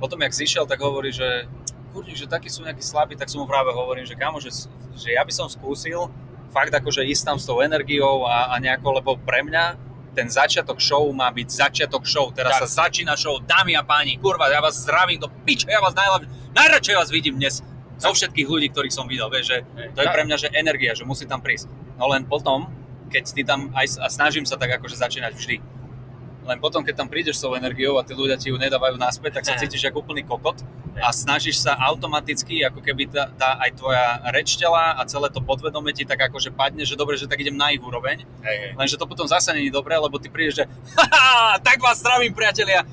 [0.00, 1.48] potom, jak zišiel, tak hovorí, že
[1.96, 4.52] kurník, že takí sú nejakí slabí, tak som mu práve hovorím, že kamo, že,
[4.92, 6.12] že ja by som skúsil
[6.52, 9.76] fakt akože ísť tam s tou energiou a, a nejako, lebo pre mňa
[10.16, 12.32] ten začiatok show má byť začiatok show.
[12.32, 12.60] Teraz Tak.
[12.64, 16.32] sa začína show, dámy a páni, kurva, ja vás zdravím do piče, ja vás najlepšie,
[16.56, 17.60] najradšej vás vidím dnes
[18.00, 19.58] zo všetkých ľudí, ktorých som videl, vieš, že
[19.92, 21.68] to je pre mňa, že energia, že musí tam prísť.
[22.00, 22.68] No len potom,
[23.12, 25.56] keď ty tam aj, a snažím sa tak akože začínať vždy.
[26.46, 29.42] Len potom, keď tam prídeš s tou energiou a tí ľudia ti ju nedávajú naspäť,
[29.42, 30.62] tak sa cítiš ako úplný kokot
[30.96, 35.42] a snažíš sa automaticky, ako keby tá, tá aj tvoja reč tela a celé to
[35.42, 38.70] podvedomie ti tak akože padne, že dobre, že tak idem na ich úroveň, Hej, hej.
[38.78, 40.64] lenže to potom zase není dobré, lebo ty prídeš, že
[41.66, 42.86] tak vás zdravím priatelia.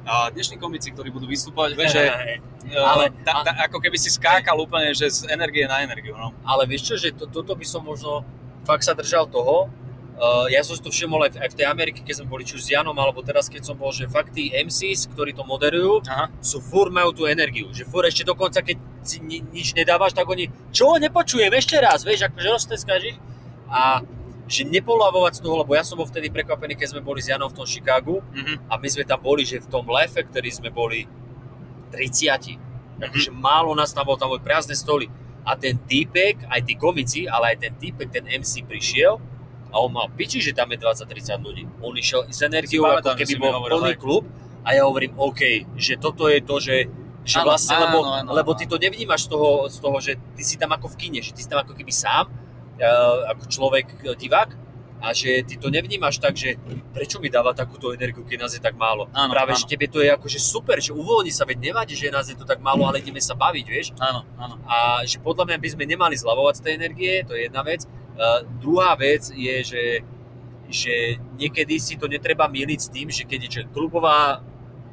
[0.00, 2.38] A dnešní komici, ktorí budú vystupovať, vieš, že Hej,
[2.72, 2.78] hej.
[2.80, 6.32] ale tá, tá, ako keby si skákal úplne, že z energie na energiu, no.
[6.46, 8.24] Ale vieš čo, že to, toto by som možno
[8.64, 9.68] fakt sa držal toho,
[10.20, 12.44] Uh, ja som si to všimol aj v, aj v tej Amerike, keď sme boli
[12.44, 15.48] či už s Janom, alebo teraz keď som bol, že fakt tí MCs, ktorí to
[15.48, 16.28] moderujú, Aha.
[16.44, 20.28] sú furt majú tú energiu, že furt ešte dokonca, keď si ni, nič nedávaš, tak
[20.28, 23.18] oni, čo, nepočujem, ešte raz, vieš, akože rozteskáš ich
[23.72, 24.04] a
[24.44, 27.48] že nepolavovať z toho, lebo ja som bol vtedy prekvapený, keď sme boli s Janom
[27.48, 28.68] v tom Chicagu Mhm.
[28.68, 31.08] a my sme tam boli, že v tom lefe, ktorý sme boli
[31.96, 32.60] 30,
[33.00, 35.08] takže málo nás tam bolo, tam boli prázdne stoly
[35.48, 39.16] a ten týpek, aj tí komici, ale aj ten týpek, ten MC prišiel
[39.70, 41.62] a on mal piči, že tam je 20-30 ľudí.
[41.80, 44.26] On išiel s energiou, ako keby bol plný klub
[44.66, 46.76] a ja hovorím, OK, že toto je to, že,
[47.24, 50.12] že Áno, vlastne, áno, lebo, áno, lebo ty to nevnímaš z toho, z toho, že
[50.36, 53.44] ty si tam ako v kine, že ty si tam ako keby sám, uh, ako
[53.48, 53.86] človek,
[54.18, 54.50] divák,
[55.00, 56.60] a že ty to nevnímaš tak, že
[56.92, 59.08] prečo mi dáva takúto energiu, keď nás je tak málo.
[59.16, 59.60] Áno, Práve, áno.
[59.60, 62.44] že tebe to je akože super, že uvoľni sa, veď nevadí, že nás je tu
[62.44, 63.96] tak málo, ale ideme sa baviť, vieš.
[63.96, 64.60] Áno, áno.
[64.68, 67.88] A že podľa mňa by sme nemali zľavovať z tej energie, to je jedna vec.
[68.20, 69.84] Uh, druhá vec je, že,
[70.68, 70.94] že
[71.40, 74.44] niekedy si to netreba míliť s tým, že keď je že klubová,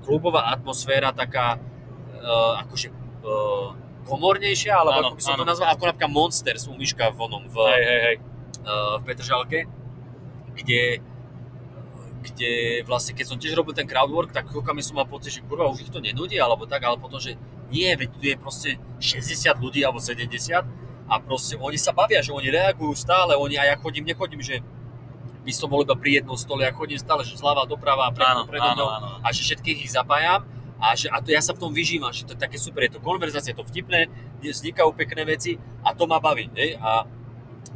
[0.07, 3.75] klubová atmosféra taká uh, akože uh,
[4.07, 5.51] komornejšia, alebo Áno, ako by som to áno.
[5.51, 8.15] nazval, ako napríklad Monsters u Myška v onom, v, Hej, hej, hej.
[8.63, 9.59] uh, v Petržalke,
[10.55, 11.03] kde
[12.17, 15.71] kde vlastne, keď som tiež robil ten crowdwork, tak chvíľkami som mal pocit, že kurva,
[15.71, 17.39] už ich to nenudí, alebo tak, ale potom, že
[17.71, 18.69] nie, veď tu je proste
[18.99, 20.27] 60 ľudí, alebo 70
[21.07, 24.59] a proste oni sa bavia, že oni reagujú stále, oni, a ja chodím, nechodím, že
[25.47, 28.41] by som bol iba pri jednom stole, ja chodím stále, že zľava doprava, predo, Áno,
[28.43, 28.87] predo áno, mnou,
[29.23, 30.43] a že všetkých ich zapájam
[30.77, 32.99] a, že, a to ja sa v tom vyžívam, že to je také super, je
[32.99, 34.11] to konverzácia, je to vtipné,
[34.43, 36.51] vznikajú pekné veci a to ma baví.
[36.51, 36.75] Ne?
[36.77, 37.07] A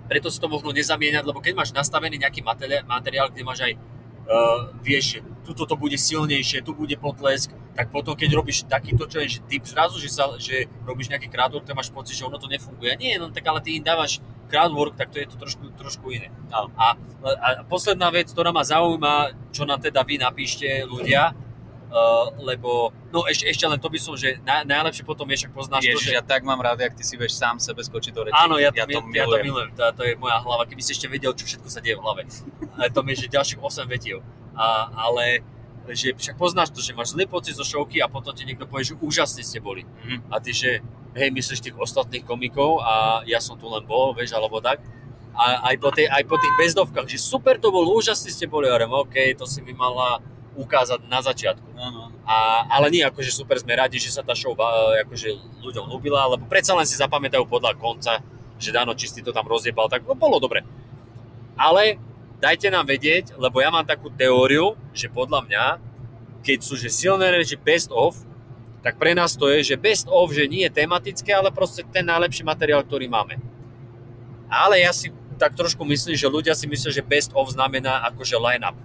[0.05, 3.73] preto si to možno nezamieňať, lebo keď máš nastavený nejaký materiál, materiál kde máš aj
[3.73, 9.24] uh, vieš, tuto to bude silnejšie, tu bude potlesk, tak potom keď robíš takýto, čo
[9.24, 12.36] je že typ zrazu, že, sa, že robíš nejaký crowdwork, tak máš pocit, že ono
[12.36, 12.99] to nefunguje.
[12.99, 14.19] Nie, no tak ale ty im dávaš
[14.51, 16.28] crowdwork, tak to je to trošku, trošku iné.
[16.51, 16.67] Áno.
[16.76, 22.91] A, a posledná vec, ktorá ma zaujíma, čo na teda vy napíšte ľudia, uh, lebo,
[23.15, 25.95] no ešte, ešte len to by som, že na, najlepšie potom je, však poznáš to,
[25.95, 26.17] Ježiš, že...
[26.19, 28.36] ja tak mám rád, jak ty si vieš sám sebe skočiť do reči.
[28.36, 29.15] Áno, ja to, ja to milujem.
[29.15, 29.69] Ja to, milujem.
[29.76, 30.67] To, to je moja hlava.
[30.67, 32.28] Keby si ešte vedel, čo všetko sa deje v hlave.
[32.95, 34.19] To mi je, že ďalších 8 vetiev.
[34.51, 35.45] A, ale
[35.89, 38.93] že však poznáš to, že máš zlý pocit zo šovky a potom ti niekto povie,
[38.93, 39.88] že úžasne ste boli.
[40.05, 40.29] Mhm.
[40.29, 44.32] A ty, že hej, myslíš tých ostatných komikov a ja som tu len bol, vieš,
[44.38, 44.79] alebo tak.
[45.32, 48.67] A aj po, tej, aj po tých bezdovkách, že super to bolo, úžasne ste boli,
[48.67, 50.19] hovorím, OK, to si mi mala
[50.59, 51.63] ukázať na začiatku.
[51.79, 52.17] Áno, áno.
[52.27, 55.32] A, ale nie ako, že super sme radi, že sa tá show akože
[55.63, 58.19] ľuďom ľúbila, lebo predsa len si zapamätajú podľa konca,
[58.59, 60.67] že Dano Čistý to tam rozjebal, tak no, bolo dobre.
[61.55, 61.95] Ale
[62.41, 65.65] dajte nám vedieť, lebo ja mám takú teóriu, že podľa mňa,
[66.41, 68.17] keď sú že silné reči best of,
[68.81, 72.01] tak pre nás to je, že best of, že nie je tematické, ale proste ten
[72.01, 73.37] najlepší materiál, ktorý máme.
[74.49, 78.37] Ale ja si tak trošku myslím, že ľudia si myslia, že best of znamená akože
[78.37, 78.77] line-up.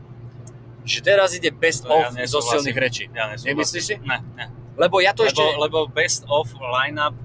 [0.86, 2.52] Že teraz ide best To ja of zo nesúhlasím.
[2.62, 3.04] silných rečí.
[3.10, 3.34] Ja.
[3.34, 3.94] Nemyslíš si?
[4.04, 4.46] Ne, ne.
[4.76, 5.44] Lebo ja to Lebo, ešte...
[5.58, 7.16] lebo best of lineup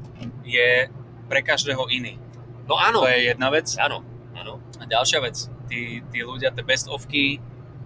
[0.48, 0.88] je
[1.28, 2.18] pre každého iný.
[2.66, 3.68] No áno, To je jedna vec.
[3.78, 4.02] áno,
[4.34, 4.64] áno.
[4.80, 7.40] A ďalšia vec, tí, tí ľudia, tie best ofky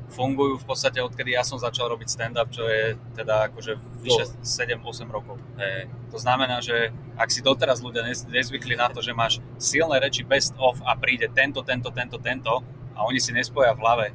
[0.09, 5.09] fungujú v podstate odkedy ja som začal robiť stand-up, čo je teda akože vyše 7-8
[5.09, 5.41] rokov.
[5.57, 5.89] Hej.
[6.13, 10.53] To znamená, že ak si doteraz ľudia nezvykli na to, že máš silné reči best
[10.61, 12.61] of a príde tento, tento, tento, tento
[12.93, 14.05] a oni si nespoja v hlave,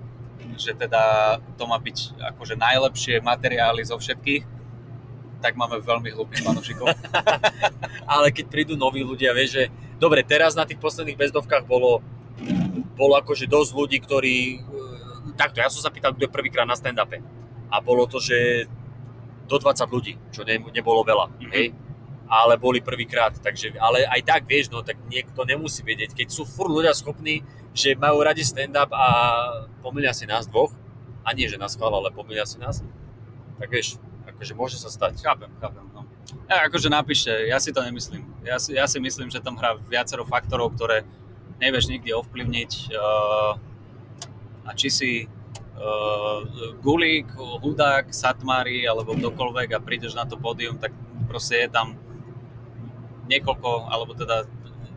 [0.54, 4.46] že teda to má byť akože najlepšie materiály zo všetkých,
[5.40, 6.86] tak máme veľmi hlupých fanúšikov.
[8.12, 9.64] Ale keď prídu noví ľudia, vieš, že
[9.96, 12.04] dobre, teraz na tých posledných bezdovkách bolo,
[12.94, 14.34] bolo akože dosť ľudí, ktorí...
[14.56, 14.78] e,
[15.36, 17.20] Takto, ja som sa pýtal, kto je prvýkrát na stand-upe.
[17.70, 18.66] A bolo to, že
[19.48, 21.50] do 20 ľudí, čo ne, nebolo veľa, Mhm.
[21.52, 21.66] hej?
[22.30, 26.46] Ale boli prvýkrát, takže, ale aj tak, vieš, no tak niekto nemusí vedieť, keď sú
[26.46, 27.42] furt ľudia schopní,
[27.74, 29.06] že majú radi stand-up a
[29.82, 30.70] pomýlia si nás dvoch,
[31.26, 32.86] a nie, že nás chvála, ale pomýlia si nás,
[33.58, 33.98] tak vieš,
[34.30, 35.18] akože môže sa stať.
[35.20, 35.82] Chápem, chápem.
[35.90, 36.06] No.
[36.46, 38.22] Ja, akože napíšte, ja si to nemyslím.
[38.46, 41.02] Ja si, ja si myslím, že tam hrá viacero faktorov, ktoré
[41.60, 42.72] nevieš nikdy ovplyvniť.
[42.96, 43.52] Uh,
[44.64, 46.40] a či si uh,
[46.80, 50.92] Gulík, Hudák, Satmári alebo kdokoľvek a prídeš na to pódium, tak
[51.28, 51.96] proste je tam
[53.30, 54.48] niekoľko, alebo teda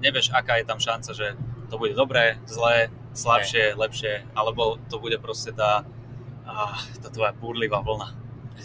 [0.02, 1.38] nevieš, aká je tam šanca, že
[1.70, 5.86] to bude dobré, zlé, slabšie, lepšie, alebo to bude proste tá,
[6.44, 8.10] ah, tá tvoja búrlivá vlna.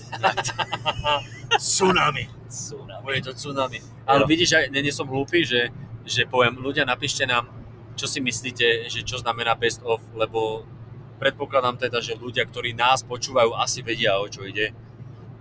[1.61, 2.25] Tsunami.
[2.49, 3.05] Tsunami.
[3.05, 3.81] Bude to tsunami.
[4.09, 4.29] Ale Jo.
[4.29, 5.69] vidíš, aj nie som hlúpy, že,
[6.05, 7.49] že poviem, ľudia napíšte nám,
[7.99, 10.63] čo si myslíte, že čo znamená best of, lebo
[11.19, 14.71] predpokladám teda, že ľudia, ktorí nás počúvajú, asi vedia, o čo ide.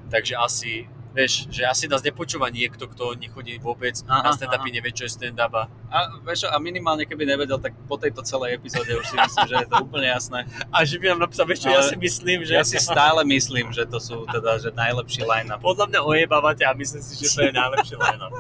[0.09, 4.89] Takže asi, vieš, že asi nás nepočúva niekto, kto nechodí vôbec Aha, na stand-upy, nevie,
[4.89, 8.91] čo je stand-up a, A, vieš, a minimálne keby nevedel, tak po tejto celej epizóde
[8.97, 10.39] už si myslím, že je to úplne jasné.
[10.73, 13.69] a že by nám napísal, vieš čo, ja si myslím, že Ja si stále myslím,
[13.69, 15.61] že to sú teda že najlepší line-up.
[15.61, 18.34] podľa mňa ojebávate a myslím si, že to je najlepšie line-up.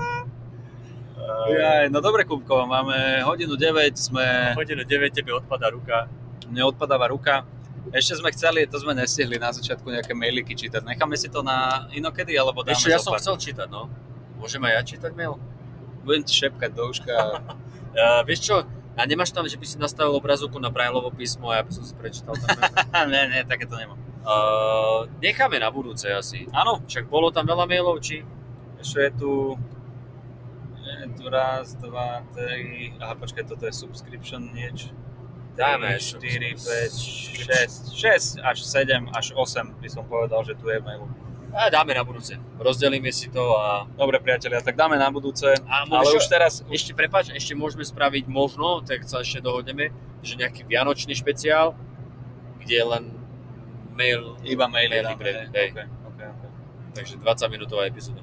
[1.27, 6.07] Jaj, no dobre, Kupko, máme hodinu 9, sme, Hodinu 9, tebe odpadá ruka.
[6.47, 7.43] mne odpadáva ruka.
[7.91, 10.83] Ešte sme chceli, to sme nestihli na začiatku nejaké mailiky čítať.
[10.83, 13.87] Necháme si to na inokedy, alebo dáme čo, ja som chcel čítať, no.
[14.39, 15.39] Môžem aj ja čítať mail?
[16.03, 17.13] Budem ti šepkať do uška.
[17.97, 18.61] Uh, vieš čo,
[18.93, 21.81] a nemáš tam, že by si nastavil obrazovku na Braillovo písmo a ja by som
[21.81, 22.53] si prečítal tam.
[23.09, 23.97] ne, ne, také to nemám.
[24.21, 26.45] uh, necháme na budúce asi.
[26.53, 28.21] Áno, Však bolo tam veľa mailov, či?
[28.77, 29.31] ešte je tu,
[31.15, 32.91] tu raz, dva, tri...
[32.99, 34.91] Aha, počkaj, toto je subscription nieč.
[35.57, 40.77] Dáme 4, 5, 6, 6 až 7 až 8 by som povedal, že tu je
[40.77, 41.09] mailu.
[41.49, 42.37] A dáme na budúce.
[42.61, 43.89] Rozdelíme si to a...
[43.97, 46.53] Dobre priatelia, tak dáme na budúce, A ale môžeš- už teraz...
[46.69, 49.89] Ešte prepáč, ešte môžeme spraviť možno, tak sa ešte dohodneme,
[50.21, 51.73] že nejaký vianočný špeciál,
[52.61, 53.03] kde len
[53.97, 55.69] mail, Iba maily Maily dáme, pre- hej.
[55.73, 56.49] Okay, okay, okay.
[56.93, 58.21] takže 20 minútová epizóda.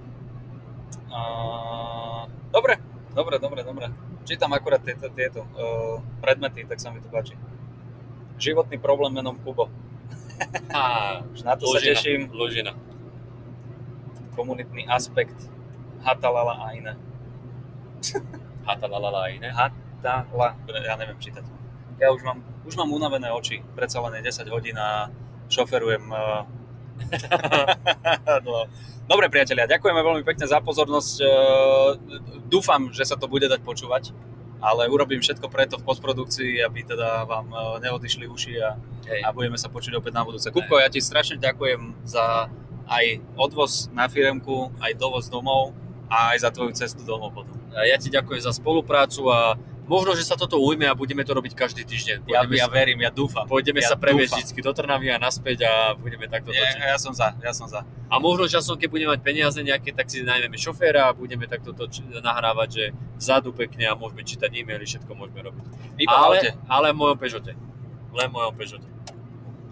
[1.10, 1.20] A...
[2.54, 2.78] Dobre,
[3.10, 3.86] dobre, dobre, dobre.
[4.22, 7.34] Čítam akurát tieto, tieto uh, predmety, tak sa mi to páči.
[8.38, 9.66] Životný problém menom Kubo.
[10.70, 12.30] Á, Už na to sa teším.
[12.30, 12.78] Lužina.
[14.38, 15.34] Komunitný aspekt.
[16.06, 16.94] Hatalala a iné.
[18.62, 19.50] Hatalalala a iné.
[19.50, 21.42] Hatala, ja neviem čítať.
[21.98, 23.66] Ja už mám, už mám unavené oči.
[23.74, 25.10] Predsa len je 10 hodín a
[25.50, 26.06] šoferujem.
[26.06, 26.46] Uh...
[28.46, 28.68] no.
[29.04, 31.14] Dobre priatelia, ďakujeme veľmi pekne za pozornosť.
[31.20, 31.28] Uh,
[32.48, 34.16] Dúfam, že sa to bude dať počúvať,
[34.64, 39.20] ale urobím všetko preto v postprodukcii, aby teda vám uh, neodišli uši a, Hej.
[39.20, 40.48] a budeme sa počuť opäť na budúce.
[40.48, 42.48] Kupko, ja ti strašne ďakujem za
[42.88, 45.72] aj odvoz na firemku, aj dovoz domov
[46.08, 47.56] a aj za tvoju cestu domov potom.
[47.74, 51.52] Ja ti ďakujem za spoluprácu a možno, že sa toto ujme a budeme to robiť
[51.52, 52.24] každý týždeň.
[52.24, 53.44] Ja, Pôjdeme ja sa, verím, ja dúfam.
[53.44, 56.78] pôjdeme ja sa previesť vždy do Trnavy a naspäť a budeme takto Ja, točiť.
[56.80, 57.84] ja som za, ja som za.
[58.08, 61.72] A možno časom, keď budeme mať peniaze nejaké, tak si najmeme šoféra a budeme takto
[61.72, 62.84] toč- nahrávať, že
[63.16, 65.64] vzadu pekne a môžeme čítať e-maily, všetko môžeme robiť.
[66.00, 66.50] Iba v aute.
[66.68, 67.52] ale, ale v mojom Peugeote.
[68.14, 68.88] Len v mojom Peugeote.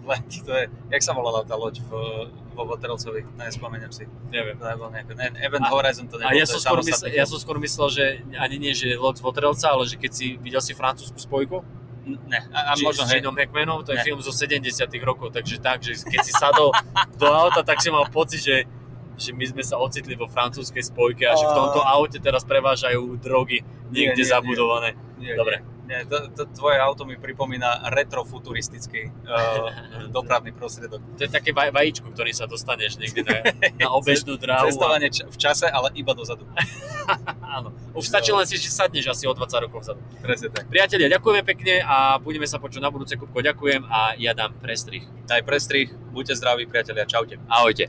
[0.03, 1.89] Len to je, jak sa volala tá loď v,
[2.53, 4.05] vo Voterelcovi, nespomeniem si.
[4.27, 4.55] Neviem.
[4.55, 7.25] To nebol nejaké, ne, Event A- Horizon to nebol, A ja som, skôr myslel, ja
[7.25, 10.59] som skôr myslel, že ani nie, že loď z Votrelca, ale že keď si videl
[10.59, 11.65] si francúzsku spojku,
[12.03, 14.03] Ne, a, a či, možno, s hej, Jinom Hackmanom, to je Ne.
[14.03, 14.59] film zo 70
[15.01, 16.75] rokov, takže tak, že keď si sadol
[17.15, 18.67] do auta, tak si mal pocit, že,
[19.15, 23.07] že my sme sa ocitli vo francúzskej spojke a že v tomto aute teraz prevážajú
[23.17, 24.89] drogy niekde Nie, nie, zabudované.
[25.15, 25.63] nie, Dobre.
[25.63, 25.72] Nie,
[26.09, 29.69] to, to, tvoje auto mi pripomína retrofuturistický uh,
[30.17, 30.99] dopravný prostriedok.
[31.17, 33.37] To je také vaj, vajíčko, ktorý sa dostaneš niekde na,
[33.85, 34.65] na obežnú dráhu.
[34.65, 36.49] A, Cestovanie č- v čase, ale iba dozadu.
[37.55, 37.75] áno.
[37.93, 40.01] Už stačí len si, že sadneš asi o 20 rokov vzadu.
[40.23, 40.65] Presne tak.
[40.71, 43.13] Priatelia, ďakujeme pekne a budeme sa počuť na budúce.
[43.13, 45.05] Kupko, ďakujem a ja dám prestrih.
[45.29, 47.37] Aj prestrih, buďte zdraví priatelia, čaute.
[47.45, 47.87] Ahojte.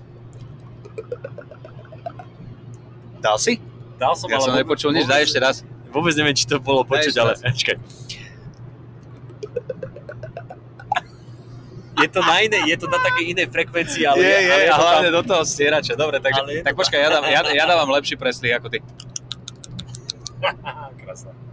[3.25, 3.57] Dal si?
[3.97, 5.65] Dal som, Ja som ale nepočul nič, daj ešte raz.
[5.95, 7.77] Vôbec neviem, či to bolo počuť, ale počkaj.
[11.95, 14.19] Je to na iné, je to na také inej frekvencii, ale...
[14.19, 15.95] je, je, ale a to hlavne tam- do toho stierača.
[15.95, 18.83] Dobre, takže, je tak počkaj, ja, dám, ja, ja dávam lepší prestrih ako ty.
[21.01, 21.44] Krásne.